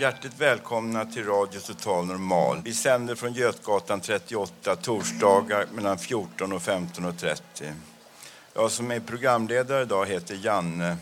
Hjärtligt 0.00 0.40
välkomna 0.40 1.04
till 1.04 1.24
Radio 1.24 1.60
Total 1.60 2.06
Normal. 2.06 2.60
Vi 2.64 2.74
sänder 2.74 3.14
från 3.14 3.32
Götgatan 3.32 4.00
38 4.00 4.76
torsdagar 4.76 5.66
mellan 5.74 5.98
14 5.98 6.52
och 6.52 6.60
15.30. 6.60 7.72
Jag 8.54 8.70
som 8.70 8.90
är 8.90 9.00
programledare 9.00 9.82
idag 9.82 10.06
heter 10.06 10.38
Janne. 10.42 10.96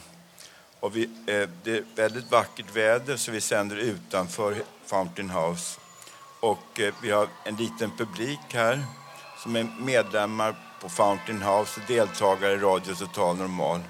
Och 0.80 0.96
vi, 0.96 1.04
eh, 1.04 1.48
det 1.62 1.76
är 1.76 1.84
väldigt 1.96 2.30
vackert 2.30 2.76
väder 2.76 3.16
så 3.16 3.32
vi 3.32 3.40
sänder 3.40 3.76
utanför 3.76 4.56
Fountain 4.86 5.30
House. 5.30 5.80
Och 6.40 6.80
eh, 6.80 6.94
vi 7.02 7.10
har 7.10 7.28
en 7.44 7.56
liten 7.56 7.90
publik 7.98 8.40
här 8.52 8.84
som 9.42 9.56
är 9.56 9.66
medlemmar 9.80 10.56
på 10.80 10.88
Fountain 10.88 11.42
House 11.42 11.80
och 11.80 11.86
deltagare 11.88 12.52
i 12.52 12.58
Radio 12.58 12.94
Total 12.94 13.36
Normal. 13.36 13.80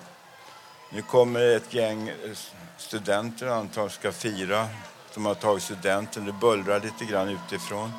Nu 0.92 1.03
kommer 1.03 1.41
ett 1.41 1.75
gäng 1.75 2.09
eh, 2.09 2.14
studenter 2.77 3.47
antagligen 3.47 3.91
ska 3.91 4.12
fira. 4.12 4.69
De 5.17 5.27
har 5.27 5.34
tagit 5.34 5.62
studenten. 5.62 6.25
Det 6.25 6.33
bullrar 6.33 6.81
lite 6.81 7.05
grann 7.05 7.28
utifrån. 7.28 7.92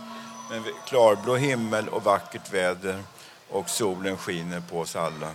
Men 0.49 0.63
klarblå 0.87 1.35
himmel 1.35 1.89
och 1.89 2.03
vackert 2.03 2.53
väder 2.53 3.03
och 3.49 3.69
solen 3.69 4.17
skiner 4.17 4.61
på 4.69 4.79
oss 4.79 4.95
alla. 4.95 5.31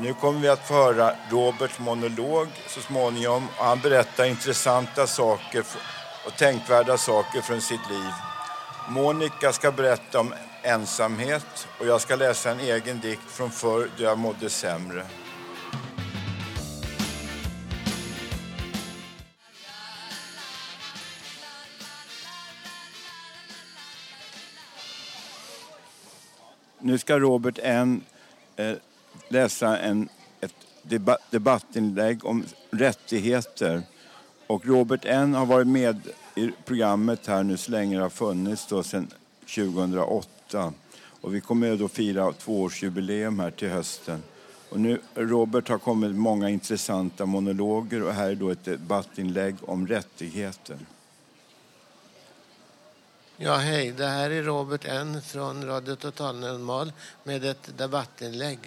Nu 0.00 0.14
kommer 0.14 0.40
vi 0.40 0.48
att 0.48 0.68
få 0.68 0.74
höra 0.74 1.14
Roberts 1.30 1.78
monolog 1.78 2.48
så 2.68 2.80
småningom. 2.80 3.48
Han 3.56 3.80
berättar 3.80 4.24
intressanta 4.24 5.06
saker 5.06 5.64
och 6.26 6.36
tänkvärda 6.36 6.98
saker 6.98 7.40
från 7.40 7.60
sitt 7.60 7.90
liv. 7.90 8.10
Monica 8.88 9.52
ska 9.52 9.72
berätta 9.72 10.20
om 10.20 10.34
ensamhet 10.62 11.68
och 11.80 11.86
jag 11.86 12.00
ska 12.00 12.16
läsa 12.16 12.50
en 12.50 12.60
egen 12.60 13.00
dikt 13.00 13.30
från 13.30 13.50
förr 13.50 13.90
då 13.96 14.04
jag 14.04 14.18
mådde 14.18 14.50
sämre. 14.50 15.06
Nu 26.84 26.98
ska 26.98 27.18
Robert 27.18 27.58
N 27.62 28.00
eh, 28.56 28.72
läsa 29.28 29.78
en, 29.78 30.08
ett 30.40 30.54
debattinlägg 31.30 32.24
om 32.24 32.44
rättigheter. 32.70 33.82
Och 34.46 34.66
Robert 34.66 35.04
N 35.04 35.34
har 35.34 35.46
varit 35.46 35.66
med 35.66 36.00
i 36.34 36.50
programmet 36.64 37.26
här 37.26 37.42
nu 37.42 37.56
så 37.56 37.70
länge 37.70 37.96
det 37.96 38.02
har 38.02 38.10
funnits, 38.10 38.66
då, 38.66 38.82
sedan 38.82 39.08
2008. 39.54 40.72
Och 41.20 41.34
vi 41.34 41.40
kommer 41.40 41.76
då 41.76 41.88
fira 41.88 42.32
tvåårsjubileum 42.32 43.40
här 43.40 43.50
till 43.50 43.68
hösten. 43.68 44.22
Och 44.68 44.80
nu, 44.80 45.00
Robert 45.14 45.68
har 45.68 45.78
kommit 45.78 46.10
med 46.10 46.20
många 46.20 46.50
intressanta 46.50 47.26
monologer 47.26 48.02
och 48.02 48.12
här 48.12 48.30
är 48.30 48.34
då 48.34 48.50
ett 48.50 48.64
debattinlägg 48.64 49.54
om 49.60 49.86
rättigheter. 49.86 50.76
Ja, 53.44 53.56
hej. 53.56 53.90
Det 53.90 54.06
här 54.06 54.30
är 54.30 54.42
Robert 54.42 54.84
N 54.84 55.22
från 55.22 55.66
Radio 55.66 55.94
Total 55.94 56.38
Normal 56.38 56.92
med 57.24 57.44
ett 57.44 57.78
debattinlägg. 57.78 58.58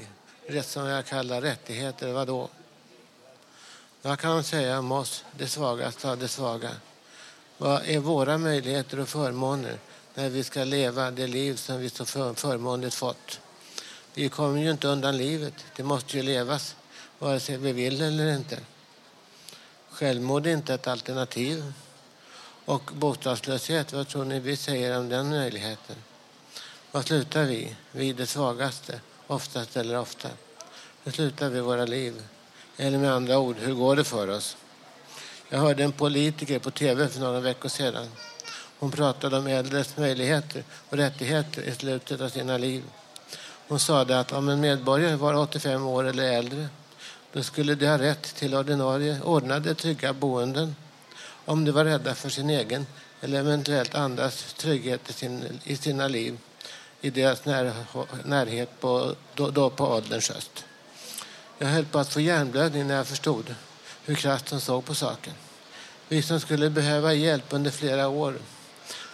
Rätt 0.47 0.67
som 0.67 0.85
jag 0.85 1.05
kallar 1.05 1.41
rättigheter. 1.41 2.13
Vadå? 2.13 2.49
Vad 4.01 4.19
kan 4.19 4.33
man 4.33 4.43
säga 4.43 4.79
om 4.79 4.91
oss, 4.91 5.23
det 5.37 5.47
svagaste 5.47 6.11
av 6.11 6.17
det 6.17 6.27
svaga? 6.27 6.69
Vad 7.57 7.81
är 7.85 7.99
våra 7.99 8.37
möjligheter 8.37 8.99
och 8.99 9.09
förmåner 9.09 9.77
när 10.13 10.29
vi 10.29 10.43
ska 10.43 10.63
leva 10.63 11.11
det 11.11 11.27
liv 11.27 11.55
som 11.55 11.79
vi 11.79 11.89
så 11.89 12.05
förmånligt 12.05 12.95
fått? 12.95 13.39
Vi 14.13 14.29
kommer 14.29 14.61
ju 14.61 14.71
inte 14.71 14.87
undan 14.87 15.17
livet. 15.17 15.53
Det 15.75 15.83
måste 15.83 16.17
ju 16.17 16.23
levas, 16.23 16.75
vare 17.19 17.39
sig 17.39 17.57
vi 17.57 17.71
vill 17.71 18.01
eller 18.01 18.35
inte. 18.35 18.59
Självmord 19.89 20.47
är 20.47 20.51
inte 20.51 20.73
ett 20.73 20.87
alternativ. 20.87 21.73
Och 22.65 22.91
bostadslöshet, 22.93 23.93
vad 23.93 24.07
tror 24.07 24.25
ni 24.25 24.39
vi 24.39 24.55
säger 24.55 24.99
om 24.99 25.09
den 25.09 25.29
möjligheten? 25.29 25.95
Var 26.91 27.01
slutar 27.01 27.43
vi? 27.43 27.75
Vi 27.91 28.13
det 28.13 28.27
svagaste, 28.27 28.99
oftast 29.27 29.77
eller 29.77 29.99
ofta. 29.99 30.29
Hur 31.03 31.11
slutar 31.11 31.49
vi 31.49 31.59
våra 31.59 31.85
liv? 31.85 32.23
Eller 32.77 32.97
med 32.97 33.11
andra 33.11 33.39
ord, 33.39 33.55
hur 33.59 33.73
går 33.73 33.95
det 33.95 34.03
för 34.03 34.29
oss? 34.29 34.57
Jag 35.49 35.59
hörde 35.59 35.83
en 35.83 35.91
politiker 35.91 36.59
på 36.59 36.71
tv 36.71 37.07
för 37.07 37.19
några 37.19 37.39
veckor 37.39 37.69
sedan. 37.69 38.07
Hon 38.79 38.91
pratade 38.91 39.37
om 39.37 39.47
äldres 39.47 39.97
möjligheter 39.97 40.63
och 40.89 40.97
rättigheter 40.97 41.61
i 41.61 41.75
slutet 41.75 42.21
av 42.21 42.29
sina 42.29 42.57
liv. 42.57 42.83
Hon 43.67 43.79
sade 43.79 44.19
att 44.19 44.31
om 44.31 44.49
en 44.49 44.59
medborgare 44.59 45.15
var 45.15 45.33
85 45.33 45.85
år 45.85 46.03
eller 46.03 46.23
äldre 46.23 46.67
då 47.33 47.43
skulle 47.43 47.75
de 47.75 47.87
ha 47.87 47.97
rätt 47.97 48.35
till 48.35 48.55
ordinarie 48.55 49.21
ordnade 49.21 49.75
trygga 49.75 50.13
boenden 50.13 50.75
om 51.45 51.65
de 51.65 51.71
var 51.71 51.85
rädda 51.85 52.15
för 52.15 52.29
sin 52.29 52.49
egen 52.49 52.87
eller 53.21 53.39
eventuellt 53.39 53.95
andras 53.95 54.53
trygghet 54.53 55.09
i, 55.09 55.13
sin, 55.13 55.59
i 55.63 55.75
sina 55.75 56.07
liv 56.07 56.37
i 57.01 57.09
deras 57.09 57.45
när, 57.45 57.73
närhet 58.23 58.79
på, 58.79 59.15
då, 59.35 59.49
då 59.49 59.69
på 59.69 59.85
ålderns 59.85 60.29
höst. 60.29 60.65
Jag 61.57 61.67
höll 61.67 61.85
på 61.85 61.99
att 61.99 62.13
få 62.13 62.21
hjärnblödning 62.21 62.87
när 62.87 62.95
jag 62.95 63.07
förstod 63.07 63.55
hur 64.05 64.15
krasst 64.15 64.49
hon 64.49 64.61
såg 64.61 64.85
på 64.85 64.95
saken. 64.95 65.33
Vi 66.07 66.21
som 66.21 66.39
skulle 66.39 66.69
behöva 66.69 67.13
hjälp 67.13 67.45
under 67.49 67.71
flera 67.71 68.07
år, 68.07 68.35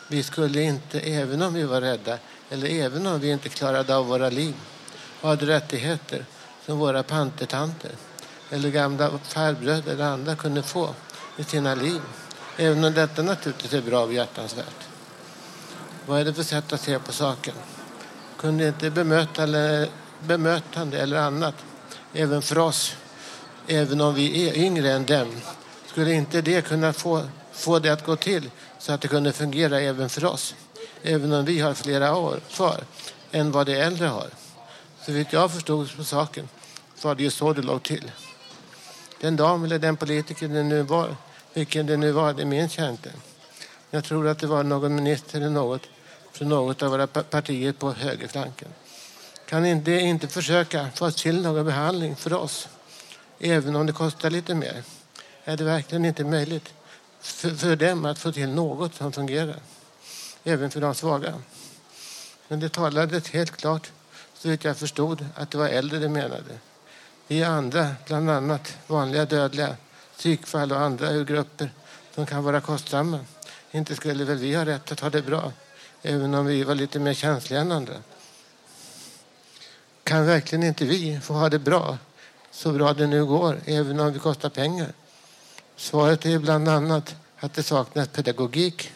vi 0.07 0.23
skulle 0.23 0.61
inte, 0.61 0.99
även 0.99 1.41
om 1.41 1.53
vi 1.53 1.63
var 1.63 1.81
rädda 1.81 2.17
eller 2.49 2.67
även 2.67 3.07
om 3.07 3.19
vi 3.19 3.31
inte 3.31 3.49
klarade 3.49 3.95
av 3.95 4.05
våra 4.07 4.29
liv, 4.29 4.55
ha 5.21 5.35
rättigheter 5.35 6.25
som 6.65 6.79
våra 6.79 7.03
pantertanter 7.03 7.91
eller 8.49 8.69
gamla 8.69 9.19
farbröder 9.23 9.91
eller 9.91 10.05
andra 10.05 10.35
kunde 10.35 10.63
få 10.63 10.95
i 11.37 11.43
sina 11.43 11.75
liv. 11.75 12.01
Även 12.57 12.83
om 12.83 12.93
detta 12.93 13.21
naturligtvis 13.21 13.73
är 13.73 13.81
bra 13.81 14.03
och 14.03 14.13
hjärtansvärt. 14.13 14.87
Vad 16.05 16.19
är 16.19 16.25
det 16.25 16.33
för 16.33 16.43
sätt 16.43 16.73
att 16.73 16.81
se 16.81 16.99
på 16.99 17.11
saken? 17.11 17.53
Kunde 18.37 18.67
inte 18.67 18.89
bemöta 18.89 19.43
eller, 19.43 19.87
bemötande 20.19 20.99
eller 20.99 21.17
annat, 21.17 21.55
även 22.13 22.41
för 22.41 22.57
oss, 22.57 22.95
även 23.67 24.01
om 24.01 24.13
vi 24.15 24.49
är 24.49 24.57
yngre 24.57 24.91
än 24.91 25.05
dem, 25.05 25.41
skulle 25.85 26.13
inte 26.13 26.41
det 26.41 26.61
kunna 26.61 26.93
få, 26.93 27.21
få 27.51 27.79
det 27.79 27.89
att 27.89 28.05
gå 28.05 28.15
till 28.15 28.49
så 28.79 28.93
att 28.93 29.01
det 29.01 29.07
kunde 29.07 29.33
fungera 29.33 29.81
även 29.81 30.09
för 30.09 30.25
oss? 30.25 30.55
Även 31.03 31.33
om 31.33 31.45
vi 31.45 31.59
har 31.59 31.73
flera 31.73 32.15
år 32.15 32.39
kvar 32.49 32.83
än 33.31 33.51
vad 33.51 33.65
de 33.65 33.73
äldre 33.73 34.07
har. 34.07 34.27
Så 35.05 35.11
vitt 35.11 35.33
jag 35.33 35.51
förstod 35.51 35.97
på 35.97 36.03
saken 36.03 36.49
så 36.95 37.07
var 37.07 37.15
det 37.15 37.23
ju 37.23 37.29
så 37.29 37.53
det 37.53 37.61
låg 37.61 37.83
till. 37.83 38.11
Den 39.21 39.35
dam 39.35 39.63
eller 39.63 39.79
den 39.79 39.97
politiker 39.97 40.47
det 40.47 40.63
nu 40.63 40.81
var 40.81 41.15
vilken 41.53 41.85
det 41.85 41.97
nu 41.97 42.11
var, 42.11 42.33
det 42.33 42.45
minns 42.45 42.77
jag 42.77 42.89
inte. 42.89 43.11
Jag 43.89 44.03
tror 44.03 44.27
att 44.27 44.39
det 44.39 44.47
var 44.47 44.63
någon 44.63 44.95
minister 44.95 45.37
eller 45.37 45.49
något 45.49 45.81
från 46.31 46.49
något 46.49 46.81
av 46.81 46.91
våra 46.91 47.07
partier 47.07 47.71
på 47.71 47.91
högerflanken. 47.91 48.67
Kan 49.45 49.65
inte, 49.65 49.91
inte 49.91 50.27
försöka 50.27 50.89
få 50.95 51.11
till 51.11 51.41
någon 51.41 51.65
behandling 51.65 52.15
för 52.15 52.33
oss, 52.33 52.67
även 53.39 53.75
om 53.75 53.85
det 53.85 53.93
kostar 53.93 54.29
lite 54.29 54.55
mer? 54.55 54.83
Är 55.43 55.57
det 55.57 55.63
verkligen 55.63 56.05
inte 56.05 56.23
möjligt 56.23 56.73
för, 57.19 57.49
för 57.49 57.75
dem 57.75 58.05
att 58.05 58.19
få 58.19 58.31
till 58.31 58.49
något 58.49 58.95
som 58.95 59.11
fungerar? 59.11 59.59
Även 60.43 60.71
för 60.71 60.81
de 60.81 60.95
svaga. 60.95 61.33
Men 62.47 62.59
det 62.59 62.69
talades 62.69 63.29
helt 63.29 63.51
klart, 63.51 63.91
så 64.33 64.49
vitt 64.49 64.63
jag 64.63 64.77
förstod, 64.77 65.25
att 65.35 65.51
det 65.51 65.57
var 65.57 65.67
äldre 65.67 65.99
de 65.99 66.09
menade. 66.09 66.59
Vi 67.27 67.43
andra, 67.43 67.95
bland 68.07 68.29
annat 68.29 68.77
vanliga 68.87 69.25
dödliga, 69.25 69.75
psykfall 70.21 70.71
och 70.71 70.79
andra 70.79 71.23
grupper 71.23 71.73
som 72.15 72.25
kan 72.25 72.43
vara 72.43 72.61
kostsamma. 72.61 73.19
Inte 73.71 73.95
skulle 73.95 74.23
väl 74.23 74.37
vi 74.37 74.55
ha 74.55 74.65
rätt 74.65 74.91
att 74.91 74.99
ha 74.99 75.09
det 75.09 75.21
bra, 75.21 75.51
även 76.01 76.33
om 76.33 76.45
vi 76.45 76.63
var 76.63 76.75
lite 76.75 76.99
mer 76.99 77.13
känsliga 77.13 77.59
än 77.59 77.71
andra. 77.71 77.93
Kan 80.03 80.25
verkligen 80.25 80.63
inte 80.63 80.85
vi 80.85 81.19
få 81.19 81.33
ha 81.33 81.49
det 81.49 81.59
bra, 81.59 81.97
så 82.51 82.71
bra 82.71 82.93
det 82.93 83.07
nu 83.07 83.25
går, 83.25 83.61
även 83.65 83.99
om 83.99 84.13
vi 84.13 84.19
kostar 84.19 84.49
pengar? 84.49 84.93
Svaret 85.75 86.25
är 86.25 86.39
bland 86.39 86.67
annat 86.67 87.15
att 87.39 87.53
det 87.53 87.63
saknas 87.63 88.07
pedagogik. 88.07 88.91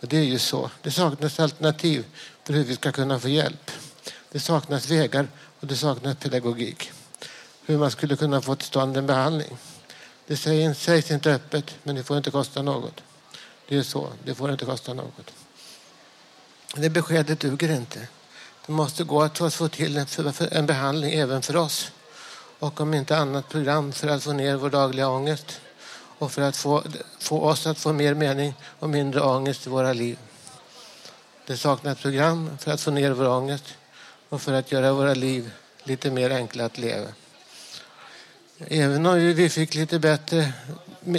Och 0.00 0.08
det 0.08 0.16
är 0.16 0.24
ju 0.24 0.38
så. 0.38 0.70
Det 0.82 0.90
saknas 0.90 1.40
alternativ 1.40 2.04
för 2.44 2.52
hur 2.52 2.64
vi 2.64 2.74
ska 2.74 2.92
kunna 2.92 3.20
få 3.20 3.28
hjälp. 3.28 3.70
Det 4.32 4.40
saknas 4.40 4.90
vägar 4.90 5.28
och 5.60 5.66
det 5.66 5.76
saknas 5.76 6.16
pedagogik. 6.16 6.92
Hur 7.66 7.78
man 7.78 7.90
skulle 7.90 8.16
kunna 8.16 8.40
få 8.40 8.54
till 8.54 8.66
stånd 8.66 8.96
en 8.96 9.06
behandling. 9.06 9.56
Det 10.26 10.36
sägs 10.74 11.10
inte 11.10 11.32
öppet, 11.32 11.74
men 11.82 11.94
det 11.94 12.04
får 12.04 12.16
inte 12.16 12.30
kosta 12.30 12.62
något. 12.62 13.02
Det 13.68 13.76
är 13.76 13.82
så. 13.82 14.08
Det 14.24 14.34
får 14.34 14.52
inte 14.52 14.64
kosta 14.64 14.94
något. 14.94 15.30
Det 16.76 16.90
beskedet 16.90 17.40
duger 17.40 17.70
inte. 17.70 18.08
Det 18.66 18.72
måste 18.72 19.04
gå 19.04 19.22
att 19.22 19.54
få 19.54 19.68
till 19.68 20.06
en 20.50 20.66
behandling 20.66 21.12
även 21.12 21.42
för 21.42 21.56
oss. 21.56 21.92
Och 22.58 22.80
om 22.80 22.94
inte 22.94 23.16
annat 23.16 23.48
program 23.48 23.92
för 23.92 24.08
att 24.08 24.22
få 24.22 24.32
ner 24.32 24.56
vår 24.56 24.70
dagliga 24.70 25.08
ångest 25.08 25.60
och 26.18 26.32
för 26.32 26.42
att 26.42 26.56
få, 26.56 26.82
få 27.18 27.40
oss 27.40 27.66
att 27.66 27.78
få 27.78 27.92
mer 27.92 28.14
mening 28.14 28.54
och 28.78 28.90
mindre 28.90 29.20
ångest 29.20 29.66
i 29.66 29.70
våra 29.70 29.92
liv. 29.92 30.18
Det 31.46 31.56
saknas 31.56 31.98
program 31.98 32.58
för 32.58 32.70
att 32.70 32.80
få 32.80 32.90
ner 32.90 33.10
vår 33.10 33.28
ångest 33.28 33.64
och 34.28 34.42
för 34.42 34.52
att 34.52 34.72
göra 34.72 34.92
våra 34.92 35.14
liv 35.14 35.50
lite 35.84 36.10
mer 36.10 36.30
enkla 36.30 36.64
att 36.64 36.78
leva. 36.78 37.08
Även 38.58 39.06
om 39.06 39.18
vi 39.18 39.48
fick 39.48 39.74
lite 39.74 39.98
bättre 39.98 40.52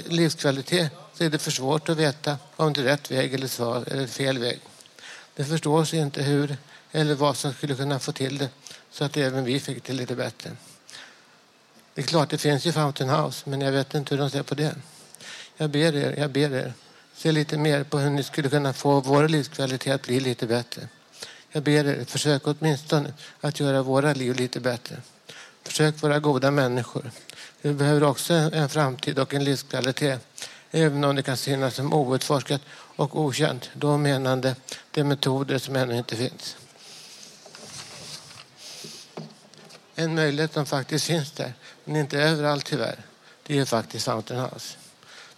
livskvalitet 0.06 0.92
så 1.14 1.24
är 1.24 1.30
det 1.30 1.40
för 1.40 1.52
svårt 1.52 1.90
att 1.90 1.98
veta 1.98 2.38
om 2.56 2.74
det 2.74 2.82
är 2.82 2.86
rätt 2.86 3.12
väg 3.12 3.34
eller, 3.34 3.48
svar, 3.48 3.84
eller 3.88 4.08
fel 4.08 4.38
väg. 4.38 4.60
Det 5.36 5.46
förstås 5.46 5.94
inte 5.94 6.24
hur 6.24 6.58
eller 6.92 7.16
vad 7.16 7.38
som 7.38 7.54
skulle 7.54 7.76
kunna 7.76 8.00
få 8.00 8.12
till 8.12 8.38
det 8.38 8.50
så 8.92 9.04
att 9.04 9.18
även 9.18 9.44
vi 9.44 9.60
fick 9.60 9.84
det 9.84 9.94
lite 9.94 10.16
bättre. 10.16 10.52
Det 11.94 12.02
är 12.02 12.06
klart, 12.06 12.30
det 12.30 12.38
finns 12.38 12.66
ju 12.66 12.72
Fountain 12.72 13.10
House, 13.10 13.50
men 13.50 13.62
jag 13.62 13.72
vet 13.72 13.94
inte 13.94 14.16
hur 14.16 14.22
de 14.22 14.30
ser 14.30 14.44
på 14.44 14.56
det. 14.56 14.76
Jag 15.58 15.70
ber 15.70 15.96
er, 15.96 16.16
jag 16.18 16.32
ber 16.32 16.54
er, 16.54 16.74
se 17.16 17.32
lite 17.32 17.58
mer 17.58 17.84
på 17.84 18.00
hur 18.00 18.10
ni 18.10 18.24
skulle 18.24 18.50
kunna 18.50 18.74
få 18.74 19.00
vår 19.00 19.28
livskvalitet 19.28 19.96
att 19.96 20.02
bli 20.02 20.20
lite 20.20 20.48
bättre. 20.48 20.88
Jag 21.52 21.64
ber 21.64 21.86
er, 21.86 22.06
försök 22.06 22.42
åtminstone 22.48 23.14
att 23.42 23.60
göra 23.60 23.84
våra 23.84 24.14
liv 24.14 24.36
lite 24.36 24.60
bättre. 24.60 24.96
Försök 25.64 26.02
vara 26.02 26.20
goda 26.20 26.52
människor. 26.52 27.12
Vi 27.62 27.74
behöver 27.74 28.04
också 28.04 28.34
en 28.34 28.70
framtid 28.70 29.20
och 29.20 29.34
en 29.34 29.44
livskvalitet. 29.44 30.28
Även 30.72 31.04
om 31.04 31.16
det 31.16 31.24
kan 31.24 31.38
synas 31.38 31.76
som 31.76 31.94
outforskat 31.94 32.62
och 32.72 33.20
okänt. 33.20 33.70
Då 33.74 33.98
menande 33.98 34.56
de 34.92 35.04
metoder 35.04 35.58
som 35.58 35.76
ännu 35.76 35.98
inte 35.98 36.16
finns. 36.16 36.58
En 39.96 40.16
möjlighet 40.16 40.54
som 40.54 40.66
faktiskt 40.66 41.06
finns 41.06 41.32
där, 41.32 41.54
men 41.84 41.96
inte 41.96 42.20
överallt 42.20 42.66
tyvärr, 42.66 43.06
det 43.44 43.60
är 43.60 43.66
faktiskt 43.66 44.06
Fountain 44.06 44.40
House. 44.40 44.78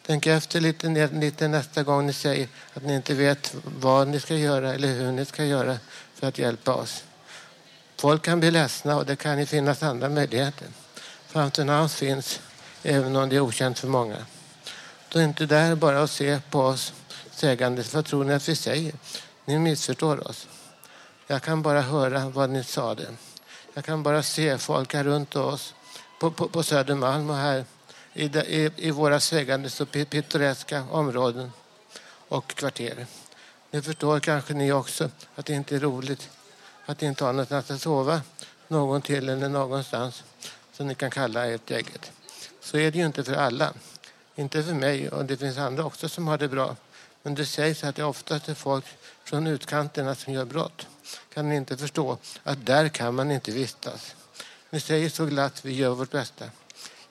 Tänk 0.06 0.28
efter 0.28 0.62
lite, 0.62 1.10
lite 1.14 1.48
nästa 1.48 1.84
gång 1.84 2.06
ni 2.06 2.14
säger 2.14 2.48
att 2.74 2.84
ni 2.84 2.96
inte 2.96 3.14
vet 3.14 3.56
vad 3.64 4.08
ni 4.08 4.20
ska 4.20 4.36
göra 4.36 4.74
eller 4.74 4.88
hur 4.88 5.12
ni 5.12 5.26
ska 5.26 5.46
göra 5.46 5.78
för 6.14 6.28
att 6.28 6.38
hjälpa 6.38 6.74
oss. 6.74 7.04
Folk 7.98 8.22
kan 8.22 8.40
bli 8.40 8.52
ledsna 8.52 8.96
och 8.96 9.06
det 9.06 9.16
kan 9.16 9.40
ju 9.40 9.46
finnas 9.46 9.84
andra 9.84 10.10
möjligheter. 10.10 10.68
Fountain 11.30 11.70
House 11.70 11.98
finns 11.98 12.42
även 12.84 13.16
om 13.16 13.30
det 13.30 13.36
är 13.36 13.40
okänt 13.40 13.80
för 13.80 13.88
många. 13.88 14.18
Då 15.10 15.20
är 15.20 15.24
inte 15.24 15.46
där 15.46 15.76
bara 15.76 16.04
att 16.04 16.12
se 16.12 16.40
på 16.50 16.62
oss 16.62 16.94
sägandes. 17.32 17.94
Vad 17.94 18.06
tror 18.06 18.24
ni 18.24 18.34
att 18.34 18.50
vi 18.50 18.56
säger? 18.56 18.94
Ni 19.46 19.60
missförstår 19.60 20.28
oss. 20.28 20.48
Jag 21.28 21.42
kan 21.42 21.62
bara 21.62 21.82
höra 21.82 22.30
vad 22.30 22.50
ni 22.50 22.64
sade. 22.64 23.06
Jag 23.74 23.86
kan 23.86 24.04
bara 24.04 24.24
se 24.24 24.58
folk 24.58 24.94
här 24.94 25.04
runt 25.04 25.36
oss 25.36 25.74
på, 26.20 26.32
på, 26.32 26.48
på 26.48 26.64
Södermalm 26.64 27.30
och 27.30 27.36
här 27.36 27.66
i, 28.14 28.26
i, 28.26 28.72
i 28.76 28.92
våra 28.92 29.20
sväggande 29.20 29.70
så 29.70 29.86
pittoreska 29.86 30.84
områden 30.92 31.52
och 32.30 32.48
kvarter. 32.48 33.06
Ni 33.72 33.82
förstår 33.82 34.20
kanske 34.20 34.54
ni 34.54 34.72
också 34.72 35.10
att 35.36 35.46
det 35.46 35.54
inte 35.54 35.76
är 35.76 35.80
roligt 35.80 36.30
att 36.86 37.02
inte 37.02 37.24
ha 37.24 37.32
någonstans 37.32 37.72
att 37.72 37.82
sova 37.82 38.22
någon 38.68 39.02
till 39.02 39.30
eller 39.30 39.50
någonstans 39.50 40.24
som 40.80 40.88
ni 40.88 40.96
kan 40.96 41.12
kalla 41.12 41.46
ert 41.46 41.72
eget. 41.72 42.12
Så 42.62 42.78
är 42.78 42.92
det 42.92 42.98
ju 42.98 43.06
inte 43.06 43.24
för 43.24 43.34
alla. 43.34 43.74
Inte 44.36 44.64
för 44.64 44.74
mig 44.74 45.10
och 45.10 45.26
det 45.26 45.38
finns 45.38 45.58
andra 45.58 45.86
också 45.86 46.10
som 46.10 46.28
har 46.28 46.38
det 46.38 46.48
bra. 46.48 46.76
Men 47.24 47.36
det 47.36 47.46
sägs 47.46 47.84
att 47.84 47.96
det 47.96 48.04
oftast 48.04 48.50
är 48.50 48.54
folk 48.54 48.86
från 49.24 49.48
utkanterna 49.48 50.16
som 50.16 50.34
gör 50.34 50.46
brott. 50.46 50.88
Kan 51.34 51.50
ni 51.50 51.56
inte 51.56 51.78
förstå 51.78 52.18
att 52.44 52.66
där 52.66 52.90
kan 52.90 53.16
man 53.16 53.32
inte 53.32 53.52
vistas? 53.52 54.16
Ni 54.70 54.80
säger 54.80 55.10
så 55.10 55.26
glatt 55.26 55.66
vi 55.66 55.74
gör 55.74 55.90
vårt 55.90 56.12
bästa. 56.12 56.46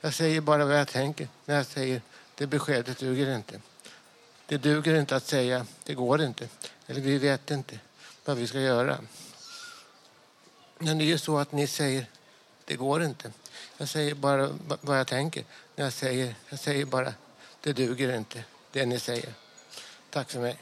Jag 0.00 0.15
säger 0.15 0.41
bara 0.41 0.65
vad 0.65 0.79
jag 0.79 0.88
tänker 0.88 1.29
när 1.44 1.56
jag 1.56 1.67
säger 1.67 2.03
det 2.35 2.47
beskedet 2.47 2.99
duger 2.99 3.37
inte. 3.37 3.61
Det 4.47 4.59
duger 4.59 4.94
inte 4.94 5.17
att 5.17 5.26
säga 5.26 5.67
det 5.85 5.94
går 5.94 6.23
inte 6.23 6.49
eller 6.87 7.00
vi 7.00 7.19
vet 7.19 7.50
inte 7.50 7.79
vad 8.25 8.37
vi 8.37 8.47
ska 8.47 8.61
göra. 8.61 8.99
Men 10.79 10.99
det 10.99 11.05
är 11.05 11.06
ju 11.06 11.19
så 11.19 11.38
att 11.38 11.53
ni 11.53 11.67
säger 11.67 12.06
det 12.65 12.76
går 12.76 13.05
inte. 13.05 13.32
Jag 13.78 13.88
säger 13.88 14.14
bara 14.14 14.50
vad 14.81 14.99
jag 14.99 15.06
tänker. 15.06 15.44
Jag 15.76 15.93
säger, 15.93 16.34
jag 16.49 16.58
säger 16.58 16.84
bara 16.84 17.14
det 17.60 17.72
duger 17.72 18.16
inte, 18.16 18.44
det 18.72 18.87
ni 18.87 19.00
säger. 19.00 19.32
Tack 20.10 20.31
för 20.31 20.40
mig. 20.40 20.56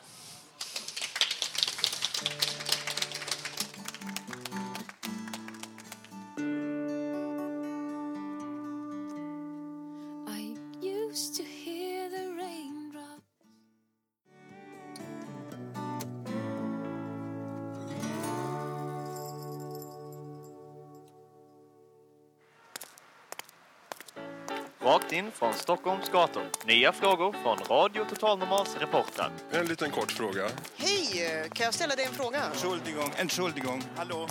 Från 25.39 25.55
Stockholms 25.55 26.11
gator. 26.11 26.43
Nya 26.67 26.93
frågor 26.93 27.33
från 27.43 27.59
Radio 27.59 28.05
Total 28.05 28.39
Normals 28.39 28.77
reportrar. 28.77 29.31
En 29.51 29.67
liten 29.67 29.91
kort 29.91 30.13
fråga. 30.13 30.49
Hej! 30.77 31.49
Kan 31.53 31.65
jag 31.65 31.75
ställa 31.75 31.97
dig 31.97 32.05
en 32.05 32.13
fråga? 32.13 32.43
Entschuldigung, 32.53 33.13
Entschuldigung. 33.17 33.83
Hallå? 33.97 34.29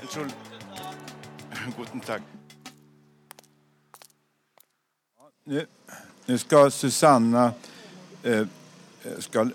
Entschuld... 0.00 0.32
Guten 1.78 2.00
Tag. 2.00 2.22
Nu, 5.44 5.66
nu 6.26 6.38
ska 6.38 6.70
Susanna... 6.70 7.52
Eh, 8.22 8.46
ska, 9.18 9.40
eh, 9.40 9.48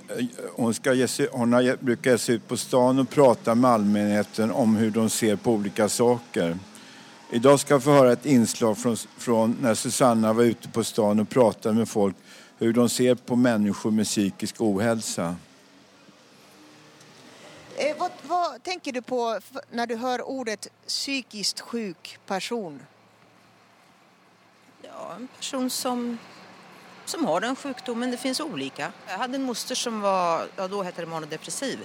hon, 0.55 0.73
ska 0.73 0.93
ge 0.93 1.07
sig, 1.07 1.27
hon 1.31 1.53
har, 1.53 1.77
brukar 1.79 2.11
ge 2.11 2.17
sig 2.17 2.35
ut 2.35 2.47
på 2.47 2.57
stan 2.57 2.99
och 2.99 3.09
prata 3.09 3.55
med 3.55 3.71
allmänheten 3.71 4.51
om 4.51 4.75
hur 4.75 4.91
de 4.91 5.09
ser 5.09 5.35
på 5.35 5.51
olika 5.51 5.89
saker. 5.89 6.57
Idag 7.29 7.59
ska 7.59 7.77
vi 7.77 7.83
få 7.83 7.91
höra 7.91 8.11
ett 8.11 8.25
inslag 8.25 8.77
från, 8.77 8.97
från 9.17 9.57
när 9.61 9.75
Susanna 9.75 10.33
var 10.33 10.43
ute 10.43 10.69
på 10.69 10.83
stan 10.83 11.19
och 11.19 11.29
pratade 11.29 11.75
med 11.75 11.89
folk 11.89 12.15
hur 12.57 12.73
de 12.73 12.89
ser 12.89 13.15
på 13.15 13.35
människor 13.35 13.91
med 13.91 14.05
psykisk 14.05 14.61
ohälsa. 14.61 15.35
Eh, 17.77 17.97
vad, 17.97 18.11
vad 18.27 18.63
tänker 18.63 18.91
du 18.91 19.01
på 19.01 19.39
när 19.71 19.87
du 19.87 19.95
hör 19.95 20.21
ordet 20.21 20.67
psykiskt 20.87 21.59
sjuk 21.59 22.17
person? 22.25 22.79
Ja, 24.81 25.15
en 25.15 25.27
person 25.27 25.69
som, 25.69 26.17
som 27.05 27.25
har 27.25 27.41
den 27.41 27.55
sjukdomen. 27.55 28.11
Det 28.11 28.17
finns 28.17 28.39
olika. 28.39 28.91
Jag 29.07 29.17
hade 29.17 29.35
en 29.35 29.43
moster 29.43 29.75
som 29.75 30.01
var, 30.01 30.47
ja 30.55 30.67
då 30.67 30.83
hette 30.83 31.01
det 31.01 31.07
manodepressiv. 31.07 31.79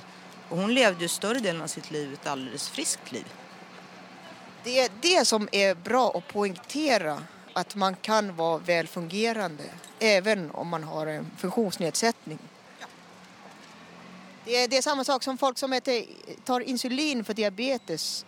Och 0.49 0.57
hon 0.57 0.75
levde 0.75 1.03
ju 1.03 1.09
större 1.09 1.39
delen 1.39 1.63
av 1.63 1.67
sitt 1.67 1.91
liv 1.91 2.13
ett 2.13 2.27
alldeles 2.27 2.69
friskt 2.69 3.13
liv. 3.13 3.27
Det 4.69 4.81
är 4.81 4.91
det 5.01 5.25
som 5.25 5.49
är 5.53 5.75
bra 5.75 6.13
att 6.17 6.29
poängtera 6.29 7.23
att 7.53 7.75
man 7.75 7.97
kan 7.97 8.37
vara 8.37 8.59
välfungerande 8.59 9.65
även 9.99 10.51
om 10.51 10.69
man 10.69 10.85
har 10.85 11.07
en 11.07 11.31
funktionsnedsättning. 11.39 12.39
Det 14.45 14.57
är, 14.57 14.69
det 14.69 14.77
är 14.77 14.83
samma 14.83 15.05
sak 15.05 15.23
som 15.23 15.39
folk 15.39 15.59
som 15.59 15.73
äter, 15.73 16.05
tar 16.45 16.61
insulin 16.61 17.25
för 17.25 17.35
diabetes. 17.35 18.27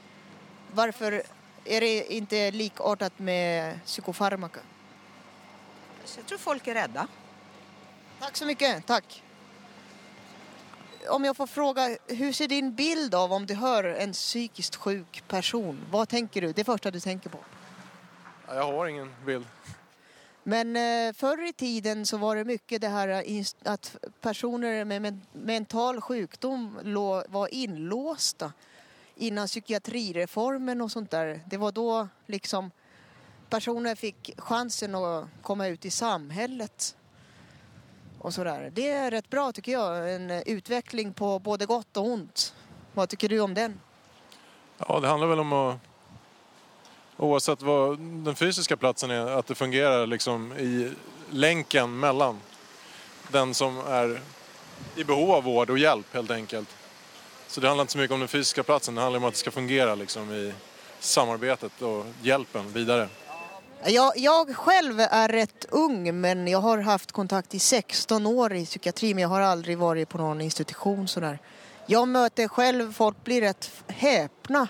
Varför 0.73 1.23
är 1.65 1.81
det 1.81 2.13
inte 2.13 2.51
likartat 2.51 3.19
med 3.19 3.81
psykofarmaka? 3.85 4.61
Jag 6.17 6.27
tror 6.27 6.39
folk 6.39 6.67
är 6.67 6.75
rädda. 6.75 7.07
Tack 8.21 8.37
så 8.37 8.47
mycket, 8.47 8.87
tack. 8.87 9.23
Om 11.09 11.25
jag 11.25 11.37
får 11.37 11.47
fråga, 11.47 11.97
hur 12.07 12.33
ser 12.33 12.49
din 12.49 12.75
bild 12.75 13.15
av 13.15 13.33
om 13.33 13.47
du 13.47 13.55
hör 13.55 13.85
en 13.85 14.13
psykiskt 14.13 14.77
sjuk 14.77 15.23
person? 15.29 15.81
Vad 15.91 16.09
tänker 16.09 16.41
du? 16.41 16.53
Det 16.53 16.65
första 16.65 16.91
du 16.91 17.01
tänker 17.01 17.31
på? 17.31 17.39
Ja, 18.47 18.55
jag 18.55 18.73
har 18.73 18.87
ingen 18.87 19.15
bild. 19.27 19.47
Men 20.43 20.77
eh, 20.77 21.13
förr 21.15 21.49
i 21.49 21.53
tiden 21.53 22.07
så 22.07 22.17
var 22.17 22.37
det 22.37 22.45
mycket 22.45 22.81
det 22.81 22.89
här 22.89 23.25
att 23.63 23.97
personer 24.21 24.85
med 24.85 25.03
men- 25.03 25.23
mental 25.33 26.01
sjukdom 26.01 26.79
var 27.29 27.55
inlåsta 27.55 28.53
innan 29.17 29.47
psykiatrireformen 29.47 30.81
och 30.81 30.93
sånt 30.93 31.11
där. 31.11 31.41
Det 31.47 31.57
var 31.57 31.73
då 31.73 32.09
liksom 32.27 32.71
personer 33.49 33.95
fick 33.95 34.31
chansen 34.39 34.95
att 34.95 35.25
komma 35.43 35.67
ut 35.67 35.85
i 35.85 35.91
samhället. 35.91 36.97
Och 38.21 38.35
sådär. 38.35 38.71
Det 38.75 38.91
är 38.91 39.11
rätt 39.11 39.31
bra 39.31 39.53
tycker 39.53 39.73
jag. 39.73 40.15
En 40.15 40.31
eh, 40.31 40.43
utveckling 40.47 41.13
på 41.13 41.39
både 41.39 41.67
gott 41.67 41.97
och 41.97 42.05
ont. 42.07 42.55
Vad 42.93 43.09
tycker 43.09 43.29
du 43.29 43.41
om 43.41 43.55
den? 43.55 43.81
Ja, 44.79 45.01
det 45.01 45.09
handlar 45.09 45.29
väl 45.29 45.41
om 45.41 45.53
att 45.53 45.77
oavsett 47.17 47.63
vad 47.63 47.99
den 47.99 48.35
fysiska 48.35 48.77
platsen 48.77 49.11
är, 49.11 49.27
att 49.27 49.47
det 49.47 49.55
fungerar 49.55 50.07
liksom 50.07 50.53
i 50.53 50.93
länken 51.31 52.01
mellan 52.01 52.41
den 53.29 53.55
som 53.55 53.79
är 53.79 54.21
i 54.97 55.05
behov 55.05 55.31
av 55.31 55.45
vård 55.45 55.71
och 55.71 55.79
hjälp 55.79 56.15
helt 56.15 56.31
enkelt. 56.31 56.69
Så 57.47 57.61
det 57.61 57.69
handlar 57.69 57.83
inte 57.83 57.93
så 57.93 57.99
mycket 57.99 58.15
om 58.15 58.21
den 58.21 58.29
fysiska 58.29 58.63
platsen, 58.63 58.95
det 58.95 59.01
handlar 59.01 59.19
om 59.19 59.25
att 59.25 59.35
det 59.35 59.39
ska 59.39 59.51
fungera 59.51 59.95
liksom 59.95 60.33
i 60.33 60.53
samarbetet 60.99 61.83
och 61.83 62.07
hjälpen 62.23 62.73
vidare. 62.73 63.09
Jag, 63.85 64.13
jag 64.17 64.57
själv 64.57 65.01
är 65.01 65.29
rätt 65.29 65.65
ung 65.71 66.21
men 66.21 66.49
jag 66.49 66.61
har 66.61 66.79
haft 66.79 67.13
kontakt 67.13 67.55
i 67.55 67.59
16 67.59 68.27
år 68.27 68.55
i 68.55 68.67
psykiatri 68.67 69.15
men 69.15 69.23
jag 69.23 69.29
har 69.29 69.41
aldrig 69.41 69.79
varit 69.79 70.09
på 70.09 70.19
någon 70.19 70.41
institution 70.41 71.09
sådär. 71.09 71.39
Jag 71.87 72.09
möter 72.09 72.49
själv, 72.49 72.93
folk 72.93 73.25
blir 73.25 73.41
rätt 73.41 73.71
häpna 73.89 74.69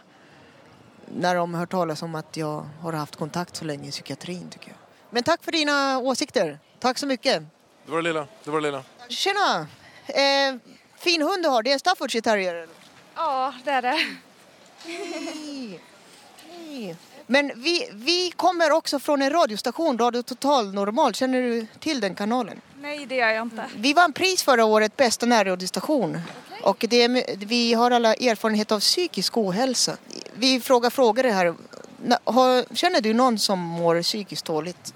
när 1.07 1.35
de 1.35 1.55
hör 1.55 1.67
talas 1.67 2.03
om 2.03 2.15
att 2.15 2.37
jag 2.37 2.69
har 2.81 2.93
haft 2.93 3.17
kontakt 3.17 3.57
så 3.57 3.65
länge 3.65 3.89
i 3.89 3.91
psykiatrin 3.91 4.51
tycker 4.51 4.69
jag. 4.69 4.77
Men 5.11 5.23
tack 5.23 5.45
för 5.45 5.53
dina 5.53 5.99
åsikter. 5.99 6.59
Tack 6.79 6.99
så 6.99 7.07
mycket. 7.07 7.43
Det 7.87 7.93
var 7.93 7.97
det 7.99 8.03
lilla, 8.03 8.27
det 8.45 8.51
var 8.51 8.61
det 8.61 8.67
lilla. 8.67 8.85
Tjena! 9.09 9.67
Eh, 10.07 10.57
fin 10.99 11.23
hund 11.23 11.43
du 11.43 11.49
har, 11.49 11.63
det 11.63 11.71
är 11.71 11.73
en 11.73 11.79
Staffordshire 11.81 12.23
terrier? 12.23 12.69
Ja, 13.15 13.55
det 13.65 13.71
är 13.71 13.83
det. 13.83 14.07
Hej. 14.85 15.81
Hej. 16.47 16.97
Men 17.33 17.53
vi, 17.57 17.89
vi 17.93 18.31
kommer 18.37 18.71
också 18.73 18.99
från 18.99 19.23
en 19.23 19.31
radiostation, 19.31 19.99
Radio 19.99 20.23
Total 20.23 20.75
Normal. 20.75 21.15
Känner 21.15 21.43
du 21.43 21.67
till 21.81 22.01
den 22.01 22.15
kanalen? 22.15 22.61
Nej, 22.83 23.07
det 23.07 23.15
gör 23.15 23.29
jag 23.29 23.43
inte. 23.43 23.65
Vi 23.77 23.93
vann 23.93 24.13
pris 24.13 24.43
förra 24.43 24.65
året, 24.65 24.97
bästa 24.97 25.27
närradiostation. 25.27 26.21
Och 26.63 26.85
det 26.89 27.09
vi 27.37 27.75
har 27.75 27.91
alla 27.91 28.15
erfarenhet 28.15 28.73
av 28.73 28.81
psykisk 28.81 29.37
ohälsa. 29.37 29.97
Vi 30.35 30.61
frågar 30.61 30.91
frågor 30.91 31.25
här. 31.25 31.55
Har- 32.25 32.75
Känner 32.75 33.01
du 33.01 33.15
någon 33.15 33.39
som 33.39 33.59
mår 33.59 34.03
psykiskt 34.03 34.45
dåligt? 34.45 34.95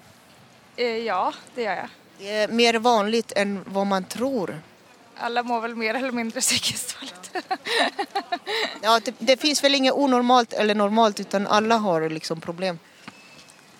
Eh, 0.76 0.86
ja, 0.86 1.32
det 1.54 1.62
gör 1.62 1.74
jag. 1.76 1.88
Det 2.18 2.30
är 2.30 2.48
mer 2.48 2.74
vanligt 2.74 3.32
än 3.36 3.60
vad 3.66 3.86
man 3.86 4.04
tror. 4.04 4.60
Alla 5.18 5.42
mår 5.42 5.61
väl 5.61 5.75
mer 5.75 5.94
eller 5.94 6.12
mindre 6.12 6.40
psykiskt 6.40 6.97
dåligt. 7.00 7.47
Ja, 8.83 9.00
det, 9.04 9.14
det 9.18 9.37
finns 9.37 9.64
väl 9.64 9.75
inget 9.75 9.94
onormalt 9.94 10.52
eller 10.52 10.75
normalt 10.75 11.21
utan 11.21 11.47
alla 11.47 11.76
har 11.76 12.11
liksom 12.11 12.40
problem. 12.40 12.78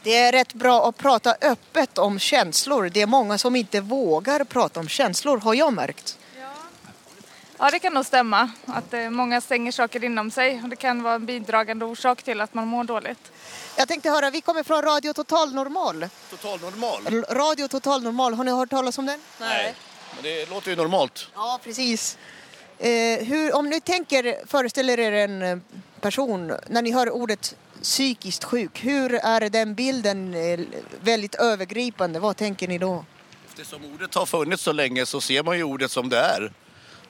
Det 0.03 0.17
är 0.17 0.33
rätt 0.33 0.55
bra 0.55 0.89
att 0.89 0.97
prata 0.97 1.37
öppet 1.41 1.99
om 1.99 2.19
känslor. 2.19 2.91
Det 2.93 3.03
är 3.03 3.07
många 3.07 3.39
som 3.39 3.57
inte 3.57 3.81
vågar 3.81 4.45
prata 4.45 4.81
om 4.81 4.89
känslor 4.89 5.39
har 5.39 5.55
jag 5.55 5.73
märkt. 5.73 6.19
Ja, 7.59 7.71
det 7.71 7.79
kan 7.79 7.95
nog 7.95 8.07
stämma 8.07 8.51
att 8.67 8.95
eh, 8.95 9.11
många 9.11 9.41
stänger 9.41 9.73
saker 9.73 10.05
inom 10.05 10.31
sig 10.31 10.61
och 10.63 10.69
det 10.69 10.77
kan 10.77 11.03
vara 11.03 11.15
en 11.15 11.27
bidragande 11.27 11.85
orsak 11.85 12.23
till 12.23 12.41
att 12.41 12.55
man 12.55 12.69
mår 12.69 12.85
dåligt. 12.85 13.33
Jag 13.77 13.89
tänkte 13.89 14.11
höra, 14.11 14.31
vi 14.31 14.41
kommer 14.41 14.63
från 14.63 14.83
Radio 14.83 15.13
Total 15.13 15.55
Normal. 15.55 16.09
Total 16.31 16.61
normal? 16.61 17.25
Radio 17.31 17.69
Total 17.69 18.03
Normal, 18.03 18.35
har 18.35 18.45
ni 18.45 18.51
hört 18.51 18.71
talas 18.71 18.99
om 18.99 19.07
den? 19.07 19.21
Nej. 19.41 19.75
Men 20.15 20.23
det 20.23 20.51
låter 20.51 20.71
ju 20.71 20.77
normalt. 20.77 21.29
Ja, 21.35 21.61
precis. 21.65 22.19
Eh, 22.79 23.25
hur, 23.27 23.55
om 23.55 23.69
ni 23.69 23.81
tänker, 23.81 24.47
föreställer 24.47 25.01
er 25.01 25.13
en 25.13 25.43
eh, 25.43 25.59
person, 26.01 26.53
när 26.67 26.83
ni 26.83 26.93
hör 26.93 27.11
ordet 27.11 27.57
psykiskt 27.83 28.45
sjuk, 28.45 28.85
hur 28.85 29.15
är 29.15 29.51
den 29.51 29.75
bilden 29.75 30.35
eh, 30.35 30.61
väldigt 31.01 31.35
övergripande? 31.35 32.21
Vad 32.21 32.37
tänker 32.37 32.69
ni 32.69 32.79
då? 32.79 33.05
Eftersom 33.49 33.85
ordet 33.95 34.15
har 34.15 34.27
funnits 34.27 34.63
så 34.63 34.73
länge 34.73 35.07
så 35.07 35.21
ser 35.21 35.43
man 35.43 35.57
ju 35.57 35.63
ordet 35.63 35.91
som 35.91 36.09
det 36.09 36.19
är. 36.19 36.53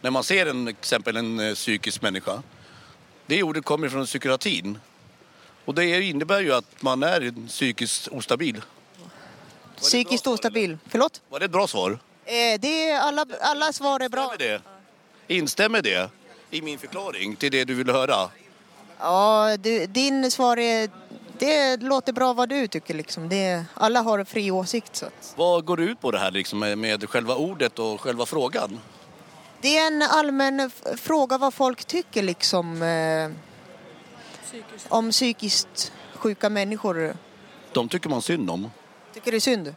När 0.00 0.10
man 0.10 0.24
ser 0.24 0.46
en, 0.46 0.68
exempel 0.68 1.16
en 1.16 1.40
eh, 1.40 1.54
psykisk 1.54 2.02
människa. 2.02 2.42
Det 3.26 3.42
ordet 3.42 3.64
kommer 3.64 3.88
från 3.88 4.06
psykiatrin. 4.06 4.78
Och 5.64 5.74
det 5.74 6.02
innebär 6.02 6.40
ju 6.40 6.54
att 6.54 6.82
man 6.82 7.02
är 7.02 7.48
psykiskt 7.48 8.08
ostabil. 8.08 8.62
Psykiskt 9.76 10.26
ostabil. 10.26 10.78
Förlåt? 10.88 11.20
Var 11.28 11.38
det 11.38 11.44
ett 11.44 11.52
bra 11.52 11.66
svar? 11.66 11.98
Eh, 12.26 12.60
det 12.60 12.90
är 12.90 12.98
alla, 13.00 13.26
alla 13.40 13.72
svar 13.72 14.00
är 14.00 14.08
bra. 14.08 14.22
Instämmer 14.22 14.38
det? 14.38 14.60
Instämmer 15.34 15.82
det 15.82 16.10
i 16.50 16.62
min 16.62 16.78
förklaring 16.78 17.36
till 17.36 17.52
det 17.52 17.64
du 17.64 17.74
vill 17.74 17.90
höra? 17.90 18.30
Ja, 18.98 19.56
du, 19.56 19.86
din 19.86 20.30
svar 20.30 20.56
är... 20.56 20.90
Det 21.38 21.76
låter 21.82 22.12
bra 22.12 22.32
vad 22.32 22.48
du 22.48 22.68
tycker 22.68 22.94
liksom. 22.94 23.28
Det, 23.28 23.64
alla 23.74 24.00
har 24.00 24.24
fri 24.24 24.50
åsikt. 24.50 24.96
Så. 24.96 25.06
att- 25.06 25.34
Vad 25.36 25.64
går 25.64 25.76
det 25.76 25.82
ut 25.82 26.00
på 26.00 26.10
det 26.10 26.18
här 26.18 26.30
liksom 26.30 26.58
med, 26.58 26.78
med 26.78 27.08
själva 27.10 27.34
ordet 27.34 27.78
och 27.78 28.00
själva 28.00 28.26
frågan? 28.26 28.80
Det 29.60 29.78
är 29.78 29.86
en 29.86 30.02
allmän 30.02 30.70
fråga 30.96 31.38
vad 31.38 31.54
folk 31.54 31.84
tycker 31.84 32.22
liksom. 32.22 32.82
Eh, 32.82 33.30
om 34.88 35.10
psykiskt 35.10 35.92
sjuka 36.14 36.50
människor. 36.50 37.16
De 37.72 37.88
tycker 37.88 38.08
man 38.08 38.22
synd 38.22 38.50
om. 38.50 38.70
Tycker 39.14 39.34
är 39.34 39.40
synd? 39.40 39.74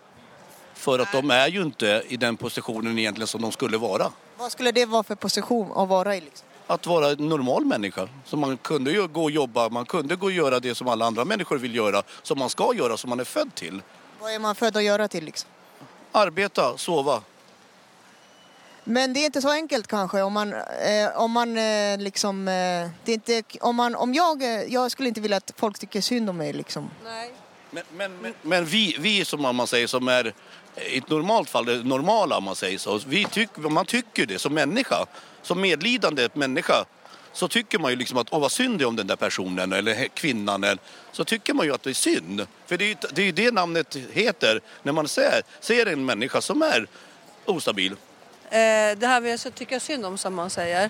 För 0.78 1.00
att 1.00 1.12
de 1.12 1.32
är 1.32 1.48
ju 1.48 1.62
inte 1.62 2.04
i 2.08 2.18
den 2.18 2.38
positionen 2.38 3.00
egentligen 3.00 3.28
som 3.28 3.42
de 3.42 3.52
skulle 3.52 3.78
vara. 3.78 4.12
Vad 4.38 4.52
skulle 4.52 4.72
det 4.72 4.86
vara 4.86 5.04
för 5.04 5.16
position 5.16 5.72
att 5.76 5.90
vara 5.90 6.16
i? 6.16 6.22
Liksom? 6.22 6.48
Att 6.68 6.86
vara 6.86 7.10
en 7.10 7.30
normal 7.30 7.66
människa. 7.66 8.08
Så 8.26 8.38
man 8.38 8.58
kunde 8.58 8.92
ju 8.92 9.08
gå 9.08 9.24
och 9.24 9.32
jobba, 9.32 9.70
man 9.70 9.86
kunde 9.86 10.16
gå 10.16 10.26
och 10.26 10.32
göra 10.32 10.60
det 10.60 10.76
som 10.76 10.88
alla 10.88 11.06
andra 11.06 11.26
människor 11.26 11.58
vill 11.58 11.76
göra. 11.76 12.04
Som 12.24 12.40
man 12.40 12.50
ska 12.50 12.74
göra, 12.76 12.98
som 12.98 13.10
man 13.10 13.20
är 13.20 13.24
född 13.24 13.56
till. 13.56 13.82
Vad 14.20 14.34
är 14.34 14.40
man 14.40 14.56
född 14.56 14.78
att 14.78 14.84
göra 14.84 15.08
till 15.08 15.26
liksom? 15.26 15.50
Arbeta, 16.12 16.78
sova. 16.78 17.22
Men 18.84 19.14
det 19.14 19.20
är 19.20 19.26
inte 19.26 19.42
så 19.42 19.50
enkelt 19.50 19.88
kanske 19.88 20.22
om 20.22 20.34
man, 20.34 20.54
eh, 20.54 21.10
om 21.16 21.32
man 21.32 21.58
eh, 21.58 21.98
liksom, 21.98 22.48
eh, 22.48 22.90
det 23.04 23.12
är 23.12 23.14
inte, 23.14 23.44
om 23.62 23.76
man, 23.76 23.96
om 23.96 24.14
jag, 24.14 24.44
eh, 24.44 24.50
jag 24.50 24.92
skulle 24.92 25.10
inte 25.10 25.22
vilja 25.22 25.38
att 25.38 25.54
folk 25.56 25.80
tycker 25.80 26.02
synd 26.02 26.30
om 26.30 26.38
mig 26.38 26.54
liksom. 26.54 26.90
Men, 27.72 27.84
men, 27.92 28.22
men, 28.22 28.34
men 28.42 28.66
vi, 28.66 28.96
vi 29.00 29.26
som 29.26 29.42
man 29.42 29.68
säger 29.68 29.88
som 29.88 30.08
är 30.08 30.34
i 30.86 30.98
ett 30.98 31.10
normalt 31.10 31.50
fall, 31.50 31.66
det 31.66 31.84
normala 31.84 32.38
om 32.38 32.44
man 32.44 32.56
säger 32.56 32.78
så. 32.78 33.00
Vi 33.08 33.26
tyck, 33.26 33.50
man 33.58 33.86
tycker 33.86 34.26
det 34.26 34.40
som 34.40 34.54
människa, 34.54 35.06
som 35.42 35.62
medlidande 35.62 36.30
människa. 36.34 36.86
Så 37.34 37.48
tycker 37.48 37.80
man 37.80 37.92
ju 37.92 37.98
liksom 37.98 38.18
att 38.18 38.28
åh 38.34 38.40
vad 38.40 38.52
synd 38.52 38.80
det 38.80 38.84
är 38.84 38.88
om 38.88 38.96
den 38.96 39.08
där 39.08 39.16
personen 39.16 39.74
eller 39.74 40.08
kvinnan. 40.08 40.64
Eller, 40.64 40.78
så 41.12 41.24
tycker 41.24 41.54
man 41.54 41.66
ju 41.66 41.74
att 41.74 41.84
det 41.84 41.90
är 41.90 41.94
synd. 41.94 42.48
För 42.66 42.78
det 42.78 42.86
är 42.86 42.88
ju 42.88 42.96
det, 43.14 43.22
är 43.22 43.32
det 43.32 43.52
namnet 43.52 43.98
heter 44.12 44.62
när 44.84 44.92
man 44.94 45.08
ser, 45.08 45.42
ser 45.60 45.86
en 45.86 46.06
människa 46.06 46.42
som 46.42 46.62
är 46.62 46.88
ostabil. 47.46 47.92
Eh, 47.92 48.58
det 48.98 49.08
här 49.08 49.22
med 49.22 49.34
att 49.34 49.56
tycka 49.56 49.80
synd 49.80 50.06
om 50.06 50.18
som 50.18 50.36
man 50.36 50.50
säger, 50.50 50.84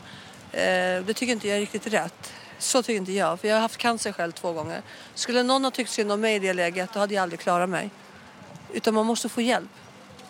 eh, 0.52 1.04
det 1.06 1.14
tycker 1.16 1.34
inte 1.34 1.48
jag 1.48 1.58
är 1.58 1.62
riktigt 1.62 1.88
rätt. 1.88 2.34
Så 2.60 2.84
tycker 2.84 2.98
inte 2.98 3.12
jag, 3.12 3.40
för 3.40 3.48
jag 3.48 3.56
har 3.56 3.62
haft 3.62 3.78
cancer 3.78 4.12
själv 4.12 4.32
två 4.32 4.54
gånger. 4.54 4.82
Skulle 5.16 5.44
någon 5.44 5.64
ha 5.64 5.72
tyckt 5.72 5.90
synd 5.90 6.12
om 6.12 6.22
mig 6.22 6.36
i 6.36 6.40
det 6.40 6.54
läget, 6.54 6.90
då 6.94 7.00
hade 7.00 7.14
jag 7.14 7.22
aldrig 7.22 7.40
klarat 7.40 7.70
mig. 7.70 7.90
Utan 8.74 8.94
man 8.94 9.06
måste 9.06 9.30
få 9.30 9.42
hjälp. 9.42 9.70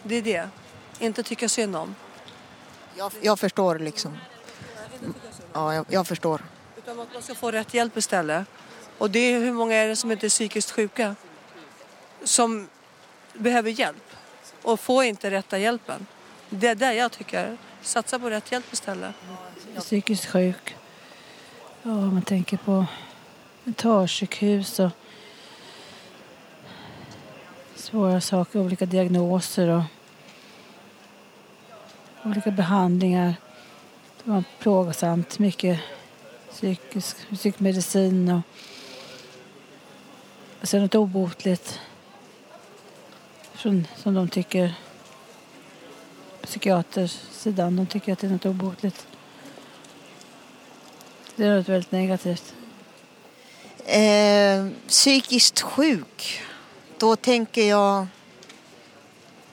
Det 0.03 0.15
är 0.15 0.21
det. 0.21 0.49
Inte 0.99 1.23
tycka 1.23 1.49
synd 1.49 1.75
om. 1.75 1.95
Jag, 2.97 3.11
jag 3.21 3.39
förstår 3.39 3.79
liksom. 3.79 4.17
Ja, 5.53 5.73
jag, 5.73 5.85
jag 5.89 6.07
förstår. 6.07 6.41
Utan 6.77 6.99
att 6.99 7.13
man 7.13 7.21
ska 7.21 7.35
få 7.35 7.51
rätt 7.51 7.73
hjälp 7.73 7.97
istället. 7.97 8.47
Och 8.97 9.11
det 9.11 9.19
är 9.19 9.39
hur 9.39 9.53
många 9.53 9.75
är 9.75 9.87
det 9.87 9.95
som 9.95 10.11
inte 10.11 10.27
är 10.27 10.29
psykiskt 10.29 10.71
sjuka? 10.71 11.15
Som 12.23 12.67
behöver 13.33 13.71
hjälp 13.71 14.03
och 14.61 14.79
får 14.79 15.03
inte 15.03 15.31
rätta 15.31 15.57
hjälpen. 15.57 16.05
Det 16.49 16.67
är 16.67 16.75
där 16.75 16.91
jag 16.91 17.11
tycker. 17.11 17.57
Satsa 17.81 18.19
på 18.19 18.29
rätt 18.29 18.51
hjälp 18.51 18.73
istället. 18.73 19.15
psykiskt 19.79 20.25
sjuk. 20.25 20.75
Ja, 21.83 21.89
man 21.89 22.21
tänker 22.21 22.57
på 22.57 22.85
mentalsjukhus 23.63 24.79
och 24.79 24.89
svåra 27.91 28.21
saker, 28.21 28.59
olika 28.59 28.85
diagnoser 28.85 29.67
och 29.67 29.83
olika 32.25 32.51
behandlingar. 32.51 33.35
Det 34.23 34.31
var 34.31 34.43
plågsamt, 34.59 35.39
mycket 35.39 35.79
psykisk, 36.51 37.17
psykmedicin 37.33 38.29
och, 38.29 38.41
och 40.61 40.67
sen 40.67 40.81
något 40.81 40.95
obotligt 40.95 41.79
från, 43.53 43.87
som 43.95 44.13
de 44.13 44.29
tycker 44.29 44.73
Psykiatersidan 46.41 47.75
de 47.75 47.85
tycker 47.85 48.13
att 48.13 48.19
det 48.19 48.27
är 48.27 48.31
något 48.31 48.45
obotligt. 48.45 49.07
Det 51.35 51.43
är 51.43 51.57
något 51.57 51.69
väldigt 51.69 51.91
negativt. 51.91 52.53
Eh, 53.85 54.67
psykiskt 54.87 55.61
sjuk, 55.61 56.41
då 56.97 57.15
tänker 57.15 57.69
jag 57.69 58.07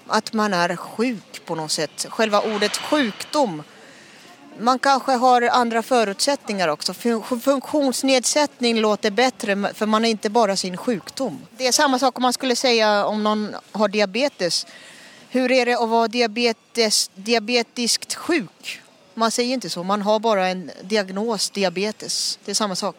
att 0.07 0.33
man 0.33 0.55
är 0.55 0.77
sjuk 0.77 1.45
på 1.45 1.55
något 1.55 1.71
sätt. 1.71 2.07
Själva 2.09 2.41
ordet 2.41 2.77
sjukdom. 2.77 3.63
Man 4.59 4.79
kanske 4.79 5.13
har 5.13 5.43
andra 5.43 5.83
förutsättningar 5.83 6.69
också. 6.69 6.95
Funktionsnedsättning 7.43 8.81
låter 8.81 9.11
bättre 9.11 9.75
för 9.75 9.87
man 9.87 10.05
är 10.05 10.09
inte 10.09 10.31
bara 10.31 10.57
sin 10.57 10.77
sjukdom. 10.77 11.41
Det 11.57 11.67
är 11.67 11.73
samma 11.73 11.99
sak 11.99 12.19
om 12.19 12.23
man 12.23 12.33
skulle 12.33 12.57
säga 12.57 13.07
om 13.07 13.23
någon 13.23 13.55
har 13.73 13.89
diabetes. 13.89 14.67
Hur 15.29 15.53
är 15.53 15.67
det 15.67 15.75
att 15.75 15.89
vara 15.89 16.09
diabetes, 16.09 17.11
diabetiskt 17.15 18.15
sjuk? 18.15 18.81
Man 19.15 19.31
säger 19.31 19.55
inte 19.55 19.71
så, 19.71 19.83
man 19.83 20.03
har 20.03 20.19
bara 20.19 20.49
en 20.49 20.71
diagnos 20.83 21.51
diabetes. 21.51 22.39
Det 22.45 22.51
är 22.51 22.55
samma 22.55 22.75
sak. 22.75 22.97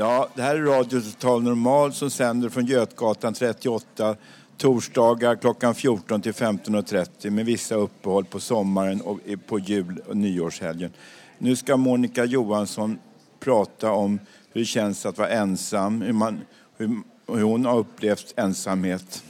Ja, 0.00 0.28
det 0.34 0.42
här 0.42 0.56
är 0.56 0.62
Radio 0.62 1.00
Total 1.00 1.42
Normal 1.42 1.92
som 1.92 2.10
sänder 2.10 2.48
från 2.48 2.66
Götgatan 2.66 3.34
38 3.34 4.16
torsdagar 4.56 5.36
klockan 5.36 5.74
14 5.74 6.22
till 6.22 6.32
15.30 6.32 7.30
med 7.30 7.44
vissa 7.44 7.74
uppehåll 7.74 8.24
på 8.24 8.40
sommaren 8.40 9.00
och 9.00 9.18
på 9.46 9.58
jul 9.58 10.02
och 10.06 10.16
nyårshelgen. 10.16 10.92
Nu 11.38 11.56
ska 11.56 11.76
Monica 11.76 12.24
Johansson 12.24 12.98
prata 13.40 13.92
om 13.92 14.20
hur 14.52 14.60
det 14.60 14.66
känns 14.66 15.06
att 15.06 15.18
vara 15.18 15.28
ensam, 15.28 16.02
hur, 16.02 16.12
man, 16.12 16.40
hur, 16.76 17.02
hur 17.26 17.42
hon 17.42 17.64
har 17.64 17.78
upplevt 17.78 18.34
ensamhet. 18.36 19.24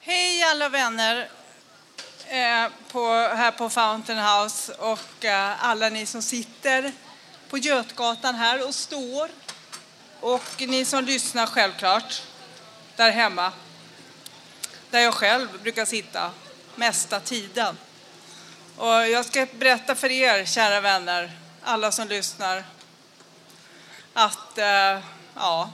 Hej 0.00 0.42
alla 0.42 0.68
vänner 0.68 1.28
eh, 2.28 2.72
på, 2.92 3.06
här 3.36 3.50
på 3.50 3.68
Fountain 3.68 4.18
House 4.18 4.72
och 4.72 5.24
eh, 5.24 5.64
alla 5.64 5.88
ni 5.88 6.06
som 6.06 6.22
sitter 6.22 6.92
på 7.50 7.58
Götgatan 7.58 8.34
här 8.34 8.68
och 8.68 8.74
står. 8.74 9.30
Och 10.20 10.54
ni 10.58 10.84
som 10.84 11.04
lyssnar 11.04 11.46
självklart 11.46 12.22
där 12.96 13.10
hemma. 13.10 13.52
Där 14.90 15.00
jag 15.00 15.14
själv 15.14 15.62
brukar 15.62 15.84
sitta 15.84 16.30
mesta 16.74 17.20
tiden. 17.20 17.78
Och 18.76 19.08
jag 19.08 19.26
ska 19.26 19.46
berätta 19.58 19.94
för 19.94 20.10
er, 20.10 20.44
kära 20.44 20.80
vänner, 20.80 21.32
alla 21.62 21.92
som 21.92 22.08
lyssnar, 22.08 22.64
att 24.14 24.58
eh, 24.58 24.98
ja, 25.34 25.70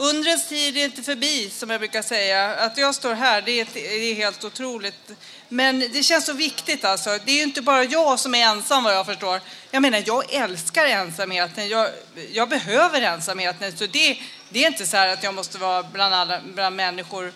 Undrens 0.00 0.48
tid 0.48 0.76
är 0.76 0.84
inte 0.84 1.02
förbi, 1.02 1.50
som 1.50 1.70
jag 1.70 1.80
brukar 1.80 2.02
säga. 2.02 2.54
Att 2.54 2.78
jag 2.78 2.94
står 2.94 3.14
här, 3.14 3.42
det 3.42 3.60
är, 3.60 3.66
det 3.74 4.10
är 4.10 4.14
helt 4.14 4.44
otroligt. 4.44 5.10
Men 5.48 5.78
det 5.78 6.02
känns 6.02 6.26
så 6.26 6.32
viktigt 6.32 6.84
alltså. 6.84 7.18
Det 7.24 7.32
är 7.32 7.36
ju 7.36 7.42
inte 7.42 7.62
bara 7.62 7.84
jag 7.84 8.18
som 8.18 8.34
är 8.34 8.46
ensam 8.46 8.84
vad 8.84 8.94
jag 8.94 9.06
förstår. 9.06 9.40
Jag 9.70 9.82
menar, 9.82 10.02
jag 10.06 10.32
älskar 10.32 10.86
ensamheten. 10.86 11.68
Jag, 11.68 11.90
jag 12.32 12.48
behöver 12.48 13.00
ensamheten. 13.02 13.76
Så 13.76 13.86
det, 13.86 14.18
det 14.48 14.64
är 14.64 14.66
inte 14.66 14.86
så 14.86 14.96
här 14.96 15.08
att 15.08 15.22
jag 15.22 15.34
måste 15.34 15.58
vara 15.58 15.82
bland, 15.82 16.14
alla, 16.14 16.40
bland 16.40 16.76
människor 16.76 17.32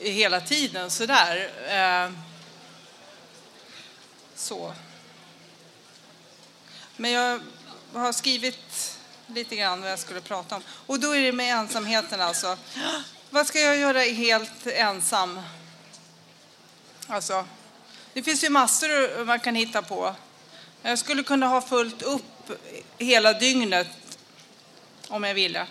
hela 0.00 0.40
tiden 0.40 0.90
sådär. 0.90 1.50
Eh, 1.68 2.12
så. 4.34 4.74
Men 6.96 7.10
jag 7.10 7.40
har 7.92 8.12
skrivit 8.12 8.67
lite 9.34 9.56
grann 9.56 9.80
vad 9.80 9.90
jag 9.90 9.98
skulle 9.98 10.20
prata 10.20 10.56
om. 10.56 10.62
Och 10.86 11.00
då 11.00 11.16
är 11.16 11.22
det 11.22 11.32
med 11.32 11.54
ensamheten 11.54 12.20
alltså. 12.20 12.56
Vad 13.30 13.46
ska 13.46 13.60
jag 13.60 13.76
göra 13.76 14.00
helt 14.00 14.66
ensam? 14.66 15.40
Alltså, 17.06 17.44
det 18.12 18.22
finns 18.22 18.44
ju 18.44 18.48
massor 18.48 19.24
man 19.24 19.40
kan 19.40 19.54
hitta 19.54 19.82
på. 19.82 20.14
Jag 20.82 20.98
skulle 20.98 21.22
kunna 21.22 21.46
ha 21.46 21.60
fullt 21.60 22.02
upp 22.02 22.50
hela 22.98 23.32
dygnet 23.32 23.88
om 25.08 25.24
jag 25.24 25.34
ville. 25.34 25.66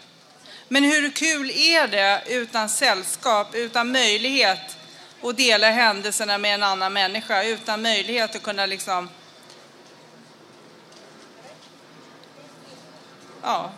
Men 0.67 0.83
hur 0.83 1.11
kul 1.11 1.51
är 1.51 1.87
det 1.87 2.23
utan 2.27 2.69
sällskap, 2.69 3.55
utan 3.55 3.91
möjlighet 3.91 4.77
att 5.23 5.37
dela 5.37 5.71
händelserna 5.71 6.37
med 6.37 6.53
en 6.53 6.63
annan 6.63 6.93
människa, 6.93 7.43
utan 7.43 7.81
möjlighet 7.81 8.35
att 8.35 8.43
kunna 8.43 8.65
liksom 8.65 9.09
ja, 13.47 13.71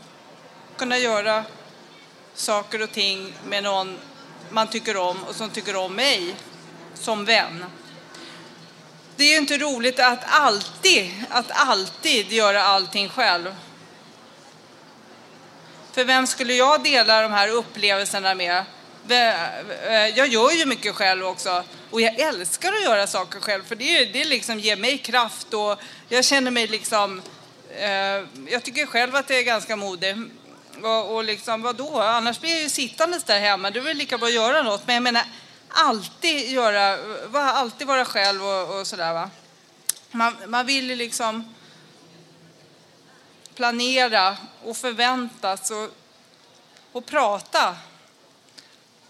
kunna 0.78 0.98
göra 0.98 1.44
saker 2.34 2.82
och 2.82 2.92
ting 2.92 3.34
med 3.46 3.64
någon 3.64 3.98
man 4.50 4.68
tycker 4.68 4.98
om 4.98 5.24
och 5.24 5.36
som 5.36 5.50
tycker 5.50 5.76
om 5.76 5.96
mig 5.96 6.36
som 6.94 7.26
vän. 7.26 7.66
Det 9.16 9.24
är 9.24 9.32
ju 9.32 9.38
inte 9.38 9.58
roligt 9.58 10.00
att 10.00 10.20
alltid, 10.26 11.12
att 11.30 11.52
alltid 11.52 12.32
göra 12.32 12.64
allting 12.64 13.10
själv. 13.10 13.56
För 15.92 16.04
vem 16.04 16.28
skulle 16.28 16.54
jag 16.54 16.84
dela 16.84 17.22
de 17.22 17.32
här 17.32 17.48
upplevelserna 17.48 18.36
med? 18.36 18.64
Jag 20.16 20.28
gör 20.28 20.52
ju 20.52 20.66
mycket 20.66 20.96
själv 20.96 21.26
också 21.26 21.64
och 21.92 22.02
jag 22.02 22.20
älskar 22.20 22.74
att 22.74 22.84
göra 22.84 23.08
saker 23.08 23.40
själv 23.40 23.64
för 23.68 23.76
det, 23.76 24.06
det 24.06 24.26
liksom 24.26 24.60
ger 24.60 24.76
mig 24.76 24.98
kraft 24.98 25.54
och 25.54 25.80
jag 26.08 26.26
känner 26.26 26.52
mig 26.52 26.68
liksom 26.68 27.22
Eh, 27.80 28.26
jag 28.48 28.64
tycker 28.64 28.86
själv 28.86 29.16
att 29.16 29.28
det 29.28 29.36
är 29.36 29.44
ganska 29.44 29.76
modigt. 29.76 30.18
Och, 30.84 31.16
och 31.16 31.24
liksom, 31.24 31.62
vadå? 31.62 32.02
Annars 32.02 32.40
blir 32.40 32.52
jag 32.52 32.62
ju 32.62 32.70
sittandes 32.70 33.24
där 33.24 33.40
hemma. 33.40 33.72
Det 33.72 33.80
är 33.80 33.84
väl 33.84 33.98
lika 33.98 34.18
bra 34.18 34.28
att 34.28 34.34
göra 34.34 34.64
något. 34.64 34.88
Men 34.88 34.94
jag 34.94 35.04
menar, 35.04 35.24
alltid 35.70 36.52
göra, 36.52 36.98
alltid 37.34 37.88
vara 37.88 38.06
själv 38.06 38.46
och, 38.46 38.80
och 38.80 38.88
sådär 38.88 39.14
va. 39.14 39.30
Man, 40.12 40.36
man 40.48 40.66
vill 40.66 40.90
ju 40.90 40.96
liksom 40.96 41.56
planera 43.56 44.38
och 44.64 44.78
förväntas 44.78 45.72
och, 45.72 45.90
och 46.92 47.06
prata 47.06 47.76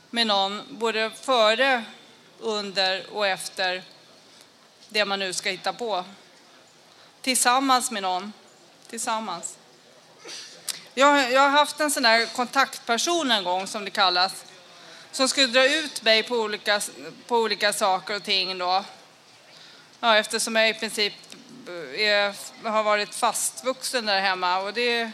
med 0.09 0.27
någon 0.27 0.61
både 0.69 1.11
före, 1.21 1.83
under 2.39 3.09
och 3.13 3.27
efter 3.27 3.83
det 4.89 5.05
man 5.05 5.19
nu 5.19 5.33
ska 5.33 5.49
hitta 5.49 5.73
på. 5.73 6.05
Tillsammans 7.21 7.91
med 7.91 8.03
någon 8.03 8.33
tillsammans. 8.89 9.57
Jag, 10.93 11.31
jag 11.31 11.41
har 11.41 11.49
haft 11.49 11.79
en 11.79 11.91
sån 11.91 12.03
där 12.03 12.25
kontaktperson 12.25 13.31
en 13.31 13.43
gång 13.43 13.67
som 13.67 13.85
det 13.85 13.91
kallas. 13.91 14.45
Som 15.11 15.29
skulle 15.29 15.47
dra 15.47 15.75
ut 15.75 16.03
mig 16.03 16.23
på 16.23 16.35
olika, 16.35 16.81
på 17.27 17.37
olika 17.37 17.73
saker 17.73 18.15
och 18.15 18.23
ting 18.23 18.57
då. 18.57 18.85
Ja, 19.99 20.17
eftersom 20.17 20.55
jag 20.55 20.69
i 20.69 20.73
princip 20.73 21.13
eh, 21.67 22.01
är, 22.01 22.33
har 22.69 22.83
varit 22.83 23.15
fastvuxen 23.15 24.05
där 24.05 24.21
hemma 24.21 24.57
och 24.57 24.73
det 24.73 25.11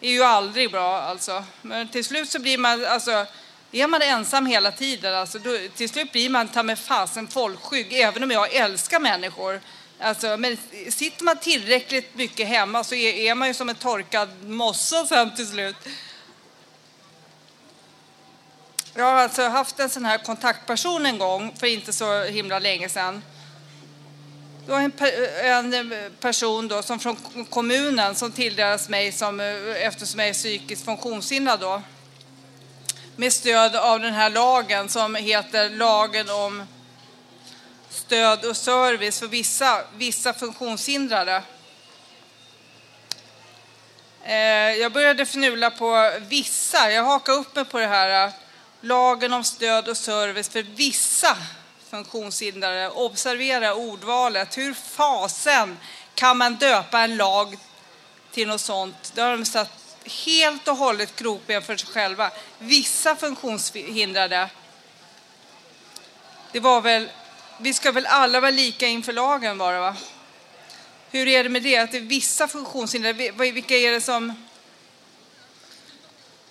är 0.00 0.10
ju 0.10 0.22
aldrig 0.22 0.70
bra 0.70 1.00
alltså. 1.00 1.44
Men 1.62 1.88
till 1.88 2.04
slut 2.04 2.30
så 2.30 2.38
blir 2.38 2.58
man, 2.58 2.84
alltså 2.84 3.26
är 3.72 3.86
man 3.86 4.02
ensam 4.02 4.46
hela 4.46 4.72
tiden, 4.72 5.14
alltså, 5.14 5.38
då, 5.38 5.58
till 5.76 5.88
slut 5.88 6.12
blir 6.12 6.30
man 6.30 6.48
ta 6.48 6.62
med 6.62 6.78
fasen 6.78 7.28
folkskygg, 7.28 7.92
även 7.92 8.22
om 8.22 8.30
jag 8.30 8.54
älskar 8.54 9.00
människor. 9.00 9.60
Alltså, 10.02 10.36
men 10.36 10.56
sitter 10.90 11.24
man 11.24 11.36
tillräckligt 11.36 12.14
mycket 12.14 12.48
hemma 12.48 12.84
så 12.84 12.94
är, 12.94 13.14
är 13.14 13.34
man 13.34 13.48
ju 13.48 13.54
som 13.54 13.68
en 13.68 13.74
torkad 13.74 14.28
mossa 14.44 15.06
sen 15.06 15.34
till 15.34 15.46
slut. 15.46 15.76
Jag 18.94 19.04
har 19.04 19.14
alltså 19.14 19.42
haft 19.42 19.80
en 19.80 19.90
sån 19.90 20.04
här 20.04 20.18
kontaktperson 20.18 21.06
en 21.06 21.18
gång 21.18 21.54
för 21.56 21.66
inte 21.66 21.92
så 21.92 22.24
himla 22.24 22.58
länge 22.58 22.88
sedan. 22.88 23.22
Det 24.66 24.72
var 24.72 24.80
en, 24.80 25.74
en 25.74 26.12
person 26.20 26.68
då 26.68 26.82
som 26.82 26.98
från 26.98 27.16
kommunen 27.50 28.14
som 28.14 28.32
tilldelades 28.32 28.88
mig 28.88 29.12
som, 29.12 29.40
eftersom 29.76 30.20
jag 30.20 30.28
är 30.28 30.34
psykiskt 30.34 30.84
funktionshindrad 30.84 31.60
då. 31.60 31.82
Med 33.16 33.32
stöd 33.32 33.76
av 33.76 34.00
den 34.00 34.14
här 34.14 34.30
lagen 34.30 34.88
som 34.88 35.14
heter 35.14 35.70
lagen 35.70 36.30
om 36.30 36.66
stöd 37.92 38.44
och 38.44 38.56
service 38.56 39.18
för 39.18 39.26
vissa, 39.26 39.84
vissa 39.96 40.34
funktionshindrade. 40.34 41.42
Eh, 44.24 44.34
jag 44.80 44.92
började 44.92 45.22
fnula 45.22 45.70
på 45.70 46.12
vissa, 46.20 46.90
jag 46.90 47.04
hakade 47.04 47.38
upp 47.38 47.56
mig 47.56 47.64
på 47.64 47.78
det 47.78 47.86
här 47.86 48.26
eh, 48.26 48.32
lagen 48.80 49.32
om 49.32 49.44
stöd 49.44 49.88
och 49.88 49.96
service 49.96 50.48
för 50.48 50.62
vissa 50.62 51.36
funktionshindrade. 51.90 52.90
Observera 52.90 53.74
ordvalet. 53.74 54.58
Hur 54.58 54.74
fasen 54.74 55.78
kan 56.14 56.36
man 56.36 56.54
döpa 56.54 57.00
en 57.00 57.16
lag 57.16 57.58
till 58.32 58.48
något 58.48 58.60
sånt? 58.60 59.12
Det 59.14 59.20
har 59.20 59.36
de 59.36 59.44
satt 59.44 59.70
helt 60.26 60.68
och 60.68 60.76
hållet 60.76 61.16
gropen 61.16 61.62
för 61.62 61.76
sig 61.76 61.88
själva. 61.88 62.30
Vissa 62.58 63.16
funktionshindrade. 63.16 64.48
Det 66.52 66.60
var 66.60 66.80
väl 66.80 67.08
vi 67.58 67.74
ska 67.74 67.92
väl 67.92 68.06
alla 68.06 68.40
vara 68.40 68.50
lika 68.50 68.86
inför 68.86 69.12
lagen 69.12 69.58
bara 69.58 69.80
va? 69.80 69.96
Hur 71.10 71.28
är 71.28 71.44
det 71.44 71.50
med 71.50 71.62
det? 71.62 71.76
Att 71.76 71.92
det 71.92 71.98
är 71.98 72.00
vissa 72.00 72.48
funktionshindrade, 72.48 73.30
vilka 73.30 73.76
är 73.76 73.92
det 73.92 74.00
som, 74.00 74.46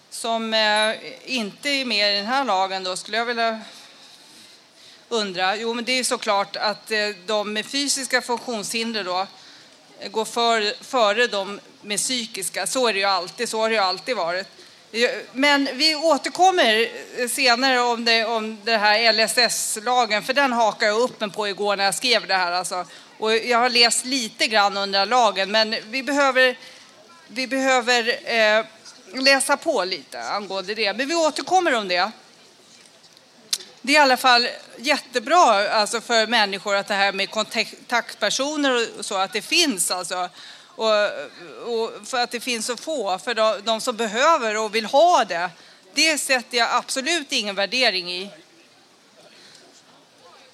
som 0.10 0.54
eh, 0.54 0.96
inte 1.26 1.70
är 1.70 1.86
med 1.86 2.14
i 2.14 2.18
den 2.18 2.26
här 2.26 2.46
lagen 2.46 2.84
då? 2.84 2.96
Skulle 2.96 3.18
jag 3.18 3.26
vilja 3.26 3.62
undra? 5.10 5.56
Jo, 5.56 5.74
men 5.74 5.86
det 5.86 5.92
är 5.92 6.04
såklart 6.04 6.56
att 6.56 6.92
eh, 6.92 7.10
de 7.26 7.54
med 7.54 7.66
fysiska 7.66 8.22
funktionshinder 8.22 9.04
då 9.04 9.28
eh, 10.00 10.12
går 10.12 10.26
för, 10.26 10.84
före 10.84 11.28
de 11.28 11.60
med 11.82 12.00
psykiska. 12.00 12.68
Så 12.68 12.88
är 12.88 12.94
det 12.94 13.00
ju 13.00 13.06
alltid, 13.06 13.50
så 13.50 13.60
har 13.60 13.70
det 13.70 13.76
ju 13.76 13.82
alltid 13.82 14.16
varit. 14.16 14.48
Men 15.34 15.70
vi 15.74 15.96
återkommer 15.96 16.90
senare 17.28 17.82
om 17.82 18.06
det, 18.06 18.26
om 18.26 18.58
det 18.64 18.78
här 18.78 19.14
LSS-lagen, 19.14 20.24
för 20.24 20.34
den 20.34 20.54
hakade 20.54 20.86
jag 20.86 21.02
upp 21.02 21.20
mig 21.20 21.32
på 21.32 21.48
igår 21.48 21.76
när 21.76 21.84
jag 21.84 21.96
skrev 21.96 22.28
det 22.28 22.34
här. 22.34 22.52
Alltså. 22.52 22.86
Och 23.18 23.36
jag 23.36 23.58
har 23.58 23.70
läst 23.70 24.06
lite 24.06 24.48
grann 24.48 24.78
under 24.78 25.06
lagen, 25.06 25.52
men 25.52 25.76
vi 25.90 26.04
behöver, 26.04 26.58
vi 27.28 27.48
behöver 27.48 28.20
eh, 28.36 28.66
läsa 29.14 29.58
på 29.58 29.84
lite 29.84 30.24
angående 30.24 30.76
det. 30.76 30.94
Men 30.94 31.08
vi 31.08 31.16
återkommer 31.16 31.76
om 31.76 31.88
det. 31.88 32.12
Det 33.82 33.92
är 33.92 33.96
i 33.96 33.98
alla 33.98 34.18
fall 34.18 34.48
jättebra 34.78 35.70
alltså 35.70 36.02
för 36.02 36.28
människor 36.28 36.76
att 36.76 36.88
det 36.88 36.94
här 36.94 37.14
med 37.14 37.30
kontaktpersoner 37.30 38.88
och 39.00 39.06
så, 39.06 39.18
att 39.18 39.34
det 39.34 39.42
finns 39.42 39.92
alltså. 39.92 40.30
Och, 40.76 40.90
och 41.66 42.08
för 42.08 42.24
att 42.24 42.32
det 42.32 42.40
finns 42.40 42.66
så 42.66 42.78
få, 42.78 43.20
för 43.20 43.34
de, 43.34 43.62
de, 43.64 43.82
som 43.82 43.98
behöver 43.98 44.58
och 44.58 44.76
vill 44.76 44.86
ha 44.86 45.26
det. 45.26 45.50
Det 45.94 46.18
sätter 46.18 46.58
jag 46.58 46.70
absolut 46.72 47.32
ingen 47.32 47.56
värdering 47.56 48.12
i. 48.12 48.30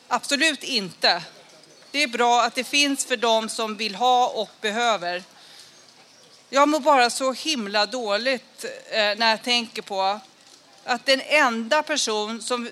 Absolut 0.08 0.64
inte. 0.64 1.24
Det 1.92 2.04
är 2.04 2.08
bra 2.08 2.44
att 2.44 2.56
det 2.56 2.64
finns 2.64 3.06
för 3.06 3.18
de 3.18 3.50
som 3.50 3.78
vill 3.78 3.96
ha 3.96 4.28
och 4.28 4.50
behöver. 4.62 5.24
Jag 6.50 6.70
mår 6.70 6.80
bara 6.80 7.10
så 7.10 7.34
himla 7.34 7.86
dåligt 7.86 8.66
eh, 8.90 9.18
när 9.18 9.30
jag 9.30 9.44
tänker 9.44 9.82
på 9.82 10.20
att 10.84 11.06
den 11.06 11.22
enda 11.22 11.84
person 11.84 12.42
som, 12.42 12.70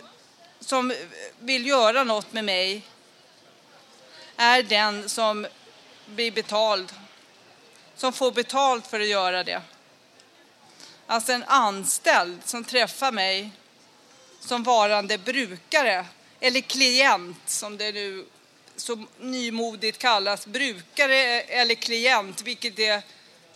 som 0.60 0.94
vill 1.40 1.66
göra 1.66 2.04
något 2.04 2.34
med 2.34 2.46
mig 2.46 2.82
är 4.38 4.64
den 4.64 5.10
som 5.10 5.48
blir 6.06 6.32
betald, 6.32 6.94
som 7.96 8.14
får 8.14 8.32
betalt 8.32 8.88
för 8.88 9.00
att 9.00 9.08
göra 9.08 9.44
det. 9.44 9.62
Alltså 11.08 11.34
en 11.34 11.44
anställd 11.44 12.40
som 12.46 12.64
träffar 12.64 13.12
mig 13.12 13.52
som 14.40 14.64
varande 14.64 15.18
brukare 15.18 16.06
eller 16.40 16.62
klient 16.62 17.42
som 17.46 17.78
det 17.78 17.92
nu 17.92 18.26
så 18.76 19.06
nymodigt 19.20 19.98
kallas, 19.98 20.46
brukare 20.46 21.42
eller 21.42 21.76
klient, 21.76 22.42
vilket 22.42 22.80
är 22.80 23.02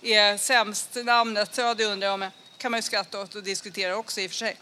är 0.02 0.38
sämst 0.38 0.95
namnet. 0.95 1.58
Ja, 1.58 1.73
det 1.73 1.86
undrar 1.86 2.08
jag 2.08 2.13
om. 2.13 2.32
kan 2.58 2.71
man 2.71 2.78
ju 2.78 2.82
skratta 2.82 3.21
åt 3.21 3.36
och 3.36 3.43
diskutera 3.43 3.95
också 3.95 4.21
i 4.21 4.28
och 4.28 4.32
för 4.32 4.38
sig. 4.38 4.58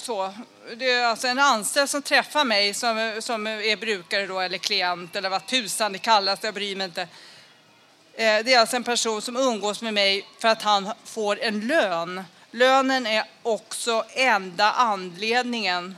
Så. 0.00 0.34
Det 0.76 0.90
är 0.90 1.04
alltså 1.04 1.28
en 1.28 1.38
anställd 1.38 1.90
som 1.90 2.02
träffar 2.02 2.44
mig 2.44 2.74
som, 2.74 3.18
som 3.20 3.46
är 3.46 3.76
brukare 3.76 4.26
då, 4.26 4.40
eller 4.40 4.58
klient 4.58 5.16
eller 5.16 5.28
vad 5.28 5.46
tusan 5.46 5.92
det 5.92 5.98
kallas, 5.98 6.38
jag 6.42 6.54
bryr 6.54 6.76
mig 6.76 6.84
inte. 6.84 7.00
Eh, 7.00 8.44
det 8.44 8.54
är 8.54 8.58
alltså 8.58 8.76
en 8.76 8.84
person 8.84 9.22
som 9.22 9.36
umgås 9.36 9.82
med 9.82 9.94
mig 9.94 10.26
för 10.38 10.48
att 10.48 10.62
han 10.62 10.92
får 11.04 11.40
en 11.40 11.66
lön. 11.66 12.24
Lönen 12.50 13.06
är 13.06 13.24
också 13.42 14.04
enda 14.08 14.72
anledningen 14.72 15.96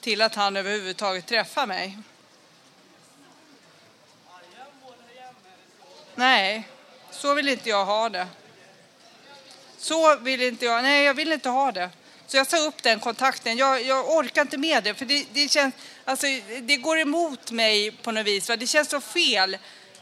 till 0.00 0.22
att 0.22 0.34
han 0.34 0.56
överhuvudtaget 0.56 1.26
träffar 1.26 1.66
mig. 1.66 1.98
Nej, 6.14 6.68
så 7.10 7.34
vill 7.34 7.48
inte 7.48 7.68
jag 7.68 7.84
ha 7.84 8.08
det. 8.08 8.26
Så 9.78 10.16
vill 10.16 10.42
inte 10.42 10.64
jag, 10.64 10.82
nej 10.82 11.04
jag 11.04 11.14
vill 11.14 11.32
inte 11.32 11.48
ha 11.48 11.72
det. 11.72 11.90
Så 12.28 12.36
jag 12.36 12.46
sa 12.46 12.56
upp 12.56 12.82
den 12.82 13.00
kontakten. 13.00 13.56
Jag, 13.56 13.82
jag 13.82 14.10
orkar 14.16 14.42
inte 14.42 14.58
med 14.58 14.84
det, 14.84 14.94
för 14.94 15.04
det, 15.04 15.26
det, 15.32 15.48
känns, 15.50 15.74
alltså, 16.04 16.26
det 16.60 16.76
går 16.76 16.98
emot 16.98 17.50
mig 17.50 17.90
på 17.90 18.12
något 18.12 18.26
vis. 18.26 18.48
Va? 18.48 18.56
Det 18.56 18.66
känns 18.66 18.88
så 18.88 19.00
fel 19.00 19.58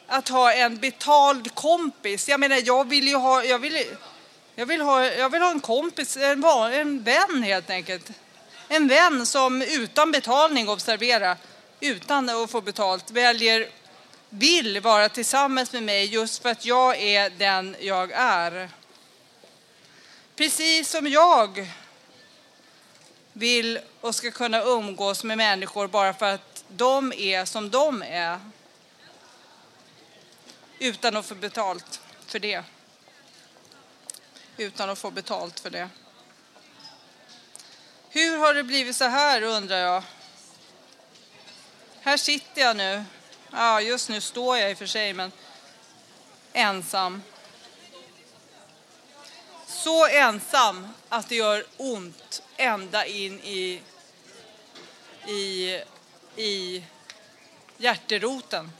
att 0.06 0.28
ha 0.28 0.52
en 0.52 0.76
betald 0.76 1.54
kompis. 1.54 2.28
Jag 2.28 2.40
menar, 2.40 2.60
jag 2.64 2.88
vill 2.88 3.08
ju 3.08 3.16
ha, 3.16 3.44
jag 3.44 3.58
vill, 3.58 3.84
jag 4.54 4.66
vill 4.66 4.80
ha, 4.80 5.04
jag 5.04 5.30
vill 5.30 5.42
ha 5.42 5.50
en 5.50 5.60
kompis, 5.60 6.16
en, 6.16 6.44
en 6.72 7.02
vän 7.02 7.42
helt 7.42 7.70
enkelt. 7.70 8.10
En 8.68 8.88
vän 8.88 9.26
som 9.26 9.62
utan 9.62 10.12
betalning, 10.12 10.68
observera, 10.68 11.36
utan 11.80 12.28
att 12.28 12.50
få 12.50 12.60
betalt, 12.60 13.10
väljer 13.10 13.68
vill 14.28 14.80
vara 14.80 15.08
tillsammans 15.08 15.72
med 15.72 15.82
mig 15.82 16.04
just 16.04 16.42
för 16.42 16.48
att 16.48 16.64
jag 16.64 17.02
är 17.02 17.30
den 17.30 17.76
jag 17.80 18.12
är. 18.12 18.68
Precis 20.36 20.90
som 20.90 21.06
jag 21.06 21.68
vill 23.38 23.80
och 24.00 24.14
ska 24.14 24.30
kunna 24.30 24.62
umgås 24.62 25.24
med 25.24 25.38
människor 25.38 25.86
bara 25.88 26.14
för 26.14 26.34
att 26.34 26.64
de 26.68 27.12
är 27.12 27.44
som 27.44 27.70
de 27.70 28.02
är. 28.02 28.40
Utan 30.78 31.16
att 31.16 31.26
få 31.26 31.34
betalt 31.34 32.00
för 32.26 32.38
det. 32.38 32.64
Utan 34.56 34.90
att 34.90 34.98
få 34.98 35.10
betalt 35.10 35.60
för 35.60 35.70
det. 35.70 35.88
Hur 38.08 38.38
har 38.38 38.54
det 38.54 38.64
blivit 38.64 38.96
så 38.96 39.04
här 39.04 39.42
undrar 39.42 39.78
jag? 39.78 40.02
Här 42.00 42.16
sitter 42.16 42.60
jag 42.60 42.76
nu 42.76 43.04
Ja, 43.50 43.80
just 43.80 44.08
nu 44.08 44.20
står 44.20 44.58
jag 44.58 44.70
i 44.70 44.74
och 44.74 44.78
för 44.78 44.86
sig, 44.86 45.12
men 45.12 45.32
ensam. 46.52 47.22
Så 49.86 50.06
ensam 50.06 50.88
att 51.08 51.28
det 51.28 51.34
gör 51.34 51.66
ont 51.76 52.42
ända 52.56 53.06
in 53.06 53.40
i, 53.40 53.82
i, 55.26 55.80
i 56.36 56.84
hjärteroten. 57.76 58.72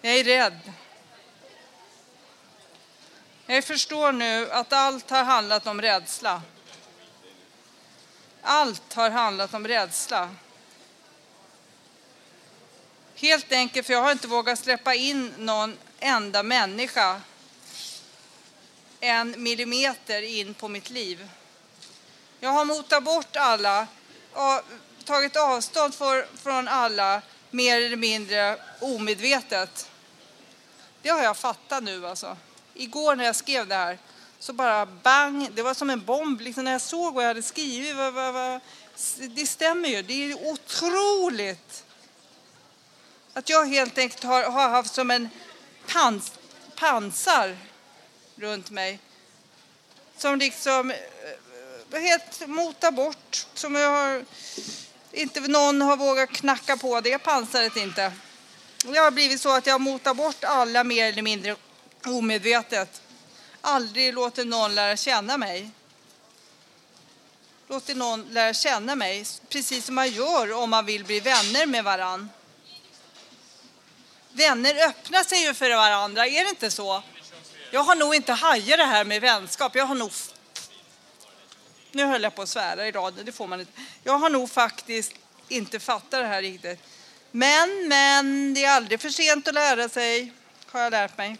Jag 0.00 0.14
är 0.14 0.24
rädd. 0.24 0.72
Jag 3.46 3.64
förstår 3.64 4.12
nu 4.12 4.50
att 4.50 4.72
allt 4.72 5.10
har 5.10 5.24
handlat 5.24 5.66
om 5.66 5.82
rädsla. 5.82 6.42
Allt 8.42 8.92
har 8.92 9.10
handlat 9.10 9.54
om 9.54 9.68
rädsla. 9.68 10.34
Helt 13.14 13.52
enkelt 13.52 13.86
för 13.86 13.92
jag 13.92 14.02
har 14.02 14.12
inte 14.12 14.28
vågat 14.28 14.58
släppa 14.58 14.94
in 14.94 15.34
någon 15.38 15.78
enda 16.00 16.42
människa 16.42 17.20
en 19.04 19.42
millimeter 19.42 20.22
in 20.22 20.54
på 20.54 20.68
mitt 20.68 20.90
liv. 20.90 21.28
Jag 22.40 22.50
har 22.50 22.64
motat 22.64 23.04
bort 23.04 23.36
alla 23.36 23.86
tagit 25.04 25.36
avstånd 25.36 25.94
för, 25.94 26.26
från 26.42 26.68
alla 26.68 27.22
mer 27.50 27.80
eller 27.80 27.96
mindre 27.96 28.56
omedvetet. 28.80 29.90
Det 31.02 31.08
har 31.08 31.22
jag 31.22 31.36
fattat 31.36 31.82
nu 31.82 32.06
alltså. 32.06 32.36
Igår 32.74 33.16
när 33.16 33.24
jag 33.24 33.36
skrev 33.36 33.66
det 33.66 33.74
här 33.74 33.98
så 34.38 34.52
bara 34.52 34.86
bang, 34.86 35.48
det 35.54 35.62
var 35.62 35.74
som 35.74 35.90
en 35.90 36.04
bomb. 36.04 36.40
Liksom 36.40 36.64
när 36.64 36.72
jag 36.72 36.80
såg 36.80 37.14
vad 37.14 37.24
jag 37.24 37.28
hade 37.28 37.42
skrivit, 37.42 37.96
Va, 37.96 38.10
va, 38.10 38.32
va. 38.32 38.60
det 39.18 39.46
stämmer 39.46 39.88
ju. 39.88 40.02
Det 40.02 40.12
är 40.12 40.46
otroligt 40.48 41.84
att 43.32 43.48
jag 43.48 43.66
helt 43.66 43.98
enkelt 43.98 44.24
har, 44.24 44.42
har 44.42 44.68
haft 44.68 44.94
som 44.94 45.10
en 45.10 45.28
pans, 45.86 46.32
pansar 46.76 47.56
runt 48.36 48.70
mig. 48.70 48.98
Som 50.16 50.38
liksom 50.38 50.90
eh, 50.90 50.96
eh, 51.92 52.00
helt 52.00 52.46
motar 52.46 52.90
bort. 52.90 53.46
Som 53.54 53.74
jag 53.74 53.90
har, 53.90 54.24
inte 55.12 55.40
någon 55.40 55.82
har 55.82 55.96
vågat 55.96 56.30
knacka 56.30 56.76
på 56.76 57.00
det 57.00 57.18
pansaret 57.18 57.76
inte. 57.76 58.12
Det 58.84 58.98
har 58.98 59.10
blivit 59.10 59.40
så 59.40 59.56
att 59.56 59.66
jag 59.66 59.80
motar 59.80 60.14
bort 60.14 60.44
alla 60.44 60.84
mer 60.84 61.04
eller 61.04 61.22
mindre 61.22 61.56
omedvetet. 62.06 63.02
Aldrig 63.60 64.14
låter 64.14 64.44
någon 64.44 64.74
lära 64.74 64.96
känna 64.96 65.38
mig. 65.38 65.70
Låter 67.68 67.94
någon 67.94 68.22
lära 68.30 68.54
känna 68.54 68.94
mig, 68.94 69.24
precis 69.48 69.84
som 69.84 69.94
man 69.94 70.10
gör 70.10 70.52
om 70.52 70.70
man 70.70 70.86
vill 70.86 71.04
bli 71.04 71.20
vänner 71.20 71.66
med 71.66 71.84
varann. 71.84 72.30
Vänner 74.32 74.88
öppnar 74.88 75.22
sig 75.22 75.42
ju 75.42 75.54
för 75.54 75.76
varandra, 75.76 76.26
är 76.26 76.44
det 76.44 76.50
inte 76.50 76.70
så? 76.70 77.02
Jag 77.74 77.82
har 77.82 77.94
nog 77.94 78.14
inte 78.14 78.32
hajat 78.32 78.78
det 78.78 78.84
här 78.84 79.04
med 79.04 79.20
vänskap. 79.20 79.74
Jag 79.74 79.86
har 79.86 79.94
nog... 79.94 80.10
Nu 81.92 82.04
höll 82.04 82.22
jag 82.22 82.34
på 82.34 82.42
att 82.42 82.48
svära 82.48 82.88
i 82.88 82.92
radion, 82.92 83.24
det 83.24 83.32
får 83.32 83.46
man 83.46 83.60
inte. 83.60 83.72
Jag 84.04 84.18
har 84.18 84.30
nog 84.30 84.50
faktiskt 84.50 85.12
inte 85.48 85.80
fattat 85.80 86.10
det 86.10 86.26
här 86.26 86.42
riktigt. 86.42 86.80
Men, 87.30 87.88
men, 87.88 88.54
det 88.54 88.64
är 88.64 88.70
aldrig 88.70 89.00
för 89.00 89.08
sent 89.08 89.48
att 89.48 89.54
lära 89.54 89.88
sig, 89.88 90.32
har 90.66 90.80
jag 90.80 90.90
lärt 90.90 91.18
mig. 91.18 91.36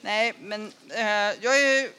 Nej, 0.00 0.34
men 0.40 0.72
eh, 0.88 1.04
jag 1.40 1.60
är 1.60 1.90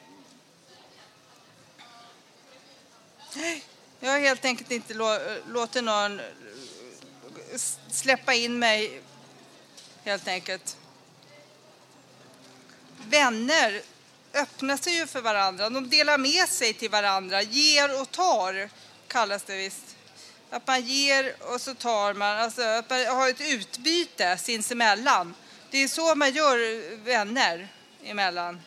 Jag 4.00 4.10
har 4.10 4.18
helt 4.18 4.44
enkelt 4.44 4.70
inte 4.70 4.94
låtit 5.46 5.84
någon 5.84 6.20
släppa 7.90 8.34
in 8.34 8.58
mig 8.58 9.02
helt 10.04 10.28
enkelt. 10.28 10.76
Vänner 13.08 13.82
öppnar 14.34 14.76
sig 14.76 14.94
ju 14.94 15.06
för 15.06 15.20
varandra. 15.20 15.70
De 15.70 15.90
delar 15.90 16.18
med 16.18 16.48
sig 16.48 16.72
till 16.72 16.90
varandra. 16.90 17.42
Ger 17.42 18.00
och 18.00 18.10
tar 18.10 18.70
kallas 19.08 19.42
det 19.42 19.56
visst. 19.56 19.96
Att 20.50 20.66
man 20.66 20.82
ger 20.82 21.36
och 21.40 21.60
så 21.60 21.74
tar 21.74 22.14
man, 22.14 22.38
alltså 22.38 22.62
att 22.62 22.90
man 22.90 23.06
har 23.06 23.28
ett 23.28 23.40
utbyte 23.40 24.36
sinsemellan. 24.36 25.34
Det 25.70 25.78
är 25.78 25.88
så 25.88 26.14
man 26.14 26.32
gör 26.32 26.58
vänner 27.04 27.68
emellan. 28.04 28.62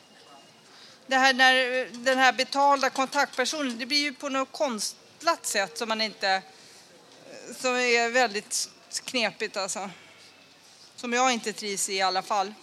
Det 1.07 1.15
här 1.15 1.33
när 1.33 1.85
den 2.03 2.17
här 2.17 2.33
betalda 2.33 2.89
kontaktpersonen, 2.89 3.79
det 3.79 3.85
blir 3.85 4.01
ju 4.01 4.13
på 4.13 4.29
något 4.29 4.51
konstlat 4.51 5.45
sätt 5.45 5.77
som 5.77 5.89
man 5.89 6.01
inte, 6.01 6.41
som 7.55 7.75
är 7.75 8.09
väldigt 8.09 8.69
knepigt 9.03 9.57
alltså. 9.57 9.89
Som 10.95 11.13
jag 11.13 11.33
inte 11.33 11.53
trivs 11.53 11.89
i 11.89 11.93
i 11.93 12.01
alla 12.01 12.21
fall. 12.21 12.53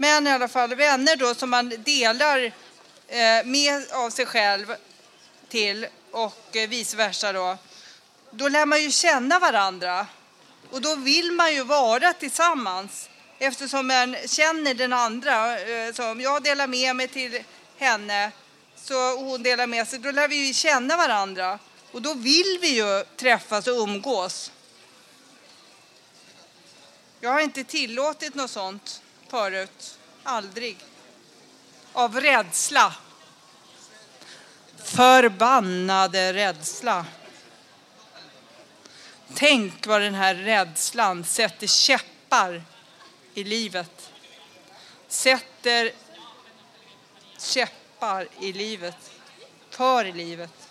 Men 0.00 0.26
i 0.26 0.30
alla 0.30 0.48
fall 0.48 0.74
vänner 0.74 1.16
då 1.16 1.34
som 1.34 1.50
man 1.50 1.68
delar 1.78 2.52
eh, 3.08 3.44
med 3.44 3.92
av 3.92 4.10
sig 4.10 4.26
själv 4.26 4.74
till 5.48 5.86
och 6.10 6.56
eh, 6.56 6.68
vice 6.68 6.96
versa 6.96 7.32
då. 7.32 7.58
Då 8.30 8.48
lär 8.48 8.66
man 8.66 8.82
ju 8.82 8.90
känna 8.90 9.38
varandra 9.38 10.06
och 10.70 10.80
då 10.80 10.94
vill 10.94 11.32
man 11.32 11.54
ju 11.54 11.64
vara 11.64 12.12
tillsammans 12.12 13.08
eftersom 13.38 13.86
man 13.86 14.16
känner 14.26 14.74
den 14.74 14.92
andra. 14.92 15.60
Eh, 15.60 15.94
så 15.94 16.10
om 16.10 16.20
jag 16.20 16.42
delar 16.42 16.66
med 16.66 16.96
mig 16.96 17.08
till 17.08 17.42
henne 17.78 18.30
så 18.76 19.16
hon 19.16 19.42
delar 19.42 19.66
med 19.66 19.88
sig, 19.88 19.98
då 19.98 20.10
lär 20.10 20.28
vi 20.28 20.46
ju 20.46 20.54
känna 20.54 20.96
varandra 20.96 21.58
och 21.92 22.02
då 22.02 22.14
vill 22.14 22.58
vi 22.60 22.68
ju 22.68 23.04
träffas 23.16 23.66
och 23.66 23.74
umgås. 23.74 24.52
Jag 27.20 27.30
har 27.30 27.40
inte 27.40 27.64
tillåtit 27.64 28.34
något 28.34 28.50
sånt 28.50 29.02
förut. 29.28 29.98
Aldrig. 30.22 30.76
Av 31.92 32.20
rädsla. 32.20 32.94
Förbannade 34.76 36.32
rädsla. 36.32 37.06
Tänk 39.34 39.86
vad 39.86 40.00
den 40.00 40.14
här 40.14 40.34
rädslan 40.34 41.24
sätter 41.24 41.66
käppar 41.66 42.62
i 43.34 43.44
livet. 43.44 44.12
Sätter 45.08 45.92
käppar 47.38 48.28
i 48.40 48.52
livet. 48.52 49.10
För 49.70 50.04
i 50.04 50.12
livet. 50.12 50.68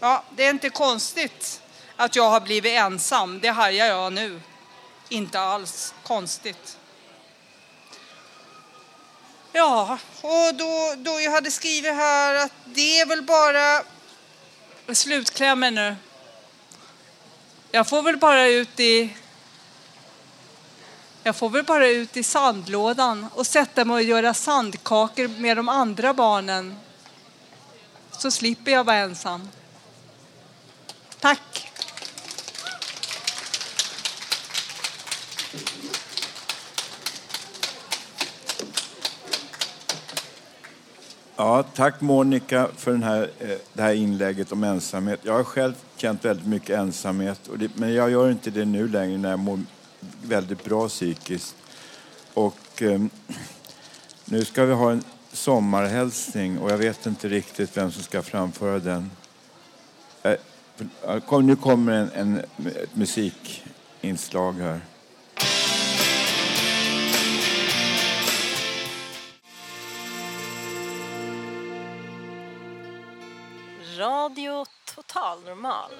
Ja, 0.00 0.24
det 0.30 0.44
är 0.44 0.50
inte 0.50 0.70
konstigt 0.70 1.62
att 1.96 2.16
jag 2.16 2.30
har 2.30 2.40
blivit 2.40 2.72
ensam. 2.72 3.40
Det 3.40 3.48
hajar 3.48 3.86
jag 3.86 4.12
nu. 4.12 4.40
Inte 5.08 5.40
alls 5.40 5.94
konstigt. 6.02 6.78
Ja, 9.52 9.98
och 10.20 10.54
då, 10.54 10.94
då 10.96 11.20
jag 11.20 11.30
hade 11.32 11.50
skrivit 11.50 11.92
här 11.92 12.34
att 12.34 12.52
det 12.64 13.00
är 13.00 13.06
väl 13.06 13.22
bara 13.22 13.82
slutklämmen 14.94 15.74
nu. 15.74 15.96
Jag 17.70 17.88
får 17.88 18.02
väl 18.02 18.16
bara 18.16 18.46
ut 18.46 18.80
i 18.80 19.16
jag 21.24 21.36
får 21.36 21.50
väl 21.50 21.64
bara 21.64 21.88
ut 21.88 22.16
i 22.16 22.22
sandlådan 22.22 23.26
och 23.34 23.46
sätta 23.46 23.84
mig 23.84 23.94
och 23.94 24.02
göra 24.02 24.34
sandkakor 24.34 25.28
med 25.28 25.56
de 25.56 25.68
andra 25.68 26.14
barnen. 26.14 26.76
Så 28.10 28.30
slipper 28.30 28.72
jag 28.72 28.84
vara 28.84 28.96
ensam. 28.96 29.48
Tack! 31.20 31.71
Ja, 41.42 41.62
tack 41.62 42.00
Monica 42.00 42.68
för 42.76 42.90
den 42.90 43.02
här, 43.02 43.30
eh, 43.38 43.58
det 43.72 43.82
här 43.82 43.94
inlägget 43.94 44.52
om 44.52 44.64
ensamhet. 44.64 45.20
Jag 45.22 45.32
har 45.32 45.44
själv 45.44 45.74
känt 45.96 46.24
väldigt 46.24 46.46
mycket 46.46 46.78
ensamhet, 46.78 47.48
och 47.48 47.58
det, 47.58 47.70
men 47.76 47.94
jag 47.94 48.10
gör 48.10 48.30
inte 48.30 48.50
det 48.50 48.64
nu 48.64 48.88
längre 48.88 49.18
när 49.18 49.30
jag 49.30 49.38
mår 49.38 49.60
väldigt 50.22 50.64
bra 50.64 50.88
psykiskt. 50.88 51.54
Och 52.34 52.82
eh, 52.82 53.00
nu 54.24 54.44
ska 54.44 54.64
vi 54.64 54.72
ha 54.72 54.90
en 54.90 55.04
sommarhälsning 55.32 56.58
och 56.58 56.70
jag 56.70 56.78
vet 56.78 57.06
inte 57.06 57.28
riktigt 57.28 57.76
vem 57.76 57.92
som 57.92 58.02
ska 58.02 58.22
framföra 58.22 58.78
den. 58.78 59.10
Eh, 60.22 61.40
nu 61.42 61.56
kommer 61.56 61.92
en, 61.92 62.10
en, 62.14 62.38
ett 62.66 62.96
musikinslag 62.96 64.52
här. 64.52 64.80
Radio 74.32 74.66
Total 74.94 75.40
Normal. 75.44 75.90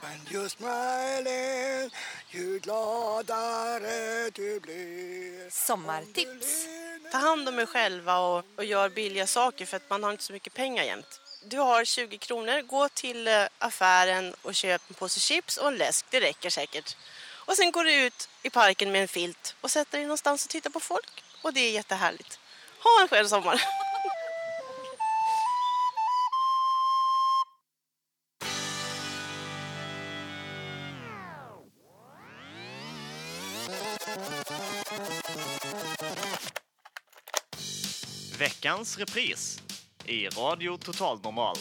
When 0.00 0.18
you're 0.30 0.48
smiling, 0.48 1.90
ju 2.30 2.58
gladare 2.58 4.30
du 4.30 4.60
blir. 4.60 5.50
Sommartips. 5.50 6.66
Ta 7.12 7.18
hand 7.18 7.48
om 7.48 7.58
er 7.58 7.66
själva 7.66 8.18
och, 8.18 8.44
och 8.56 8.64
gör 8.64 8.88
billiga 8.88 9.26
saker 9.26 9.66
för 9.66 9.76
att 9.76 9.90
man 9.90 10.02
har 10.02 10.10
inte 10.10 10.24
så 10.24 10.32
mycket 10.32 10.54
pengar 10.54 10.84
jämt. 10.84 11.20
Du 11.44 11.58
har 11.58 11.84
20 11.84 12.18
kronor, 12.18 12.62
gå 12.62 12.88
till 12.88 13.28
eh, 13.28 13.46
affären 13.58 14.34
och 14.42 14.54
köp 14.54 14.82
en 14.88 14.94
påse 14.94 15.20
chips 15.20 15.56
och 15.56 15.68
en 15.68 15.76
läsk. 15.76 16.06
Det 16.10 16.20
räcker 16.20 16.50
säkert. 16.50 16.96
Och 17.46 17.56
sen 17.56 17.70
går 17.70 17.84
du 17.84 17.94
ut 17.94 18.28
i 18.42 18.50
parken 18.50 18.92
med 18.92 19.02
en 19.02 19.08
filt 19.08 19.56
och 19.60 19.70
sätter 19.70 19.98
dig 19.98 20.06
någonstans 20.06 20.44
och 20.44 20.50
tittar 20.50 20.70
på 20.70 20.80
folk. 20.80 21.24
Och 21.42 21.52
det 21.52 21.60
är 21.60 21.70
jättehärligt. 21.70 22.38
Ha 22.78 23.02
en 23.02 23.08
skön 23.08 23.28
sommar! 23.28 23.83
Veckans 38.64 38.98
repris 38.98 39.62
i 40.04 40.28
Radio 40.28 40.76
Total 40.76 41.18
Normal. 41.24 41.56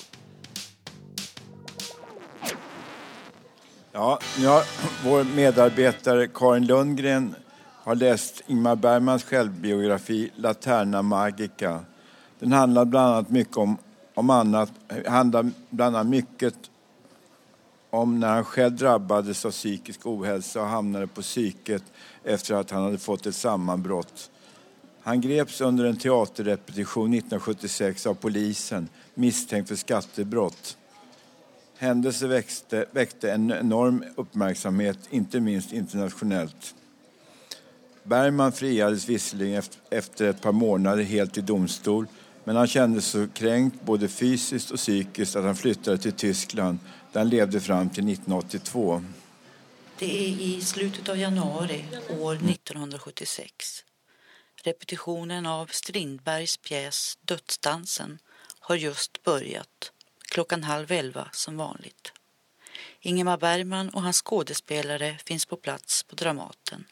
Ja, 3.91 4.19
nu 4.39 4.47
har 4.47 4.63
vår 5.03 5.23
medarbetare 5.35 6.27
Karin 6.27 6.65
Lundgren 6.65 7.35
har 7.83 7.95
läst 7.95 8.41
Ingmar 8.47 8.75
Bergmans 8.75 9.23
självbiografi 9.23 10.31
Laterna 10.35 11.01
Magica. 11.01 11.79
Den 12.39 12.51
handlar 12.51 12.85
bland 12.85 13.13
annat 13.13 13.29
mycket 13.29 13.57
om, 13.57 13.77
om 14.13 14.29
annat, 14.29 14.71
handlar 15.07 15.51
bland 15.69 15.95
annat 15.95 16.07
mycket 16.07 16.55
om 17.89 18.19
när 18.19 18.33
han 18.33 18.45
själv 18.45 18.75
drabbades 18.75 19.45
av 19.45 19.51
psykisk 19.51 20.05
ohälsa 20.05 20.61
och 20.61 20.67
hamnade 20.67 21.07
på 21.07 21.21
psyket 21.21 21.83
efter 22.23 22.55
att 22.55 22.71
han 22.71 22.83
hade 22.83 22.97
fått 22.97 23.25
ett 23.25 23.35
sammanbrott. 23.35 24.29
Han 25.03 25.21
greps 25.21 25.61
under 25.61 25.85
en 25.85 25.97
teaterrepetition 25.97 27.13
1976 27.13 28.05
av 28.05 28.13
polisen 28.13 28.89
misstänkt 29.13 29.67
för 29.67 29.75
skattebrott. 29.75 30.77
Händelsen 31.77 32.29
växte, 32.29 32.85
väckte 32.91 33.31
en 33.31 33.51
enorm 33.51 34.03
uppmärksamhet, 34.15 34.97
inte 35.09 35.39
minst 35.39 35.73
internationellt. 35.73 36.75
Bergman 38.03 38.51
friades 38.51 39.09
visserligen 39.09 39.63
efter 39.89 40.29
ett 40.29 40.41
par 40.41 40.51
månader 40.51 41.03
helt 41.03 41.37
i 41.37 41.41
domstol 41.41 42.07
men 42.43 42.55
han 42.55 42.67
kände 42.67 43.01
sig 43.01 43.27
så 43.27 43.33
kränkt 43.33 43.81
både 43.85 44.07
fysiskt 44.07 44.71
och 44.71 44.77
psykiskt 44.77 45.35
att 45.35 45.43
han 45.43 45.55
flyttade 45.55 45.97
till 45.97 46.11
Tyskland 46.11 46.79
där 47.11 47.19
han 47.19 47.29
levde 47.29 47.59
fram 47.61 47.89
till 47.89 48.03
1982. 48.03 49.03
Det 49.99 50.25
är 50.25 50.41
i 50.41 50.61
slutet 50.61 51.09
av 51.09 51.17
januari 51.17 51.85
år 52.19 52.35
1976. 52.35 53.83
Repetitionen 54.65 55.45
av 55.45 55.65
Strindbergs 55.65 56.57
pjäs 56.57 57.17
Dödsdansen 57.21 58.19
har 58.59 58.75
just 58.75 59.23
börjat, 59.23 59.91
klockan 60.21 60.63
halv 60.63 60.91
elva 60.91 61.29
som 61.31 61.57
vanligt. 61.57 62.11
Ingemar 62.99 63.37
Bergman 63.37 63.89
och 63.89 64.01
hans 64.01 64.21
skådespelare 64.21 65.17
finns 65.25 65.45
på 65.45 65.55
plats 65.55 66.03
på 66.03 66.15
Dramaten. 66.15 66.85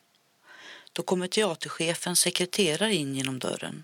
Då 0.94 1.04
kommer 1.04 1.28
teaterchefens 1.28 2.20
sekreterare 2.20 2.96
in 2.96 3.16
genom 3.16 3.40
dörren. 3.40 3.84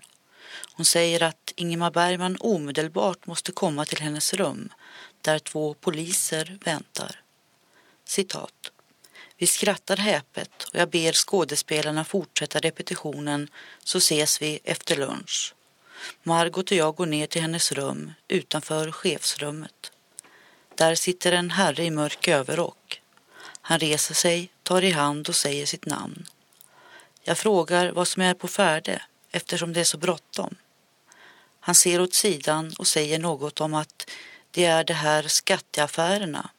Hon 0.72 0.84
säger 0.84 1.22
att 1.22 1.52
Ingemar 1.56 1.90
Bergman 1.90 2.36
omedelbart 2.40 3.26
måste 3.26 3.52
komma 3.52 3.84
till 3.84 4.00
hennes 4.00 4.34
rum 4.34 4.68
där 5.20 5.38
två 5.38 5.74
poliser 5.74 6.58
väntar. 6.64 7.22
Citat. 8.04 8.72
Vi 9.40 9.46
skrattar 9.46 9.96
häpet 9.96 10.64
och 10.64 10.74
jag 10.74 10.90
ber 10.90 11.12
skådespelarna 11.12 12.04
fortsätta 12.04 12.58
repetitionen 12.58 13.48
så 13.84 13.98
ses 13.98 14.42
vi 14.42 14.60
efter 14.64 14.96
lunch. 14.96 15.54
Margot 16.22 16.70
och 16.70 16.76
jag 16.76 16.94
går 16.94 17.06
ner 17.06 17.26
till 17.26 17.42
hennes 17.42 17.72
rum 17.72 18.12
utanför 18.28 18.92
chefsrummet. 18.92 19.92
Där 20.74 20.94
sitter 20.94 21.32
en 21.32 21.50
herre 21.50 21.84
i 21.84 21.90
mörk 21.90 22.28
överrock. 22.28 23.02
Han 23.60 23.78
reser 23.78 24.14
sig, 24.14 24.50
tar 24.62 24.84
i 24.84 24.90
hand 24.90 25.28
och 25.28 25.36
säger 25.36 25.66
sitt 25.66 25.86
namn. 25.86 26.26
Jag 27.22 27.38
frågar 27.38 27.92
vad 27.92 28.08
som 28.08 28.22
är 28.22 28.34
på 28.34 28.48
färde. 28.48 29.02
eftersom 29.30 29.72
det 29.72 29.80
är 29.80 29.84
så 29.84 29.98
bråttom. 29.98 30.54
Han 31.60 31.74
ser 31.74 32.00
åt 32.00 32.14
sidan 32.14 32.74
och 32.78 32.86
säger 32.86 33.18
något 33.18 33.60
om 33.60 33.74
att 33.74 34.10
det 34.50 34.64
är 34.64 34.84
de 34.84 34.92
här 34.92 35.22
skatteaffärerna 35.22 36.50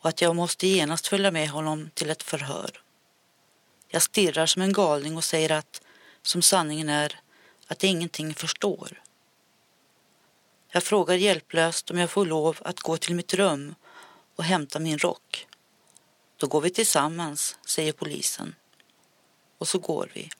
och 0.00 0.08
att 0.08 0.20
jag 0.20 0.36
måste 0.36 0.66
genast 0.66 1.06
följa 1.06 1.30
med 1.30 1.48
honom 1.48 1.90
till 1.94 2.10
ett 2.10 2.22
förhör. 2.22 2.82
Jag 3.88 4.02
stirrar 4.02 4.46
som 4.46 4.62
en 4.62 4.72
galning 4.72 5.16
och 5.16 5.24
säger 5.24 5.52
att, 5.52 5.82
som 6.22 6.42
sanningen 6.42 6.88
är, 6.88 7.20
att 7.66 7.82
jag 7.82 7.90
ingenting 7.90 8.34
förstår. 8.34 9.02
Jag 10.72 10.82
frågar 10.82 11.14
hjälplöst 11.14 11.90
om 11.90 11.98
jag 11.98 12.10
får 12.10 12.26
lov 12.26 12.58
att 12.60 12.80
gå 12.80 12.96
till 12.96 13.14
mitt 13.14 13.34
rum 13.34 13.74
och 14.36 14.44
hämta 14.44 14.78
min 14.78 14.98
rock. 14.98 15.46
Då 16.36 16.46
går 16.46 16.60
vi 16.60 16.70
tillsammans, 16.70 17.58
säger 17.66 17.92
polisen. 17.92 18.54
Och 19.58 19.68
så 19.68 19.78
går 19.78 20.10
vi. 20.14 20.30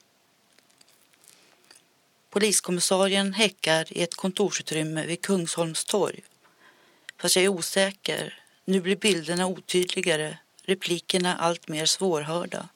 Poliskommissarien 2.29 3.33
häckar 3.33 3.97
i 3.97 4.03
ett 4.03 4.15
kontorsutrymme 4.15 5.05
vid 5.05 5.21
Kungsholms 5.21 5.85
torg. 5.85 6.23
Fast 7.17 7.35
jag 7.35 7.45
är 7.45 7.49
osäker. 7.49 8.40
Nu 8.65 8.81
blir 8.81 8.95
bilderna 8.95 9.47
otydligare, 9.47 10.37
replikerna 10.63 11.37
allt 11.37 11.67
mer 11.67 11.85
svårhörda. 11.85 12.69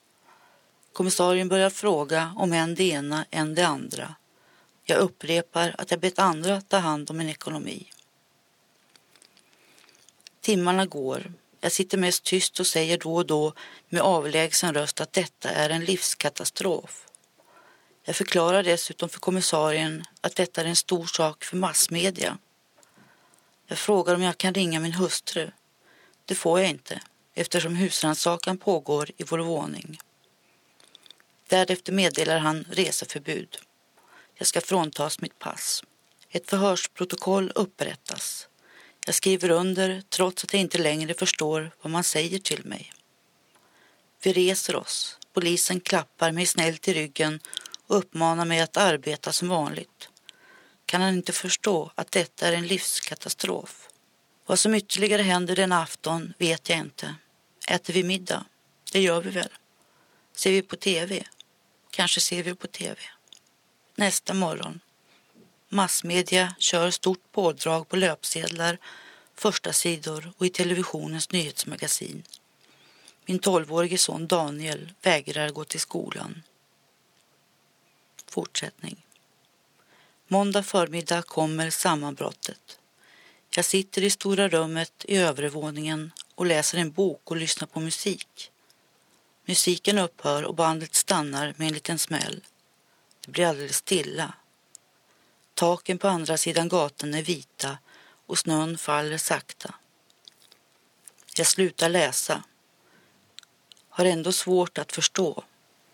Kommissarien 0.94 1.50
börjar 1.50 1.70
fråga 1.70 2.34
om 2.38 2.54
än 2.54 2.76
det 2.76 2.84
ena, 2.84 3.26
än 3.32 3.56
det 3.56 3.68
andra. 3.68 4.16
Jag 4.84 5.00
upprepar 5.00 5.76
att 5.78 5.92
jag 5.92 6.00
bett 6.00 6.20
andra 6.20 6.62
ta 6.62 6.78
hand 6.78 7.10
om 7.10 7.18
min 7.18 7.30
ekonomi. 7.30 7.92
Timmarna 10.42 10.86
går. 10.86 11.34
Jag 11.62 11.72
sitter 11.72 11.98
mest 11.98 12.24
tyst 12.24 12.60
och 12.60 12.68
säger 12.68 12.98
då 12.98 13.16
och 13.16 13.26
då 13.26 13.54
med 13.90 14.02
avlägsen 14.02 14.74
röst 14.74 15.02
att 15.02 15.14
detta 15.14 15.50
är 15.50 15.70
en 15.70 15.86
livskatastrof. 15.86 17.08
Jag 18.04 18.16
förklarar 18.16 18.64
dessutom 18.64 19.10
för 19.10 19.20
kommissarien 19.20 20.04
att 20.22 20.36
detta 20.36 20.62
är 20.62 20.66
en 20.66 20.76
stor 20.76 21.06
sak 21.06 21.44
för 21.44 21.58
massmedia. 21.58 22.38
Jag 23.68 23.78
frågar 23.78 24.16
om 24.16 24.22
jag 24.22 24.38
kan 24.38 24.54
ringa 24.54 24.80
min 24.80 24.94
hustru. 24.94 25.52
Det 26.26 26.36
får 26.36 26.60
jag 26.60 26.70
inte 26.70 27.02
eftersom 27.34 27.76
husrannsakan 27.76 28.58
pågår 28.58 29.12
i 29.18 29.24
vår 29.24 29.40
våning. 29.40 30.00
Därefter 31.48 31.94
meddelar 31.94 32.40
han 32.40 32.66
reseförbud. 32.72 33.58
Jag 34.36 34.48
ska 34.48 34.62
fråntas 34.62 35.22
mitt 35.22 35.40
pass. 35.40 35.84
Ett 36.30 36.50
förhörsprotokoll 36.50 37.52
upprättas. 37.56 38.48
Jag 39.06 39.16
skriver 39.16 39.50
under 39.50 40.04
trots 40.10 40.44
att 40.44 40.54
jag 40.54 40.62
inte 40.62 40.78
längre 40.78 41.14
förstår 41.14 41.72
vad 41.82 41.92
man 41.92 42.04
säger 42.04 42.40
till 42.40 42.66
mig. 42.66 42.92
Vi 44.22 44.34
reser 44.34 44.76
oss. 44.76 45.18
Polisen 45.34 45.80
klappar 45.80 46.32
mig 46.32 46.46
snällt 46.46 46.88
i 46.88 46.94
ryggen 46.94 47.40
och 47.88 47.98
uppmanar 47.98 48.46
mig 48.46 48.62
att 48.62 48.78
arbeta 48.78 49.32
som 49.32 49.48
vanligt. 49.48 50.10
Kan 50.86 51.02
han 51.02 51.14
inte 51.14 51.34
förstå 51.34 51.92
att 51.96 52.12
detta 52.12 52.48
är 52.48 52.54
en 52.54 52.68
livskatastrof? 52.68 53.90
Vad 54.46 54.60
som 54.60 54.76
ytterligare 54.76 55.22
händer 55.22 55.56
den 55.56 55.72
afton 55.72 56.34
vet 56.38 56.70
jag 56.70 56.78
inte. 56.78 57.16
Äter 57.68 57.94
vi 57.94 58.04
middag? 58.04 58.46
Det 58.92 59.02
gör 59.02 59.22
vi 59.22 59.30
väl. 59.30 59.50
Ser 60.36 60.52
vi 60.52 60.62
på 60.62 60.76
TV? 60.76 61.24
Kanske 61.90 62.22
ser 62.22 62.44
vi 62.44 62.56
på 62.56 62.68
TV. 62.68 62.96
Nästa 63.96 64.34
morgon. 64.34 64.80
Massmedia 65.70 66.56
kör 66.60 66.92
stort 66.92 67.32
pådrag 67.32 67.90
på 67.90 67.96
löpsedlar, 67.96 68.78
första 69.36 69.74
sidor 69.74 70.34
och 70.38 70.46
i 70.46 70.50
televisionens 70.50 71.32
nyhetsmagasin. 71.32 72.24
Min 73.26 73.40
tolvårige 73.40 73.98
son 73.98 74.28
Daniel 74.28 74.92
vägrar 75.02 75.50
gå 75.50 75.64
till 75.64 75.80
skolan. 75.80 76.44
Fortsättning. 78.28 79.06
Måndag 80.28 80.64
förmiddag 80.64 81.22
kommer 81.22 81.70
sammanbrottet. 81.70 82.75
Jag 83.56 83.66
sitter 83.66 84.02
i 84.02 84.10
stora 84.10 84.48
rummet 84.48 85.06
i 85.08 85.18
övervåningen 85.18 86.12
och 86.36 86.46
läser 86.46 86.78
en 86.78 86.92
bok 86.92 87.32
och 87.32 87.38
lyssnar 87.38 87.68
på 87.68 87.80
musik. 87.80 88.52
Musiken 89.46 89.98
upphör 89.98 90.44
och 90.44 90.56
bandet 90.56 90.96
stannar 90.96 91.54
med 91.58 91.68
en 91.68 91.74
liten 91.74 92.00
smäll. 92.00 92.44
Det 93.26 93.32
blir 93.32 93.46
alldeles 93.46 93.76
stilla. 93.76 94.34
Taken 95.54 95.98
på 95.98 96.08
andra 96.08 96.38
sidan 96.38 96.68
gatan 96.68 97.14
är 97.14 97.22
vita 97.22 97.78
och 98.26 98.38
snön 98.38 98.78
faller 98.78 99.18
sakta. 99.18 99.76
Jag 101.38 101.48
slutar 101.48 101.90
läsa. 101.90 102.44
Har 103.90 104.06
ändå 104.06 104.32
svårt 104.32 104.78
att 104.78 104.92
förstå. 104.92 105.44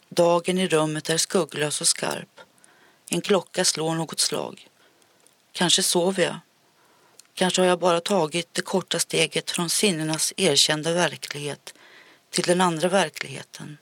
Dagen 0.09 0.57
i 0.57 0.67
rummet 0.67 1.09
är 1.09 1.17
skugglös 1.17 1.81
och 1.81 1.87
skarp. 1.87 2.39
En 3.09 3.21
klocka 3.21 3.65
slår 3.65 3.95
något 3.95 4.19
slag. 4.19 4.69
Kanske 5.51 5.83
sover 5.83 6.23
jag. 6.23 6.39
Kanske 7.33 7.61
har 7.61 7.67
jag 7.67 7.79
bara 7.79 8.01
tagit 8.01 8.53
det 8.53 8.61
korta 8.61 8.99
steget 8.99 9.51
från 9.51 9.69
sinnenas 9.69 10.33
erkända 10.37 10.93
verklighet 10.93 11.73
till 12.29 12.43
den 12.43 12.61
andra 12.61 12.89
verkligheten. 12.89 13.77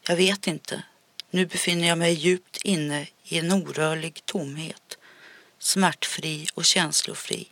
Jag 0.00 0.16
vet 0.16 0.46
inte. 0.46 0.82
Nu 1.30 1.46
befinner 1.46 1.88
jag 1.88 1.98
mig 1.98 2.14
djupt 2.14 2.56
inne 2.56 3.06
i 3.24 3.38
en 3.38 3.52
orörlig 3.52 4.22
tomhet, 4.24 4.98
smärtfri 5.58 6.46
och 6.54 6.64
känslofri. 6.64 7.48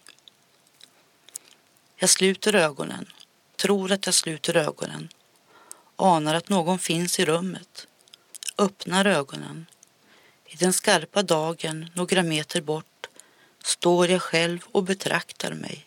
Jag 1.97 2.11
sluter 2.11 2.55
ögonen, 2.55 3.13
tror 3.57 3.93
att 3.93 4.07
jag 4.07 4.15
sluter 4.15 4.57
ögonen, 4.57 5.09
anar 5.97 6.35
att 6.35 6.49
någon 6.49 6.79
finns 6.79 7.21
i 7.21 7.25
rummet, 7.25 7.87
öppnar 8.59 9.05
ögonen. 9.05 9.67
I 10.47 10.57
den 10.57 10.73
skarpa 10.73 11.23
dagen 11.23 11.91
några 11.95 12.23
meter 12.23 12.61
bort 12.61 12.87
står 13.67 14.09
jag 14.09 14.23
själv 14.23 14.65
och 14.73 14.83
betraktar 14.83 15.53
mig. 15.53 15.87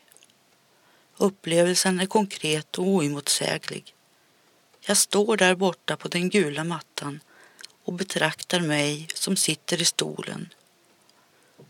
Upplevelsen 1.17 1.99
är 1.99 2.05
konkret 2.05 2.77
och 2.77 2.87
oemotsäglig. 2.87 3.93
Jag 4.81 4.97
står 4.97 5.37
där 5.37 5.55
borta 5.55 5.97
på 5.97 6.07
den 6.07 6.29
gula 6.29 6.63
mattan 6.63 7.19
och 7.83 7.93
betraktar 7.93 8.59
mig 8.59 9.07
som 9.13 9.35
sitter 9.35 9.81
i 9.81 9.85
stolen. 9.85 10.53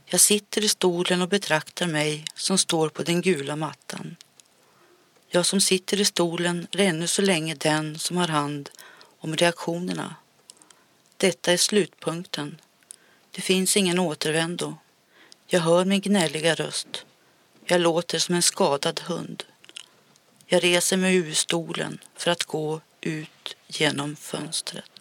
Jag 0.06 0.22
sitter 0.22 0.63
i 0.63 0.69
stolen 0.69 1.22
och 1.22 1.30
betraktar 1.30 1.88
mig 1.88 2.26
som 2.36 2.58
står 2.58 2.89
på 2.89 3.04
den 3.04 3.22
gula 3.22 3.56
mattan. 3.56 4.15
Jag 5.28 5.45
som 5.45 5.62
sitter 5.62 6.02
i 6.02 6.06
stolen 6.06 6.67
är 6.72 6.80
ännu 6.80 7.08
så 7.08 7.22
länge 7.22 7.56
den 7.56 8.00
som 8.00 8.17
har 8.17 8.28
hand 8.28 8.69
om 9.19 9.36
reaktionerna. 9.36 10.15
Detta 11.17 11.52
är 11.54 11.58
slutpunkten. 11.58 12.62
Det 13.32 13.41
finns 13.41 13.78
ingen 13.78 14.00
återvändo. 14.00 14.78
Jag 15.52 15.60
hör 15.60 15.86
min 15.86 16.02
gnälliga 16.02 16.56
röst. 16.56 17.06
Jag 17.66 17.82
låter 17.82 18.20
som 18.20 18.36
en 18.36 18.42
skadad 18.42 19.00
hund. 19.00 19.44
Jag 20.46 20.64
reser 20.64 20.98
mig 20.98 21.16
ur 21.16 21.34
stolen 21.34 22.00
för 22.16 22.32
att 22.32 22.44
gå 22.44 22.82
ut 23.02 23.56
genom 23.68 24.16
fönstret. 24.16 24.92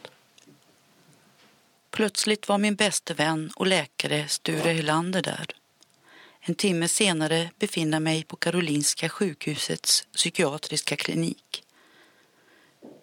Plötsligt 1.90 2.48
var 2.48 2.58
min 2.58 2.74
bäste 2.74 3.14
vän 3.14 3.50
och 3.56 3.66
läkare 3.66 4.28
Sture 4.28 4.70
Hylander 4.70 5.22
där. 5.22 5.46
En 6.40 6.54
timme 6.54 6.88
senare 6.88 7.50
befinner 7.58 7.96
jag 7.96 8.02
mig 8.02 8.24
på 8.24 8.36
Karolinska 8.36 9.08
sjukhusets 9.08 10.06
psykiatriska 10.14 10.96
klinik. 10.96 11.64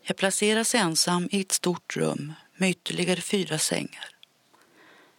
Jag 0.02 0.18
placeras 0.18 0.76
ensam 0.76 1.30
i 1.32 1.42
ett 1.42 1.52
stort 1.52 1.98
rum 1.98 2.34
med 2.56 2.70
ytterligare 2.70 3.22
fyra 3.22 3.58
sängar. 3.58 4.15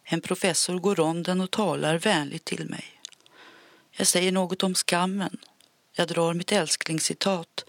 En 0.08 0.20
professor 0.20 0.78
går 0.78 0.94
ronden 0.94 1.40
och 1.40 1.50
talar 1.50 1.98
vänligt 1.98 2.44
till 2.44 2.68
mig. 2.68 2.84
Jag 3.90 4.06
säger 4.06 4.32
något 4.32 4.62
om 4.62 4.74
skammen. 4.74 5.38
Jag 5.92 6.08
drar 6.08 6.34
mitt 6.34 6.52
älsklingscitat 6.52 7.64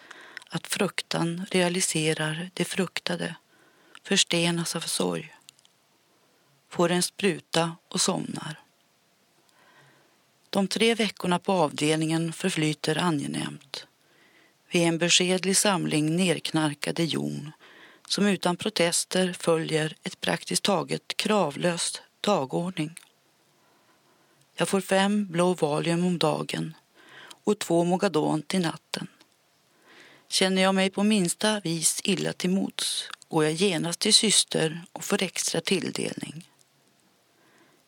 att 0.49 0.67
fruktan 0.67 1.45
realiserar 1.51 2.49
det 2.53 2.65
fruktade, 2.65 3.35
förstenas 4.03 4.75
av 4.75 4.79
sorg. 4.81 5.35
Får 6.69 6.91
en 6.91 7.03
spruta 7.03 7.75
och 7.87 8.01
somnar. 8.01 8.59
De 10.49 10.67
tre 10.67 10.95
veckorna 10.95 11.39
på 11.39 11.51
avdelningen 11.51 12.33
förflyter 12.33 12.97
angenämt. 12.97 13.87
Vi 14.71 14.83
är 14.83 14.87
en 14.87 14.97
beskedlig 14.97 15.57
samling 15.57 16.15
nerknarkade 16.15 17.03
jon 17.03 17.51
som 18.07 18.27
utan 18.27 18.57
protester 18.57 19.33
följer 19.39 19.95
ett 20.03 20.21
praktiskt 20.21 20.63
taget 20.63 21.17
kravlöst 21.17 22.01
dagordning. 22.27 22.99
Jag 24.55 24.69
får 24.69 24.81
fem 24.81 25.27
blå 25.31 25.53
Valium 25.53 26.05
om 26.05 26.17
dagen 26.17 26.73
och 27.43 27.59
två 27.59 27.83
Mogadon 27.83 28.41
till 28.41 28.61
natten. 28.61 29.07
Känner 30.27 30.61
jag 30.61 30.75
mig 30.75 30.89
på 30.89 31.03
minsta 31.03 31.59
vis 31.59 32.01
illa 32.03 32.33
till 32.33 32.49
mots 32.49 33.09
går 33.27 33.43
jag 33.43 33.53
genast 33.53 33.99
till 33.99 34.13
syster 34.13 34.81
och 34.91 35.03
får 35.03 35.23
extra 35.23 35.61
tilldelning. 35.61 36.49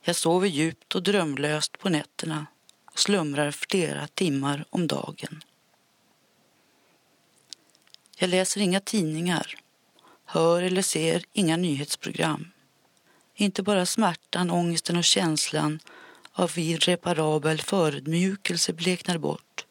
Jag 0.01 0.15
sover 0.15 0.47
djupt 0.47 0.95
och 0.95 1.03
drömlöst 1.03 1.79
på 1.79 1.89
nätterna 1.89 2.45
och 2.85 2.99
slumrar 2.99 3.51
flera 3.51 4.07
timmar 4.07 4.65
om 4.69 4.87
dagen. 4.87 5.43
Jag 8.17 8.29
läser 8.29 8.61
inga 8.61 8.79
tidningar, 8.79 9.57
hör 10.25 10.61
eller 10.61 10.81
ser 10.81 11.23
inga 11.33 11.57
nyhetsprogram. 11.57 12.51
Inte 13.41 13.63
bara 13.63 13.85
smärtan, 13.85 14.51
ångesten 14.51 14.95
och 14.95 15.03
känslan 15.03 15.79
av 16.31 16.59
irreparabel 16.59 17.61
förödmjukelse 17.61 18.73
bleknar 18.73 19.17
bort 19.17 19.65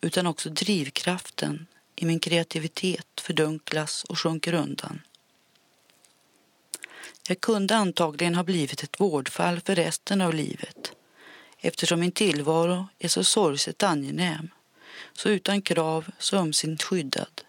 utan 0.00 0.26
också 0.26 0.50
drivkraften 0.50 1.66
i 1.96 2.06
min 2.06 2.20
kreativitet 2.20 3.06
fördunklas 3.20 4.04
och 4.04 4.18
sjunker 4.18 4.54
undan. 4.54 5.00
Jag 7.28 7.40
kunde 7.40 7.76
antagligen 7.76 8.34
ha 8.34 8.44
blivit 8.44 8.82
ett 8.82 9.00
vårdfall 9.00 9.60
för 9.60 9.74
resten 9.74 10.20
av 10.20 10.34
livet 10.34 10.92
eftersom 11.58 12.00
min 12.00 12.12
tillvaro 12.12 12.88
är 12.98 13.08
så 13.08 13.24
sorgset 13.24 13.82
angenäm, 13.82 14.48
så 15.12 15.28
utan 15.28 15.62
krav, 15.62 16.10
så 16.18 16.36
ömsint 16.36 16.82
skyddad. 16.82 17.42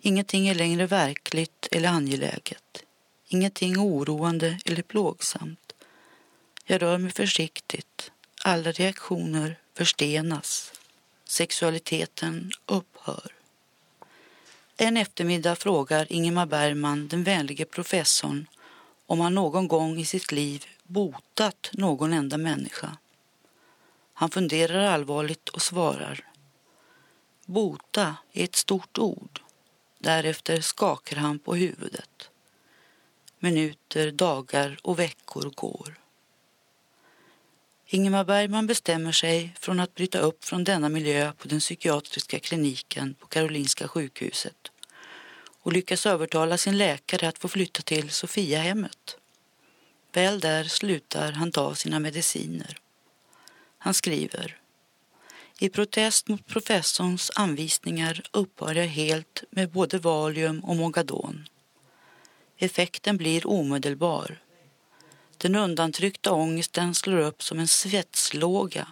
Ingenting 0.00 0.48
är 0.48 0.54
längre 0.54 0.86
verkligt 0.86 1.68
eller 1.70 1.88
angeläget. 1.88 2.84
Ingenting 3.28 3.78
oroande 3.78 4.58
eller 4.64 4.82
plågsamt. 4.82 5.72
Jag 6.64 6.82
rör 6.82 6.98
mig 6.98 7.12
försiktigt. 7.12 8.12
Alla 8.44 8.72
reaktioner 8.72 9.58
förstenas. 9.74 10.72
Sexualiteten 11.24 12.50
upphör. 12.66 13.32
En 14.76 14.96
eftermiddag 14.96 15.56
frågar 15.56 16.12
Ingemar 16.12 16.46
Bergman 16.46 17.08
den 17.08 17.24
vänlige 17.24 17.64
professorn 17.64 18.46
om 19.06 19.20
han 19.20 19.34
någon 19.34 19.68
gång 19.68 19.98
i 19.98 20.04
sitt 20.04 20.32
liv 20.32 20.64
botat 20.82 21.70
någon 21.72 22.12
enda 22.12 22.36
människa. 22.36 22.96
Han 24.12 24.30
funderar 24.30 24.84
allvarligt 24.84 25.48
och 25.48 25.62
svarar. 25.62 26.28
Bota 27.44 28.16
är 28.32 28.44
ett 28.44 28.56
stort 28.56 28.98
ord. 28.98 29.40
Därefter 29.98 30.60
skakar 30.60 31.16
han 31.16 31.38
på 31.38 31.54
huvudet. 31.54 32.30
Minuter, 33.44 34.10
dagar 34.10 34.78
och 34.82 34.98
veckor 34.98 35.52
går. 35.54 35.94
Ingemar 37.86 38.24
Bergman 38.24 38.66
bestämmer 38.66 39.12
sig 39.12 39.54
från 39.60 39.80
att 39.80 39.94
bryta 39.94 40.18
upp 40.18 40.44
från 40.44 40.64
denna 40.64 40.88
miljö 40.88 41.32
på 41.32 41.48
den 41.48 41.60
psykiatriska 41.60 42.40
kliniken 42.40 43.14
på 43.14 43.26
Karolinska 43.26 43.88
sjukhuset 43.88 44.70
och 45.62 45.72
lyckas 45.72 46.06
övertala 46.06 46.58
sin 46.58 46.78
läkare 46.78 47.28
att 47.28 47.38
få 47.38 47.48
flytta 47.48 47.82
till 47.82 48.10
Sofiahemmet. 48.10 49.16
Väl 50.12 50.40
där 50.40 50.64
slutar 50.64 51.32
han 51.32 51.52
ta 51.52 51.74
sina 51.74 52.00
mediciner. 52.00 52.76
Han 53.78 53.94
skriver 53.94 54.60
i 55.58 55.68
protest 55.68 56.28
mot 56.28 56.46
professorns 56.46 57.30
anvisningar 57.34 58.22
upphör 58.32 58.74
jag 58.74 58.86
helt 58.86 59.44
med 59.50 59.70
både 59.70 59.98
Valium 59.98 60.64
och 60.64 60.76
Mogadon. 60.76 61.48
Effekten 62.58 63.16
blir 63.16 63.46
omedelbar. 63.46 64.42
Den 65.36 65.54
undantryckta 65.54 66.32
ångesten 66.32 66.94
slår 66.94 67.18
upp 67.18 67.42
som 67.42 67.58
en 67.58 67.68
svetslåga. 67.68 68.88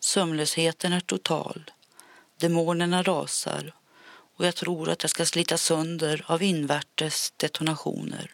Sömnlösheten 0.00 0.92
är 0.92 1.00
total. 1.00 1.70
Demonerna 2.38 3.02
rasar 3.02 3.74
och 4.36 4.46
jag 4.46 4.54
tror 4.54 4.88
att 4.88 5.02
jag 5.02 5.10
ska 5.10 5.26
slita 5.26 5.58
sönder 5.58 6.24
av 6.26 6.42
invärtes 6.42 7.32
detonationer. 7.36 8.30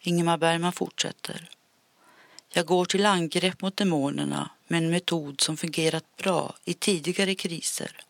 Ingemar 0.00 0.38
Bergman 0.38 0.72
fortsätter. 0.72 1.50
Jag 2.48 2.66
går 2.66 2.84
till 2.84 3.06
angrepp 3.06 3.62
mot 3.62 3.76
demonerna 3.76 4.50
med 4.66 4.78
en 4.78 4.90
metod 4.90 5.40
som 5.40 5.56
fungerat 5.56 6.16
bra 6.16 6.54
i 6.64 6.74
tidigare 6.74 7.34
kriser. 7.34 8.00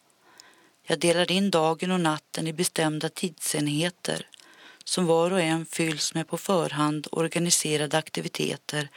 Jag 0.82 0.98
delar 0.98 1.30
in 1.30 1.50
dagen 1.50 1.90
och 1.90 2.00
natten 2.00 2.46
i 2.46 2.52
bestämda 2.52 3.08
tidsenheter 3.08 4.26
som 4.84 5.06
var 5.06 5.30
och 5.30 5.40
en 5.40 5.66
fylls 5.66 6.14
med 6.14 6.28
på 6.28 6.38
förhand 6.38 7.06
organiserade 7.12 7.98
aktiviteter 7.98 8.88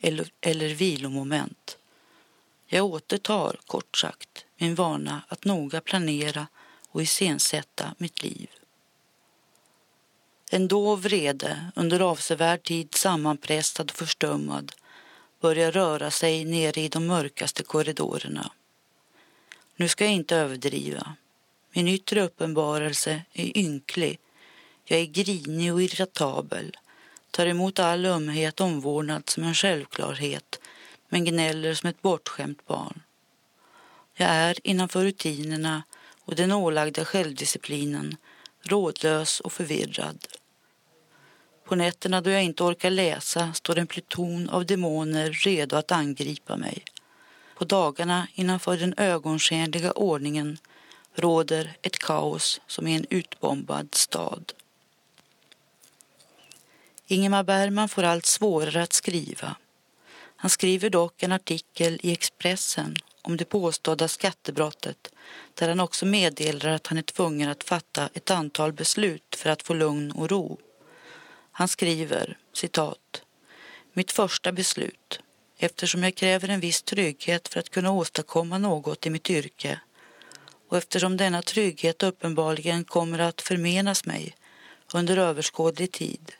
eller, 0.00 0.28
eller 0.40 0.68
vilomoment. 0.68 1.78
Jag 2.66 2.84
återtar, 2.84 3.60
kort 3.66 3.96
sagt, 3.96 4.44
min 4.56 4.74
vana 4.74 5.22
att 5.28 5.44
noga 5.44 5.80
planera 5.80 6.46
och 6.88 7.02
iscensätta 7.02 7.94
mitt 7.98 8.22
liv. 8.22 8.50
En 10.50 10.68
dov 10.68 11.02
vrede, 11.02 11.70
under 11.74 12.00
avsevärd 12.00 12.62
tid 12.62 12.94
sammanpressad 12.94 13.90
och 13.90 13.96
förstummad, 13.96 14.72
börjar 15.40 15.72
röra 15.72 16.10
sig 16.10 16.44
nere 16.44 16.80
i 16.80 16.88
de 16.88 17.06
mörkaste 17.06 17.62
korridorerna. 17.62 18.52
Nu 19.76 19.88
ska 19.88 20.04
jag 20.04 20.14
inte 20.14 20.36
överdriva. 20.36 21.16
Min 21.72 21.88
yttre 21.88 22.22
uppenbarelse 22.22 23.22
är 23.32 23.58
ynklig. 23.58 24.18
Jag 24.84 25.00
är 25.00 25.04
grinig 25.04 25.72
och 25.72 25.82
irritabel, 25.82 26.76
tar 27.30 27.46
emot 27.46 27.78
all 27.78 28.06
ömhet 28.06 28.60
och 28.60 28.66
omvårdnad 28.66 29.28
som 29.28 29.44
en 29.44 29.54
självklarhet 29.54 30.60
men 31.08 31.24
gnäller 31.24 31.74
som 31.74 31.88
ett 31.88 32.02
bortskämt 32.02 32.66
barn. 32.66 33.02
Jag 34.14 34.28
är 34.28 34.56
innanför 34.62 35.04
rutinerna 35.04 35.82
och 36.24 36.34
den 36.34 36.52
ålagda 36.52 37.04
självdisciplinen 37.04 38.16
rådlös 38.62 39.40
och 39.40 39.52
förvirrad. 39.52 40.26
På 41.64 41.74
nätterna 41.74 42.20
då 42.20 42.30
jag 42.30 42.44
inte 42.44 42.62
orkar 42.62 42.90
läsa 42.90 43.52
står 43.52 43.78
en 43.78 43.86
pluton 43.86 44.48
av 44.48 44.66
demoner 44.66 45.30
redo 45.30 45.76
att 45.76 45.92
angripa 45.92 46.56
mig. 46.56 46.84
På 47.58 47.64
dagarna 47.64 48.28
innanför 48.34 48.76
den 48.76 48.94
ögonskenliga 48.96 49.92
ordningen 49.92 50.58
råder 51.14 51.76
ett 51.82 51.98
kaos 51.98 52.60
som 52.66 52.86
är 52.86 52.96
en 52.96 53.06
utbombad 53.10 53.94
stad. 53.94 54.52
Ingemar 57.06 57.42
Bergman 57.42 57.88
får 57.88 58.02
allt 58.02 58.26
svårare 58.26 58.82
att 58.82 58.92
skriva. 58.92 59.56
Han 60.36 60.50
skriver 60.50 60.90
dock 60.90 61.22
en 61.22 61.32
artikel 61.32 62.00
i 62.02 62.12
Expressen 62.12 62.96
om 63.22 63.36
det 63.36 63.44
påstådda 63.44 64.08
skattebrottet 64.08 65.08
där 65.54 65.68
han 65.68 65.80
också 65.80 66.06
meddelar 66.06 66.70
att 66.70 66.86
han 66.86 66.98
är 66.98 67.02
tvungen 67.02 67.48
att 67.48 67.64
fatta 67.64 68.08
ett 68.14 68.30
antal 68.30 68.72
beslut 68.72 69.36
för 69.36 69.50
att 69.50 69.62
få 69.62 69.74
lugn 69.74 70.10
och 70.10 70.30
ro. 70.30 70.58
Han 71.52 71.68
skriver, 71.68 72.38
citat, 72.52 73.22
Mitt 73.92 74.12
första 74.12 74.52
beslut, 74.52 75.20
eftersom 75.58 76.02
jag 76.02 76.14
kräver 76.14 76.48
en 76.48 76.60
viss 76.60 76.82
trygghet 76.82 77.48
för 77.48 77.60
att 77.60 77.70
kunna 77.70 77.92
åstadkomma 77.92 78.58
något 78.58 79.06
i 79.06 79.10
mitt 79.10 79.30
yrke 79.30 79.80
och 80.68 80.76
eftersom 80.76 81.16
denna 81.16 81.42
trygghet 81.42 82.02
uppenbarligen 82.02 82.84
kommer 82.84 83.18
att 83.18 83.40
förmenas 83.40 84.04
mig 84.04 84.34
under 84.92 85.16
överskådlig 85.16 85.92
tid 85.92 86.32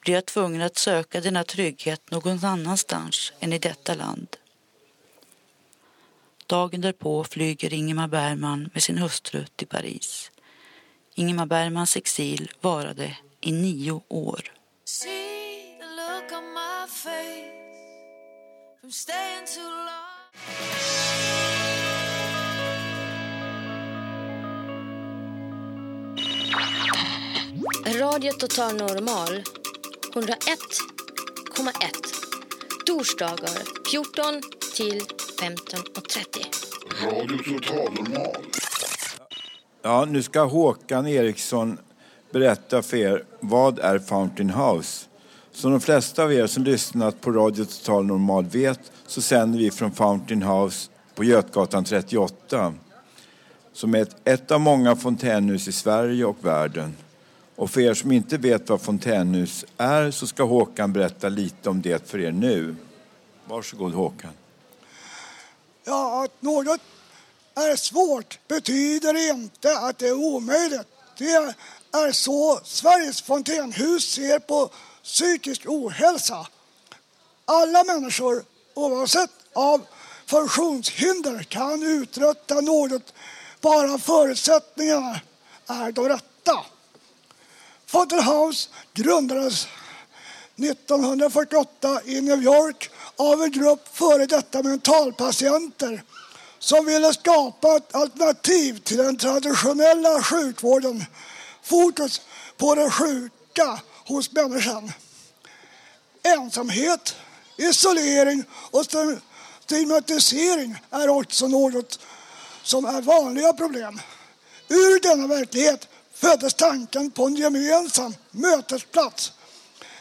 blir 0.00 0.14
jag 0.14 0.26
tvungen 0.26 0.62
att 0.62 0.78
söka 0.78 1.20
denna 1.20 1.44
trygghet 1.44 2.10
någon 2.10 2.44
annanstans 2.44 3.32
än 3.40 3.52
i 3.52 3.58
detta 3.58 3.94
land. 3.94 4.36
Dagen 6.46 6.80
därpå 6.80 7.24
flyger 7.24 7.74
Ingemar 7.74 8.08
Bergman 8.08 8.70
med 8.74 8.82
sin 8.82 8.98
hustru 8.98 9.44
till 9.56 9.66
Paris. 9.66 10.30
Ingemar 11.14 11.46
Bergmans 11.46 11.96
exil 11.96 12.50
varade 12.60 13.16
i 13.40 13.52
nio 13.52 14.00
år. 14.08 14.52
Radio 27.86 28.32
Total 28.32 28.76
Normal 28.76 29.42
101,1 30.18 30.34
Torsdagar 32.86 33.62
14 33.90 34.42
till 34.76 35.00
15.30 35.40 37.04
Radio 37.04 37.38
Total 37.38 37.92
Normal 37.94 38.36
Ja, 39.82 40.04
nu 40.04 40.22
ska 40.22 40.44
Håkan 40.44 41.06
Eriksson 41.06 41.78
berätta 42.30 42.82
för 42.82 42.96
er 42.96 43.24
vad 43.40 43.78
är 43.78 43.98
Fountain 43.98 44.50
House. 44.50 45.06
Som 45.52 45.70
de 45.70 45.80
flesta 45.80 46.22
av 46.24 46.32
er 46.32 46.46
som 46.46 46.64
lyssnat 46.64 47.20
på 47.20 47.32
Radio 47.32 47.64
Total 47.64 48.06
Normal 48.06 48.44
vet 48.44 48.92
så 49.06 49.22
sänder 49.22 49.58
vi 49.58 49.70
från 49.70 49.92
Fountain 49.92 50.42
House 50.42 50.90
på 51.14 51.24
Götgatan 51.24 51.84
38 51.84 52.74
som 53.72 53.94
är 53.94 54.02
ett, 54.02 54.16
ett 54.24 54.50
av 54.50 54.60
många 54.60 54.96
fontänhus 54.96 55.68
i 55.68 55.72
Sverige 55.72 56.24
och 56.24 56.44
världen. 56.44 56.94
Och 57.58 57.70
för 57.70 57.80
er 57.80 57.94
som 57.94 58.12
inte 58.12 58.36
vet 58.36 58.68
vad 58.68 58.82
fontänhus 58.82 59.64
är 59.76 60.10
så 60.10 60.26
ska 60.26 60.42
Håkan 60.42 60.92
berätta 60.92 61.28
lite 61.28 61.70
om 61.70 61.82
det 61.82 62.10
för 62.10 62.20
er 62.20 62.32
nu. 62.32 62.76
Varsågod 63.44 63.94
Håkan. 63.94 64.30
Ja, 65.84 66.24
att 66.24 66.42
något 66.42 66.80
är 67.54 67.76
svårt 67.76 68.38
betyder 68.48 69.30
inte 69.30 69.78
att 69.78 69.98
det 69.98 70.08
är 70.08 70.14
omöjligt. 70.14 70.86
Det 71.18 71.54
är 71.92 72.12
så 72.12 72.60
Sveriges 72.64 73.22
fontänhus 73.22 74.12
ser 74.12 74.38
på 74.38 74.70
psykisk 75.02 75.62
ohälsa. 75.66 76.46
Alla 77.44 77.84
människor, 77.84 78.44
oavsett 78.74 79.30
av 79.52 79.80
funktionshinder, 80.26 81.42
kan 81.42 81.82
uträtta 81.82 82.60
något 82.60 83.14
bara 83.60 83.98
förutsättningarna 83.98 85.20
är 85.66 85.92
de 85.92 86.08
rätta. 86.08 86.64
Fountain 87.88 88.22
House 88.22 88.68
grundades 88.94 89.66
1948 90.56 92.00
i 92.04 92.20
New 92.20 92.42
York 92.42 92.90
av 93.16 93.42
en 93.42 93.50
grupp 93.50 93.96
före 93.96 94.26
detta 94.26 94.62
mentalpatienter 94.62 96.02
som 96.58 96.86
ville 96.86 97.14
skapa 97.14 97.76
ett 97.76 97.94
alternativ 97.94 98.78
till 98.78 98.96
den 98.96 99.16
traditionella 99.16 100.22
sjukvården. 100.22 101.04
Fokus 101.62 102.20
på 102.56 102.74
det 102.74 102.90
sjuka 102.90 103.80
hos 104.06 104.32
människan. 104.32 104.92
Ensamhet, 106.22 107.16
isolering 107.56 108.44
och 108.70 108.84
stigmatisering 109.64 110.76
är 110.90 111.08
också 111.08 111.48
något 111.48 111.98
som 112.62 112.84
är 112.84 113.02
vanliga 113.02 113.52
problem. 113.52 114.00
Ur 114.68 115.00
denna 115.00 115.26
verklighet 115.26 115.88
föddes 116.20 116.54
tanken 116.54 117.10
på 117.10 117.26
en 117.26 117.36
gemensam 117.36 118.14
mötesplats. 118.30 119.32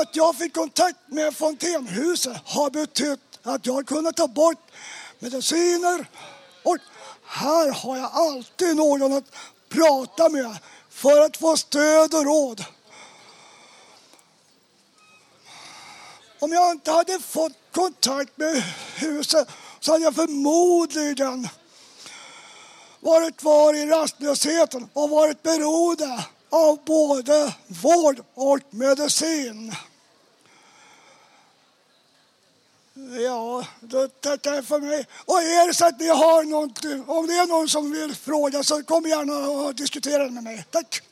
Att 0.02 0.16
jag 0.16 0.36
fick 0.36 0.54
kontakt 0.54 0.98
med 1.08 1.36
Fontänhuset 1.36 2.38
har 2.46 2.70
betytt 2.70 3.40
att 3.44 3.66
jag 3.66 3.88
kunnat 3.88 4.16
ta 4.16 4.28
bort 4.28 4.72
mediciner 5.20 6.10
och 6.64 6.78
här 7.26 7.72
har 7.72 7.98
jag 7.98 8.10
alltid 8.14 8.76
någon 8.76 9.14
att 9.14 9.36
prata 9.70 10.30
med 10.30 10.58
för 10.90 11.26
att 11.26 11.38
få 11.38 11.58
stöd 11.58 12.14
och 12.14 12.26
råd. 12.26 12.66
Om 16.40 16.52
jag 16.52 16.72
inte 16.72 16.92
hade 16.92 17.20
fått 17.20 17.54
kontakt 17.72 18.38
med 18.38 18.64
huset 18.96 19.48
så 19.80 19.92
hade 19.92 20.04
jag 20.04 20.16
förmodligen 20.16 21.50
varit 23.00 23.38
kvar 23.38 23.74
i 23.74 23.86
rastlösheten 23.86 24.90
och 24.94 25.10
varit 25.10 25.44
beroende 25.44 26.26
av 26.50 26.80
både 26.86 27.56
vård 27.68 28.20
och 28.34 28.60
medicin. 28.70 29.74
Ja, 33.20 33.66
då 33.80 34.08
tackar 34.08 34.54
jag 34.54 34.66
för 34.66 34.80
mig. 34.80 35.06
Och 35.26 35.42
är 35.42 35.68
det 35.68 35.74
så 35.74 35.86
att 35.86 36.00
ni 36.00 36.08
har 36.08 36.44
någonting, 36.44 37.04
om 37.08 37.28
det 37.28 37.34
är 37.34 37.48
någon 37.48 37.70
som 37.70 37.92
vill 37.92 38.16
fråga 38.16 38.64
så 38.64 38.84
kom 38.84 39.04
gärna 39.04 39.50
och 39.50 39.76
diskutera 39.76 40.30
med 40.30 40.44
mig. 40.44 40.66
Tack! 40.72 41.07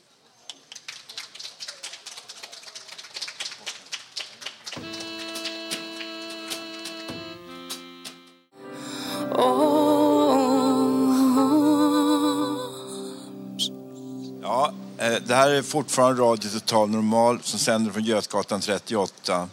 Det 15.26 15.34
här 15.34 15.50
är 15.50 15.62
fortfarande 15.62 16.22
Radio 16.22 16.50
Total 16.50 16.90
Normal 16.90 17.40
som 17.42 17.58
sänder 17.58 17.92
från 17.92 18.04
Götgatan 18.04 18.60
38. 18.60 19.48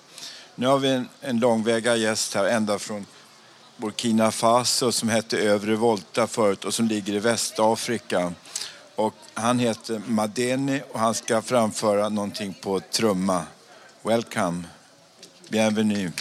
Nu 0.56 0.68
har 0.68 0.80
vi 0.80 0.90
en, 0.90 1.10
en 1.22 1.40
långväga 1.40 1.96
gäst 1.96 2.36
här 2.36 2.46
ända 2.46 2.80
från 2.80 3.06
Burkina 3.78 4.32
Faso 4.32 4.92
som 4.92 5.10
hette 5.10 5.38
Övre 5.38 5.76
Volta 5.76 6.28
förut 6.28 6.66
och 6.66 6.74
som 6.74 6.88
ligger 6.88 7.14
i 7.14 7.20
Västafrika. 7.20 8.34
Och 8.96 9.14
han 9.34 9.60
heter 9.60 10.02
Madeni 10.08 10.82
och 10.92 11.00
han 11.00 11.14
ska 11.14 11.42
framföra 11.42 12.10
någonting 12.10 12.54
på 12.62 12.80
trumma. 12.80 13.46
Welcome. 14.04 14.64
Bienvenue. 15.50 16.12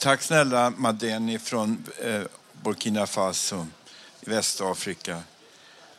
Tack 0.00 0.22
snälla 0.22 0.70
Madeni 0.70 1.38
från 1.38 1.84
eh, 2.02 2.22
Burkina 2.62 3.06
Faso 3.06 3.66
i 4.20 4.30
Västafrika. 4.30 5.22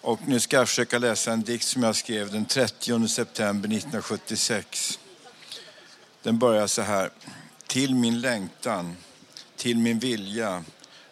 Och 0.02 0.20
nu 0.28 0.40
ska 0.40 0.58
jag 0.58 0.70
försöka 0.70 0.98
läsa 0.98 1.32
en 1.32 1.42
dikt 1.42 1.64
som 1.64 1.84
jag 1.84 1.96
skrev 1.96 2.32
den 2.32 2.46
30 2.46 3.08
september 3.08 3.70
1976. 3.70 5.00
Den 6.24 6.40
börjar 6.40 6.68
så 6.68 6.82
här. 6.82 7.10
Till 7.68 7.96
min 7.96 8.22
längtan, 8.22 8.96
till 9.56 9.78
min 9.78 10.00
vilja, 10.00 10.64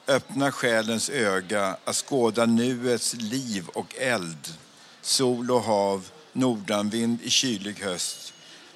öppna 0.08 0.52
själens 0.52 1.10
öga 1.10 1.78
att 1.84 1.96
skåda 1.96 2.46
nuets 2.46 3.14
liv 3.14 3.68
och 3.68 3.96
eld, 3.98 4.54
sol 5.02 5.52
och 5.52 5.62
hav, 5.62 6.10
nordanvind 6.34 7.22
i 7.22 7.30
kylig 7.30 7.80
höst. 7.80 8.34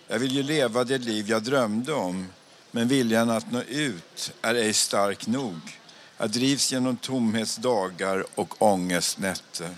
Jag 0.07 0.19
vill 0.19 0.31
ju 0.31 0.43
leva 0.43 0.83
det 0.83 0.97
liv 0.97 1.29
jag 1.29 1.43
drömde 1.43 1.93
om, 1.93 2.27
men 2.75 2.87
viljan 2.87 3.29
att 3.29 3.51
nå 3.51 3.61
ut 3.61 4.33
är 4.41 4.55
ej 4.55 4.73
stark 4.73 5.27
nog. 5.27 5.59
Jag 6.17 6.29
drivs 6.29 6.71
genom 6.71 6.97
tomhetsdagar 6.97 8.25
och 8.35 8.61
ångestnätter. 8.61 9.75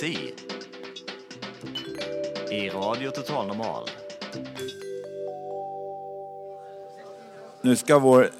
Poesi 0.00 0.34
i 2.50 2.70
Radio 2.70 3.10
Total 3.10 3.46
Normal. 3.46 3.90
Nu 7.62 7.76
ska 7.76 7.98
vår 7.98 8.30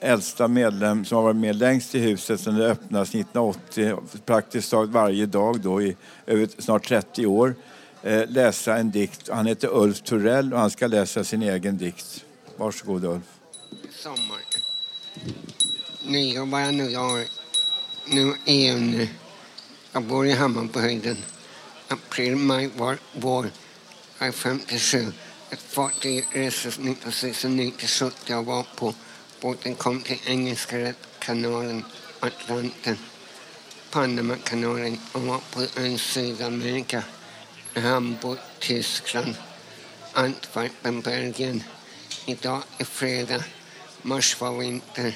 äldsta 0.00 0.48
medlem 0.48 1.04
som 1.04 1.16
har 1.16 1.22
varit 1.22 1.36
med 1.36 1.56
längst 1.56 1.94
i 1.94 1.98
huset 1.98 2.40
sedan 2.40 2.54
det 2.54 2.66
öppnades 2.66 3.08
1980, 3.08 3.96
praktiskt 4.24 4.70
taget 4.70 4.90
varje 4.90 5.26
dag 5.26 5.60
då 5.60 5.82
i 5.82 5.96
över 6.26 6.48
snart 6.58 6.88
30 6.88 7.26
år, 7.26 7.54
eh, 8.02 8.28
läsa 8.28 8.76
en 8.76 8.90
dikt. 8.90 9.28
Han 9.28 9.46
heter 9.46 9.68
Ulf 9.72 10.00
Turell 10.00 10.52
och 10.52 10.60
han 10.60 10.70
ska 10.70 10.86
läsa 10.86 11.24
sin 11.24 11.42
egen 11.42 11.76
dikt. 11.78 12.24
Varsågod 12.56 13.04
Ulf. 13.04 13.40
sommar. 13.90 14.40
Nu 16.08 16.18
jobbar 16.18 16.58
jag 16.58 16.74
nu. 16.74 16.90
Jag 16.90 17.26
nu 18.08 18.34
är 18.46 18.72
en, 18.72 19.08
jag 19.96 20.02
bor 20.02 20.26
i 20.26 20.32
Hammarbyhöjden. 20.32 21.16
April, 21.88 22.36
maj, 22.36 22.70
var, 22.76 22.98
vår. 23.12 23.50
Jag 24.18 24.28
är 24.28 24.32
57. 24.32 25.12
Ett 25.50 25.62
fartyg 25.62 26.24
reses 26.32 26.74
1969 26.74 27.72
till 27.78 27.88
70 27.88 28.16
jag 28.26 28.42
var 28.42 28.66
på. 28.76 28.94
Båten 29.40 29.74
kom 29.74 30.02
till 30.02 30.18
Engelska 30.24 30.94
kanalen, 31.18 31.84
Atlanten, 32.20 32.98
Panamakanalen 33.90 34.98
och 35.12 35.22
var 35.22 35.40
på 35.50 35.80
ön 35.80 35.98
Sydamerika. 35.98 37.02
Hamburg, 37.74 38.38
Tyskland, 38.58 39.34
Antwerpen, 40.12 41.00
Belgien. 41.00 41.62
Idag 42.26 42.62
är 42.78 42.84
fredag, 42.84 43.44
mars 44.02 44.40
var 44.40 44.58
vinter, 44.58 45.14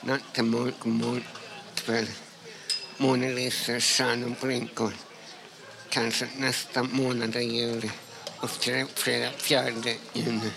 natt 0.00 0.34
till 0.34 0.44
mörk, 0.44 0.84
mörk 0.84 1.24
kväll. 1.74 2.08
Mona 2.98 3.26
Lisa, 3.26 3.80
stjärnor 3.80 4.34
blinkar. 4.40 4.92
Kanske 5.88 6.28
nästa 6.38 6.82
månad 6.82 7.36
i 7.36 7.40
juli 7.40 7.90
och 8.40 8.50
fredag 8.94 9.30
fjärde 9.36 9.94
juni. 10.12 10.50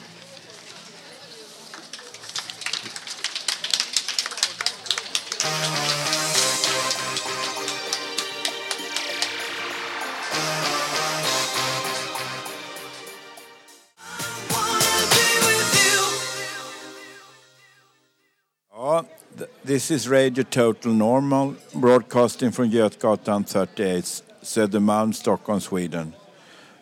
This 19.70 19.92
is 19.92 20.10
Radio 20.10 20.44
Total 20.44 20.92
Normal 20.92 21.54
broadcasting 21.74 22.52
from 22.52 22.72
Götgatan 22.72 23.44
38, 23.44 24.24
Södermalm, 24.42 25.14
Stockholm, 25.14 25.62
Sweden. 25.62 26.14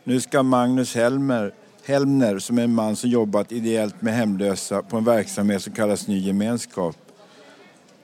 Nu 0.04 0.22
ska 0.22 0.44
Magnus 0.44 0.96
Helmer, 0.96 1.54
Helmner, 1.84 2.40
som 2.40 2.58
är 2.58 2.64
en 2.64 2.74
man 2.74 2.96
som 2.96 3.10
jobbat 3.10 3.52
ideellt 3.52 4.02
med 4.02 4.14
hemlösa 4.14 4.82
på 4.82 4.98
en 4.98 5.04
verksamhet 5.04 5.64
som 5.64 5.74
kallas 5.74 6.08
Ny 6.08 6.20
Gemenskap. 6.20 6.96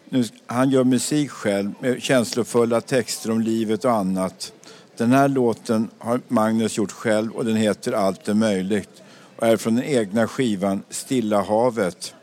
Nu, 0.09 0.23
han 0.45 0.69
gör 0.69 0.83
musik 0.83 1.31
själv 1.31 1.73
med 1.79 2.01
känslofulla 2.01 2.81
texter 2.81 3.31
om 3.31 3.41
livet 3.41 3.85
och 3.85 3.91
annat. 3.91 4.53
Den 4.97 5.11
här 5.11 5.27
låten 5.27 5.89
har 5.97 6.21
Magnus 6.27 6.77
gjort 6.77 6.91
själv 6.91 7.31
och 7.31 7.45
den 7.45 7.55
heter 7.55 7.91
Allt 7.91 8.27
är 8.27 8.33
möjligt 8.33 9.03
och 9.35 9.47
är 9.47 9.57
från 9.57 9.75
den 9.75 9.85
egna 9.85 10.27
skivan 10.27 10.83
Stilla 10.89 11.41
havet. 11.41 12.13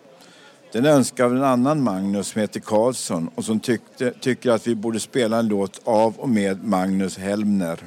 Den 0.73 0.87
önskar 0.87 1.25
av 1.25 1.37
en 1.37 1.45
annan 1.45 1.83
Magnus 1.83 2.29
som 2.29 2.41
heter 2.41 2.61
Karlsson 2.61 3.31
och 3.35 3.45
som 3.45 3.61
tyckte, 3.61 4.11
tycker 4.11 4.51
att 4.51 4.66
vi 4.66 4.75
borde 4.75 5.01
spela 5.01 5.39
en 5.39 5.49
låt 5.49 5.81
av 5.85 6.14
och 6.18 6.29
med 6.29 6.64
Magnus 6.64 7.18
Helmner. 7.18 7.79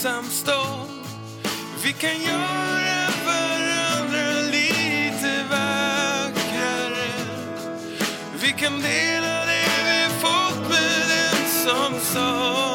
Ensam 0.00 0.24
stå. 0.24 0.86
Vi 1.84 1.92
kan 1.92 2.22
göra 2.22 3.10
varandra 3.26 4.40
lite 4.50 5.44
vackrare. 5.50 7.10
Vi 8.42 8.52
kan 8.52 8.80
dela 8.80 9.44
det 9.44 9.68
vi 9.84 10.14
fått 10.20 10.68
med 10.68 11.08
den 11.08 11.48
som 11.48 12.00
sa 12.00 12.69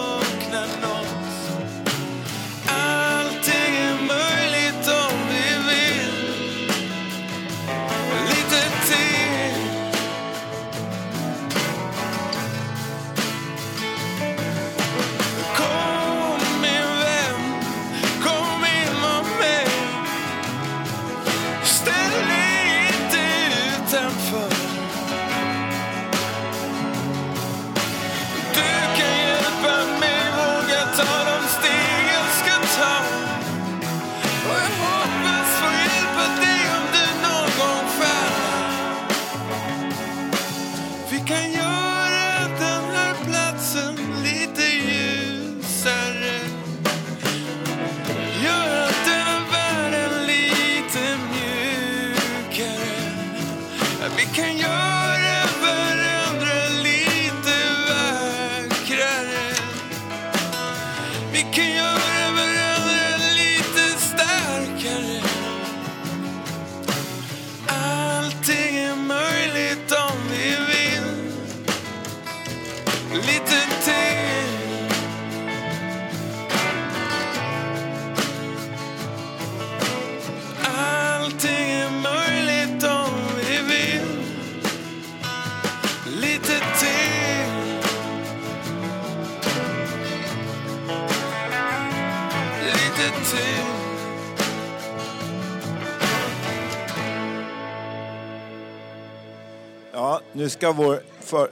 Ja, 99.97 100.21
nu 100.33 100.49
ska 100.49 100.71
vår 100.71 100.99
för, 101.19 101.49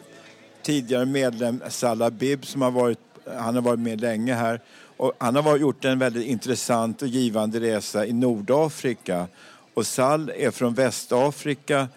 tidigare 0.62 1.06
medlem 1.06 1.64
Salah 1.70 2.10
Bib, 2.10 2.46
som 2.46 2.62
har 2.62 2.72
varit, 2.72 3.00
han 3.38 3.56
har 3.56 3.62
varit 3.62 3.80
med 3.80 4.02
länge 4.02 4.34
här, 4.34 4.60
och 4.98 5.14
han 5.18 5.36
har 5.36 5.44
varit, 5.44 5.62
gjort 5.62 5.86
en 5.86 6.00
väldigt 6.00 6.28
intressant 6.28 7.02
och 7.02 7.08
givande 7.08 7.60
resa 7.60 8.06
i 8.06 8.14
Nordafrika. 8.14 9.28
Och 9.74 9.88
Sal 9.88 10.32
är 10.36 10.52
från 10.52 10.74
Västafrika 10.74 11.88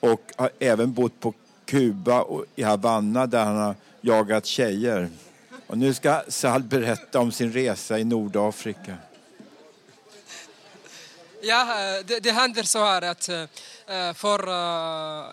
och 0.00 0.20
har 0.36 0.50
även 0.58 0.92
bott 0.92 1.20
på 1.20 1.34
Kuba 1.64 2.20
och 2.20 2.44
i 2.56 2.62
Havanna 2.62 3.26
där 3.26 3.44
han 3.44 3.56
har 3.56 3.74
jagat 4.00 4.46
tjejer. 4.46 5.08
Och 5.66 5.78
nu 5.78 5.94
ska 5.94 6.22
Sal 6.28 6.62
berätta 6.62 7.20
om 7.20 7.32
sin 7.32 7.52
resa 7.52 7.98
i 7.98 8.04
Nordafrika. 8.04 8.96
Ja, 11.42 11.60
eh, 11.62 12.04
det, 12.04 12.20
det 12.20 12.32
händer 12.32 12.62
så 12.62 12.84
här 12.84 13.02
att 13.02 13.28
eh, 13.28 13.40
eh, 13.86 14.14
för 14.14 14.40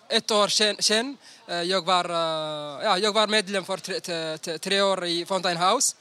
ett 0.08 0.30
år 0.30 0.48
sedan, 0.82 1.16
jag, 1.64 1.84
var, 1.86 2.10
ja, 2.84 2.98
jag 2.98 3.12
var 3.12 3.26
medlem 3.26 3.64
för 3.64 3.76
tre, 3.76 4.58
tre, 4.58 4.82
år 4.82 5.04
i 5.04 5.24
Fountain 5.26 5.56
House 5.56 5.96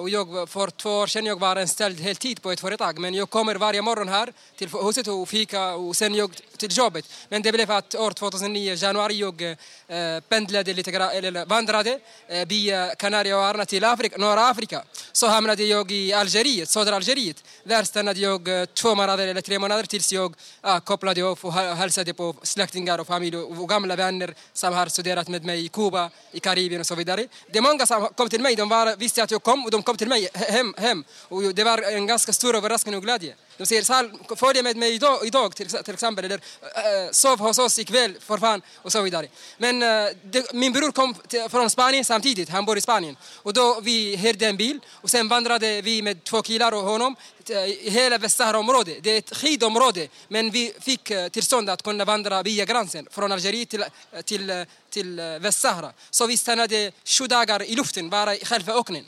och 0.00 0.10
jag, 0.10 0.48
för 0.48 0.70
två 0.70 0.90
år 0.90 1.06
sedan 1.06 1.26
jag 1.26 1.40
var 1.40 1.56
anställd 1.56 2.00
heltid 2.00 2.42
på 2.42 2.50
ett 2.50 2.60
företag. 2.60 2.98
Men 2.98 3.14
jag 3.14 3.30
kommer 3.30 3.54
varje 3.54 3.82
morgon 3.82 4.08
här 4.08 4.32
till 4.56 4.68
huset 4.68 5.08
och 5.08 5.28
fika 5.28 5.74
och 5.74 5.96
sen 5.96 6.14
jag 6.14 6.30
till 6.60 6.78
jobbet. 6.78 7.04
Men 7.28 7.42
det 7.42 7.52
blev 7.52 7.70
att 7.70 7.94
år 7.94 8.10
2009, 8.10 8.74
januari, 8.74 9.14
jag 9.14 9.42
eh, 9.42 10.20
pendlade 10.28 10.72
lite 10.74 10.90
grann, 10.90 11.10
eller 11.10 11.46
vandrade 11.46 11.98
eh, 12.28 12.48
via 12.48 12.94
Kanarieöarna 12.94 13.64
till 13.64 13.84
Afrika, 13.84 14.16
norra 14.18 14.48
Afrika. 14.48 14.82
Så 15.12 15.26
hamnade 15.26 15.64
jag 15.64 15.92
i 15.92 16.12
Algeriet, 16.12 16.68
södra 16.68 16.96
Algeriet. 16.96 17.44
Där 17.64 17.84
stannade 17.84 18.20
jag 18.20 18.48
eh, 18.48 18.64
två 18.64 18.94
månader 18.94 19.28
eller 19.28 19.40
tre 19.40 19.58
månader 19.58 19.84
tills 19.84 20.12
jag 20.12 20.34
ah, 20.60 20.80
kopplade 20.80 21.22
upp 21.22 21.44
och 21.44 21.52
hälsade 21.52 22.14
på 22.14 22.34
släktingar 22.42 22.98
och 22.98 23.06
familj 23.06 23.36
och, 23.36 23.60
och 23.60 23.68
gamla 23.68 23.96
vänner 23.96 24.34
som 24.52 24.74
har 24.74 24.86
studerat 24.86 25.28
med 25.28 25.44
mig 25.44 25.64
i 25.64 25.68
Kuba, 25.68 26.10
i 26.32 26.40
Karibien 26.40 26.80
och 26.80 26.86
så 26.86 26.94
vidare. 26.94 27.26
Det 27.52 27.58
är 27.58 27.62
många 27.62 27.86
som 27.86 28.08
kom 28.16 28.28
till 28.28 28.40
mig, 28.40 28.56
de 28.56 28.68
var, 28.68 28.96
visste 28.96 29.22
att 29.22 29.30
jag 29.30 29.42
kom 29.42 29.64
och 29.64 29.70
de 29.70 29.82
kom 29.82 29.96
till 29.96 30.08
mig 30.08 30.28
hem. 30.34 30.74
hem. 30.76 31.04
Och 31.28 31.42
det 31.54 31.64
var 31.64 31.78
en 31.82 32.06
ganska 32.06 32.32
stor 32.32 32.56
överraskning 32.56 32.96
och 32.96 33.02
glädje. 33.02 33.34
De 33.60 33.66
säger 33.66 33.82
Sal, 33.82 34.10
följ 34.36 34.62
med 34.62 34.76
mig 34.76 34.94
idag, 34.94 35.26
idag 35.26 35.56
till, 35.56 35.68
till 35.68 35.94
exempel, 35.94 36.24
eller 36.24 36.36
äh, 36.36 37.10
sov 37.10 37.38
hos 37.38 37.58
oss 37.58 37.78
ikväll 37.78 38.14
för 38.20 38.38
fan 38.38 38.62
och 38.76 38.92
så 38.92 39.02
vidare. 39.02 39.28
Men 39.58 39.82
eh, 39.82 40.08
det, 40.22 40.52
min 40.52 40.72
bror 40.72 40.92
kom 40.92 41.14
till, 41.14 41.48
från 41.48 41.70
Spanien 41.70 42.04
samtidigt, 42.04 42.48
han 42.48 42.64
bor 42.64 42.78
i 42.78 42.80
Spanien. 42.80 43.16
Och 43.36 43.52
då 43.52 43.80
vi 43.80 44.16
hyrde 44.16 44.46
en 44.46 44.56
bil 44.56 44.80
och 44.90 45.10
sen 45.10 45.28
vandrade 45.28 45.82
vi 45.82 46.02
med 46.02 46.24
två 46.24 46.42
killar 46.42 46.72
och 46.72 46.82
honom 46.82 47.16
i 47.48 47.90
hela 47.90 48.18
Västsahara-området. 48.18 48.98
Det 49.02 49.10
är 49.10 49.18
ett 49.18 49.36
skidområde 49.36 50.08
men 50.28 50.50
vi 50.50 50.72
fick 50.80 51.12
tillstånd 51.32 51.70
att 51.70 51.82
kunna 51.82 52.04
vandra 52.04 52.42
via 52.42 52.64
gränsen 52.64 53.06
från 53.10 53.32
Algeriet 53.32 53.68
till, 53.68 53.84
till, 54.24 54.64
till 54.90 55.20
Västsahara. 55.40 55.92
Så 56.10 56.26
vi 56.26 56.36
stannade 56.36 56.92
sju 57.04 57.26
dagar 57.26 57.62
i 57.62 57.74
luften, 57.76 58.10
bara 58.10 58.34
i 58.34 58.44
själva 58.44 58.72
öknen. 58.74 59.04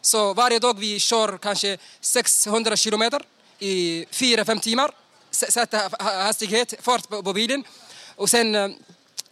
Så 0.00 0.34
varje 0.34 0.58
dag 0.58 0.78
vi 0.78 1.00
kör 1.00 1.38
kanske 1.38 1.78
600 2.00 2.76
kilometer 2.76 3.22
i 3.58 4.06
fyra, 4.10 4.44
fem 4.44 4.60
timmar. 4.60 4.90
Sätta 5.30 5.90
hastighet, 5.98 6.74
fart 6.80 7.08
på, 7.08 7.32
bilen. 7.32 7.64
Och 8.16 8.30
sen 8.30 8.54
eh, 8.54 8.68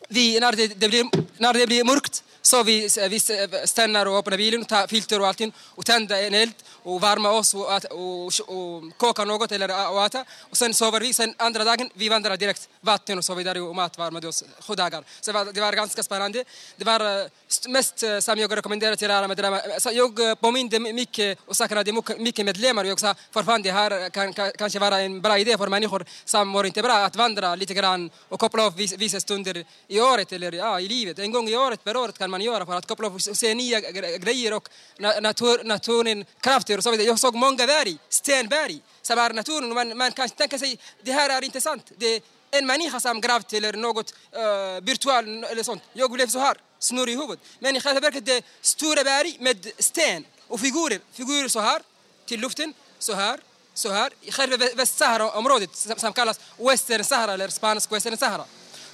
vi, 0.08 0.40
när, 0.40 0.52
det, 0.52 0.66
det 0.66 0.88
blir, 0.88 1.06
när 1.38 1.52
det 1.52 1.66
blir 1.66 1.84
mörkt 1.84 2.24
så 2.46 2.62
vi, 2.62 2.84
eh, 2.84 3.08
vi 3.08 3.16
eh, 3.16 3.64
stannar 3.64 4.06
och 4.06 4.18
öppnar 4.18 4.36
bilen, 4.36 4.64
tar 4.64 4.86
filter 4.86 5.20
och 5.20 5.26
allting 5.26 5.52
och 5.74 5.86
tänder 5.86 6.22
en 6.22 6.34
eld 6.34 6.54
och 6.82 7.02
värmer 7.02 7.32
oss 7.32 7.54
och, 7.54 7.60
och, 7.60 7.84
och, 7.90 8.26
och 8.48 8.82
kokar 8.96 9.26
något 9.26 9.52
eller 9.52 9.68
eh, 9.68 9.90
och. 9.90 10.26
Och 10.50 10.56
sen 10.56 10.74
sover 10.74 11.00
vi. 11.00 11.14
Sen 11.14 11.34
andra 11.36 11.64
dagen 11.64 11.90
vi 11.94 12.08
vandrar 12.08 12.36
direkt 12.36 12.68
vatten 12.80 13.18
och 13.18 13.24
så 13.24 13.34
vidare 13.34 13.60
och 13.60 13.76
mat 13.76 13.98
värmade 13.98 14.28
oss 14.28 14.44
sju 14.60 14.74
dagar. 14.74 15.04
Så 15.20 15.32
det 15.32 15.38
var, 15.38 15.52
det 15.52 15.60
var 15.60 15.72
ganska 15.72 16.02
spännande. 16.02 16.44
Det 16.76 16.84
var 16.84 17.00
mest 17.68 17.98
som 18.20 18.38
jag 18.38 18.56
rekommenderar 18.56 18.96
till 18.96 19.10
alla 19.10 19.28
medlemmar. 19.28 19.80
Så 19.80 19.90
jag 19.92 20.40
påminde 20.40 20.78
mycket 20.78 21.38
och 21.46 21.56
saknade 21.56 21.92
mycket- 22.18 22.46
medlemmar. 22.46 22.84
Jag 22.84 23.00
sa 23.00 23.14
fortfarande 23.30 23.68
det 23.68 23.72
här 23.72 24.10
kan, 24.10 24.32
kan 24.32 24.52
kanske 24.58 24.78
vara 24.78 25.00
en 25.00 25.20
bra 25.20 25.38
idé 25.38 25.58
för 25.58 25.68
människor 25.68 26.04
som 26.24 26.48
mår 26.48 26.66
inte 26.66 26.82
bra 26.82 26.96
att 27.04 27.16
vandra 27.16 27.54
lite 27.54 27.74
grann 27.74 28.10
och 28.28 28.40
koppla 28.40 28.66
av 28.66 28.76
vissa 28.76 29.20
stunder 29.20 29.64
i 29.88 30.00
året 30.00 30.32
eller 30.32 30.52
ja, 30.52 30.80
i 30.80 30.88
livet. 30.88 31.18
En 31.18 31.32
gång 31.32 31.48
i 31.48 31.56
året 31.56 31.84
per 31.84 31.96
år 31.96 32.08
kan 32.08 32.30
man 32.30 32.35
göra 32.44 32.66
för 32.66 32.74
att 32.74 32.86
koppla 32.86 33.06
upp 33.06 33.14
och 33.14 33.22
se 33.22 33.54
nya 33.54 33.80
grejer 34.18 34.52
och 34.52 34.68
natur, 35.20 35.64
naturen 35.64 36.24
krafter 36.40 36.78
och 36.78 36.84
så 36.84 36.90
vidare. 36.90 37.06
Jag 37.06 37.18
såg 37.18 37.34
många 37.34 37.66
berg, 37.66 37.98
stenberg 38.08 38.80
som 39.02 39.18
är 39.18 39.32
naturen 39.32 39.74
man, 39.74 39.96
man 39.98 40.12
kan 40.12 40.28
tänka 40.28 40.58
sig 40.58 40.78
det 41.02 41.12
här 41.12 41.30
är 41.30 41.44
inte 41.44 41.60
sant. 41.60 41.92
Det 41.96 42.06
är 42.06 42.20
en 42.50 42.66
människa 42.66 43.00
som 43.00 43.20
gravt 43.20 43.52
eller 43.52 43.72
något 43.72 44.14
eh, 44.32 44.40
uh, 44.40 44.80
virtuellt 44.80 45.50
eller 45.50 45.62
sånt. 45.62 45.82
Jag 45.92 46.10
blev 46.10 46.26
så 46.26 46.38
här, 46.38 46.56
snurrig 46.78 47.14
i 47.14 47.16
huvudet. 47.16 47.40
Men 47.58 47.76
i 47.76 47.80
själva 47.80 48.00
verket 48.00 48.26
det 48.26 48.32
är 48.32 48.42
stora 48.60 49.04
berg 49.04 49.36
med 49.40 49.66
sten 49.78 50.24
och 50.48 50.60
figurer. 50.60 51.00
Figurer 51.12 51.48
så 51.48 51.60
här 51.60 51.82
till 52.26 52.40
luften, 52.40 52.74
så 52.98 53.12
här, 53.14 53.40
så 53.74 53.92
här. 53.92 54.10
I 54.20 54.32
själva 54.32 54.56
Västsahara-området 54.74 55.76
som, 55.76 55.96
som 55.96 56.12
kallas 56.12 56.40
Western 56.58 57.04
Sahara 57.04 57.32
eller 57.32 57.48
spansk 57.48 57.92
Western 57.92 58.16
Sahara. 58.16 58.44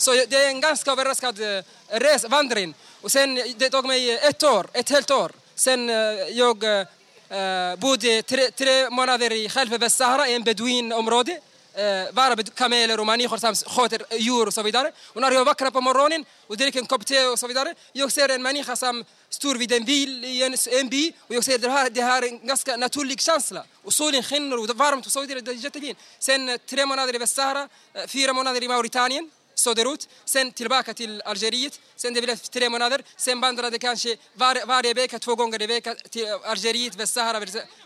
Så 0.03 0.13
det 0.29 0.37
är 0.37 0.49
en 0.49 0.61
ganska 0.61 0.91
överraskad 0.93 1.41
eh, 1.41 1.63
res, 1.89 2.25
vandring. 2.25 2.75
Och 3.01 3.13
sen 3.13 3.35
det 3.57 3.71
tog 3.71 3.87
mig 3.87 4.19
ett 4.19 4.43
år, 4.43 4.67
ett 4.73 4.91
helt 4.91 5.11
år. 5.11 5.33
Sen 5.55 5.91
eh, 5.91 5.97
jag 6.33 6.65
uh, 6.65 7.77
bodde 7.79 8.23
tre, 8.23 8.51
tre 8.51 8.91
månader 8.91 9.33
i 9.33 9.49
själva 9.49 9.79
Västsahara, 9.79 10.29
i 10.29 10.35
en 10.35 10.43
beduinområde. 10.43 11.33
Uh, 11.33 12.13
bara 12.13 12.37
kameler 12.37 13.01
och 13.01 13.07
människor 13.07 13.37
som 13.37 13.55
sköter 13.55 14.17
djur 14.17 14.47
och 14.47 14.55
så 14.55 14.63
vidare. 14.63 14.93
Och 15.07 15.21
när 15.21 15.31
jag 15.31 15.45
vaknar 15.45 15.71
på 15.71 15.81
morgonen 15.81 16.25
och 16.47 16.57
dricker 16.57 16.79
en 16.79 16.87
kopp 16.87 17.07
te 17.07 17.27
och 17.27 17.39
så 17.39 17.47
vidare, 17.47 17.75
jag 17.93 18.13
ser 18.13 18.29
en 18.29 18.43
människa 18.43 18.77
som 18.77 19.05
står 19.31 19.55
vid 19.55 19.73
en 19.73 19.85
bil 19.85 20.25
i 20.25 20.43
en, 20.43 20.57
en 20.81 20.89
by 20.89 21.13
och 21.19 21.35
jag 21.35 21.45
ser 21.45 21.59
det 21.59 21.71
här, 21.71 21.91
det 21.91 22.03
här 22.03 22.23
är 22.23 22.27
en 22.27 22.47
ganska 22.47 22.77
naturlig 22.77 23.21
känsla. 23.21 23.65
Och 23.85 23.93
solen 23.93 24.23
skiner 24.23 24.59
och 24.59 24.67
det 24.67 24.73
är 24.73 24.75
varmt 24.75 25.07
och 25.07 25.13
så 25.13 25.21
vidare, 25.21 25.41
det 25.41 25.51
är 25.51 25.55
jättefint. 25.55 25.99
Sen 26.19 26.59
tre 26.67 26.87
månader 26.87 27.15
i 27.15 27.19
Västsahara, 27.19 27.69
fyra 28.09 28.33
månader 28.33 28.63
i 28.63 28.69
Mauritanien 28.69 29.31
söderut, 29.55 30.09
sen 30.25 30.53
tillbaka 30.53 30.95
till 30.95 31.23
Algeriet, 31.25 31.81
sen 31.97 32.15
det 32.15 32.23
blev 32.23 32.37
tre 32.37 32.69
månader, 32.69 33.03
sen 33.17 33.41
vandrade 33.41 33.79
kanske 33.79 34.17
var, 34.35 34.67
varje 34.67 34.95
vecka, 34.95 35.19
två 35.19 35.35
gånger 35.35 35.63
i 35.63 35.67
veckan 35.67 35.97
till 36.11 36.27
Algeriet, 36.45 36.97
Västsahara, 36.97 37.41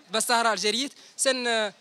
Västsahara, 0.09 0.49
Algeriet. 0.49 0.93
Sen 1.17 1.47
eh, 1.47 1.73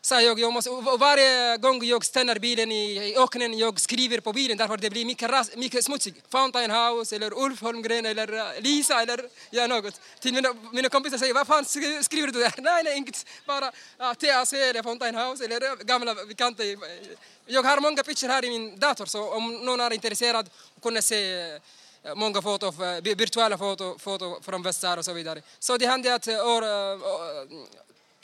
sa 0.00 0.20
jag, 0.22 0.40
jag 0.40 0.52
måste, 0.52 0.70
varje 0.98 1.56
gång 1.56 1.84
jag 1.84 2.04
stannar 2.04 2.38
bilen 2.38 2.72
i, 2.72 2.96
i 2.96 3.16
öknen, 3.16 3.58
jag 3.58 3.80
skriver 3.80 4.20
på 4.20 4.32
bilen 4.32 4.56
därför 4.56 4.76
det 4.76 4.90
blir 4.90 5.04
mycket, 5.04 5.30
ras, 5.30 5.56
mycket 5.56 5.84
smutsigt. 5.84 6.26
Fountain 6.30 6.70
House 6.70 7.16
eller 7.16 7.38
Ulf 7.38 7.60
Holmgren 7.60 8.06
eller 8.06 8.32
eh, 8.32 8.60
Lisa 8.60 9.02
eller 9.02 9.20
ja, 9.50 9.66
något. 9.66 10.00
Till 10.20 10.34
mina, 10.34 10.54
mina 10.72 10.88
kompisar 10.88 11.18
säger, 11.18 11.34
vad 11.34 11.46
fan 11.46 11.64
skriver 11.64 12.26
du 12.26 12.40
där? 12.40 12.54
Nej, 12.58 12.84
nej, 12.84 12.96
inget. 12.96 13.26
Bara 13.46 13.72
ja, 13.98 14.14
TAC 14.14 14.52
eller 14.52 14.82
Fountain 14.82 15.14
House 15.14 15.44
eller 15.44 15.70
eh, 15.70 15.76
gamla 15.76 16.14
bekanta. 16.14 16.62
Jag 17.46 17.62
har 17.62 17.80
många 17.80 18.02
bilder 18.02 18.28
här 18.28 18.44
i 18.44 18.50
min 18.50 18.78
dator 18.78 19.06
så 19.06 19.30
om 19.30 19.52
någon 19.52 19.80
är 19.80 19.92
intresserad 19.92 20.50
kunna 20.82 21.02
se 21.02 21.40
eh, 22.02 22.14
många 22.14 22.42
foto, 22.42 22.72
virtuella 23.00 23.58
foto, 23.58 23.98
foto 23.98 24.40
från 24.42 24.62
Västsahara 24.62 24.98
och 24.98 25.04
så 25.04 25.12
vidare. 25.12 25.42
Så 25.58 25.76
det 25.76 25.86
hände 25.86 26.14
att 26.14 26.28
år, 26.28 26.62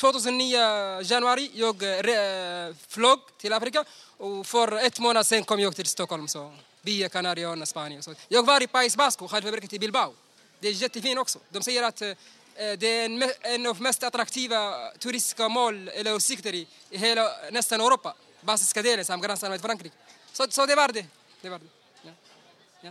2009 0.04 1.02
januari 1.02 1.50
jag 1.54 1.82
eh, 1.82 1.90
eh, 1.90 2.74
flög 2.88 3.18
till 3.38 3.52
Afrika 3.52 3.84
och 4.16 4.46
för 4.46 4.86
ett 4.86 5.00
månad 5.00 5.26
sen 5.26 5.44
kom 5.44 5.60
jag 5.60 5.76
till 5.76 5.86
Stockholm. 5.86 6.28
Så 6.28 6.52
via 6.82 7.08
Kanarieöarna, 7.08 7.66
Spanien. 7.66 8.02
Så 8.02 8.14
jag 8.28 8.46
var 8.46 8.62
i 8.62 8.66
País 8.66 8.96
Basco, 8.96 9.28
själva 9.28 9.58
i 9.70 9.78
Bilbao. 9.78 10.14
Det 10.60 10.68
är 10.68 10.72
jättefint 10.72 11.18
också. 11.18 11.38
De 11.50 11.62
säger 11.62 11.82
att 11.82 12.02
eh, 12.02 12.12
det 12.54 12.86
är 12.86 13.04
en, 13.04 13.22
av 13.22 13.32
en 13.40 13.66
av 13.66 13.80
mest 13.80 14.02
attraktiva 14.02 14.90
turistiska 14.98 15.48
mål 15.48 15.88
eller 15.88 16.16
utsikter 16.16 16.54
i, 16.54 16.66
i 16.90 16.98
hela 16.98 17.30
nästan 17.52 17.80
Europa. 17.80 18.14
Basiska 18.40 18.82
delen 18.82 19.04
som 19.04 19.20
gränsar 19.20 19.50
med 19.50 19.60
Frankrike. 19.60 19.96
Så, 20.32 20.46
så 20.50 20.66
det 20.66 20.74
var 20.74 20.88
det. 20.88 21.06
det, 21.40 21.48
var 21.48 21.58
det. 21.58 21.64
Ja. 22.02 22.10
Ja. 22.80 22.90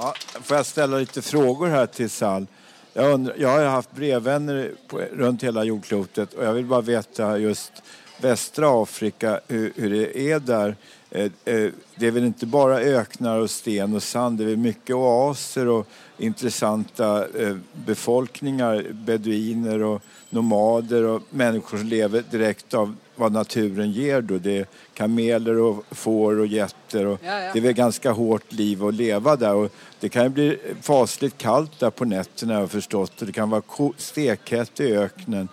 Ja. 0.00 0.14
Får 0.42 0.56
jag 0.56 0.66
ställa 0.66 0.98
lite 0.98 1.22
frågor 1.22 1.66
här 1.66 1.86
till 1.86 2.10
Sal. 2.10 2.46
Jag, 2.92 3.12
undrar, 3.12 3.34
jag 3.38 3.48
har 3.48 3.60
ju 3.60 3.66
haft 3.66 3.92
brevvänner 3.92 4.72
på, 4.88 4.98
runt 4.98 5.42
hela 5.42 5.64
jordklotet 5.64 6.32
och 6.34 6.44
jag 6.44 6.52
vill 6.52 6.64
bara 6.64 6.80
veta 6.80 7.38
just 7.38 7.72
västra 8.20 8.82
Afrika, 8.82 9.40
hur, 9.48 9.72
hur 9.76 9.90
det 9.90 10.30
är 10.32 10.40
där. 10.40 10.76
Eh, 11.10 11.24
eh, 11.24 11.70
det 11.96 12.06
är 12.06 12.10
väl 12.10 12.24
inte 12.24 12.46
bara 12.46 12.80
öknar 12.80 13.38
och 13.38 13.50
sten 13.50 13.94
och 13.94 14.02
sand, 14.02 14.38
det 14.38 14.44
är 14.44 14.48
väl 14.48 14.56
mycket 14.56 14.96
oaser 14.96 15.68
och 15.68 15.86
intressanta 16.18 17.26
eh, 17.28 17.56
befolkningar, 17.72 18.86
beduiner 18.92 19.82
och 19.82 20.02
nomader 20.30 21.04
och 21.04 21.22
människor 21.30 21.78
som 21.78 21.86
lever 21.86 22.24
direkt 22.30 22.74
av 22.74 22.96
vad 23.18 23.32
naturen 23.32 23.92
ger 23.92 24.20
då. 24.22 24.38
Det 24.38 24.58
är 24.58 24.66
kameler 24.94 25.58
och 25.58 25.84
får 25.90 26.38
och 26.38 26.46
getter 26.46 27.06
och 27.06 27.18
Ja, 27.24 27.40
ja. 27.42 27.52
det 27.52 27.58
är 27.58 27.62
väl 27.62 27.72
ganska 27.72 28.10
hårt 28.12 28.52
liv 28.52 28.84
att 28.84 28.94
leva 28.94 29.36
där 29.36 29.54
och 29.54 29.72
det 30.00 30.08
kan 30.08 30.22
ju 30.22 30.28
bli 30.28 30.58
fasligt 30.82 31.38
kallt 31.38 31.78
där 31.80 31.90
på 31.90 32.04
nätterna 32.04 32.54
har 32.54 32.60
jag 32.60 32.70
förstått 32.70 33.20
och 33.20 33.26
det 33.26 33.32
kan 33.32 33.50
vara 33.50 33.62
stekhett 33.96 34.80
i 34.80 34.92
öknen. 34.96 35.48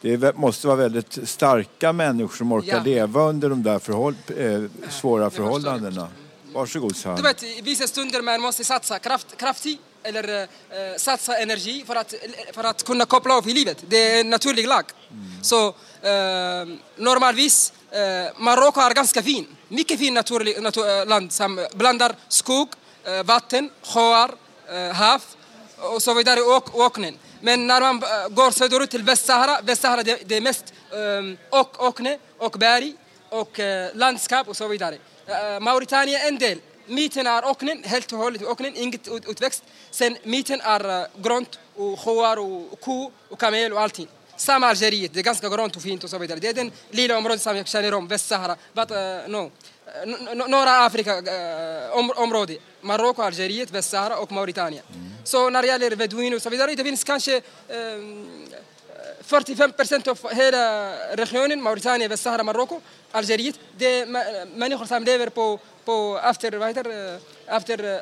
Det 0.00 0.36
måste 0.36 0.66
vara 0.66 0.76
väldigt 0.76 1.28
starka 1.28 1.92
människor 1.92 2.36
som 2.36 2.52
orkar 2.52 2.76
Ja. 2.76 2.82
leva 2.84 3.22
under 3.22 3.48
de 3.50 3.62
där 3.62 3.78
förhåll, 3.78 4.14
eh, 4.36 4.62
svåra 4.90 5.30
förhållandena. 5.30 6.08
Varsågod 6.54 6.96
Sal. 6.96 7.16
Du 7.16 7.22
vet, 7.22 7.42
i 7.42 7.60
vissa 7.64 7.86
stunder 7.86 8.22
man 8.22 8.40
måste 8.40 8.64
satsa 8.64 8.98
kraft, 8.98 9.36
kraftigt 9.36 9.80
eller 10.02 10.42
eh, 10.42 10.46
satsa 10.96 11.36
energi 11.38 11.84
för 11.86 11.96
att, 11.96 12.14
för 12.52 12.64
att 12.64 12.82
kunna 12.82 13.04
koppla 13.04 13.34
av 13.34 13.48
i 13.48 13.52
livet. 13.52 13.78
Det 13.88 13.96
är 13.96 14.20
en 14.20 14.30
naturlig 14.30 14.66
lag. 14.66 14.84
Så 15.42 15.68
eh, 16.02 16.66
normalvis, 16.96 17.72
eh, 17.90 18.32
Marocko 18.36 18.80
är 18.80 18.94
ganska 18.94 19.22
fin. 19.22 19.46
Mycket 19.68 19.98
fin 19.98 20.14
naturlig, 20.14 20.62
natur, 20.62 21.00
eh, 21.00 21.06
land 21.06 21.32
som 21.32 21.66
blandar 21.74 22.12
skog, 22.28 22.68
eh, 23.04 23.22
vatten, 23.22 23.70
sjöar, 23.82 24.30
eh, 24.72 24.94
hav 24.94 25.22
och 25.76 26.02
så 26.02 26.14
vidare 26.14 26.40
och 26.40 26.86
öknen. 26.86 27.18
Men 27.40 27.66
när 27.66 27.80
man 27.80 27.96
eh, 27.96 28.28
går 28.28 28.50
söderut 28.50 28.90
till 28.90 29.02
Västsahara, 29.02 29.60
Västsahara 29.62 30.02
det, 30.02 30.28
det 30.28 30.36
är 30.36 30.40
mest 30.40 30.64
eh, 30.92 31.58
och, 31.60 31.88
ökne 31.88 32.18
och 32.38 32.56
berg 32.58 32.94
och 33.28 33.60
landskap 33.94 34.48
och 34.48 34.56
så 34.56 34.68
vidare. 34.68 34.98
Mauretanien 35.60 36.20
en 36.28 36.38
del. 36.38 36.58
Mitten 36.90 37.26
är 37.26 37.50
öknen, 37.50 37.82
helt 37.84 38.12
och 38.12 38.18
hållet 38.18 38.42
öknen, 38.42 38.76
inget 38.76 39.08
ut, 39.08 39.28
utväxt. 39.28 39.62
Sen 39.90 40.16
mitten 40.22 40.60
är 40.60 41.00
uh, 41.00 41.06
grönt 41.16 41.58
och 41.76 42.00
sjöar 42.00 42.36
och 42.36 42.80
ko 42.80 43.10
och 43.28 43.38
kamel 43.40 43.72
och 43.72 43.80
allting. 43.80 44.08
Samma 44.36 44.66
Algeriet, 44.66 45.12
det 45.14 45.20
är 45.20 45.24
ganska 45.24 45.48
grönt 45.48 45.76
och 45.76 45.82
fint 45.82 46.04
och 46.04 46.10
så 46.10 46.18
vidare. 46.18 46.38
Det 46.40 46.48
är 46.48 46.54
den 46.54 46.70
lilla 46.90 47.18
området 47.18 47.42
som 47.42 47.56
jag 47.56 47.66
känner 47.68 47.94
om, 47.94 48.08
Västsahara. 48.08 48.56
But, 48.72 48.90
uh, 48.90 48.96
no. 49.28 49.50
N- 50.02 50.28
n- 50.30 50.44
norra 50.48 50.84
Afrika 50.84 51.18
uh, 51.18 51.98
om, 51.98 52.10
område. 52.16 52.56
Marocko, 52.80 53.22
Algeriet, 53.22 53.70
Västsahara 53.70 54.16
och 54.18 54.32
Mauretanien. 54.32 54.84
Så 55.24 55.50
när 55.50 55.62
det 55.62 55.68
gäller 55.68 55.96
beduiner 55.96 56.36
och 56.36 56.42
så 56.42 56.50
vidare, 56.50 56.74
det 56.74 56.84
finns 56.84 57.04
kanske 57.04 57.40
ehm, 57.68 58.46
45 59.22 59.72
procent 59.72 60.08
av 60.08 60.18
hela 60.32 60.92
regionen, 61.16 61.62
Mauretanien, 61.62 62.10
Västsahara, 62.10 62.42
Marocko, 62.42 62.80
Algeriet, 63.12 63.54
det 63.78 63.86
är 63.86 64.06
mä- 64.06 64.46
människor 64.54 64.86
som 64.86 65.04
lever 65.04 65.28
på, 65.90 66.20
efter, 66.30 66.52
vad 66.52 66.68
heter, 66.68 66.84
det, 66.84 67.18
efter 67.46 67.84
uh, 67.84 68.00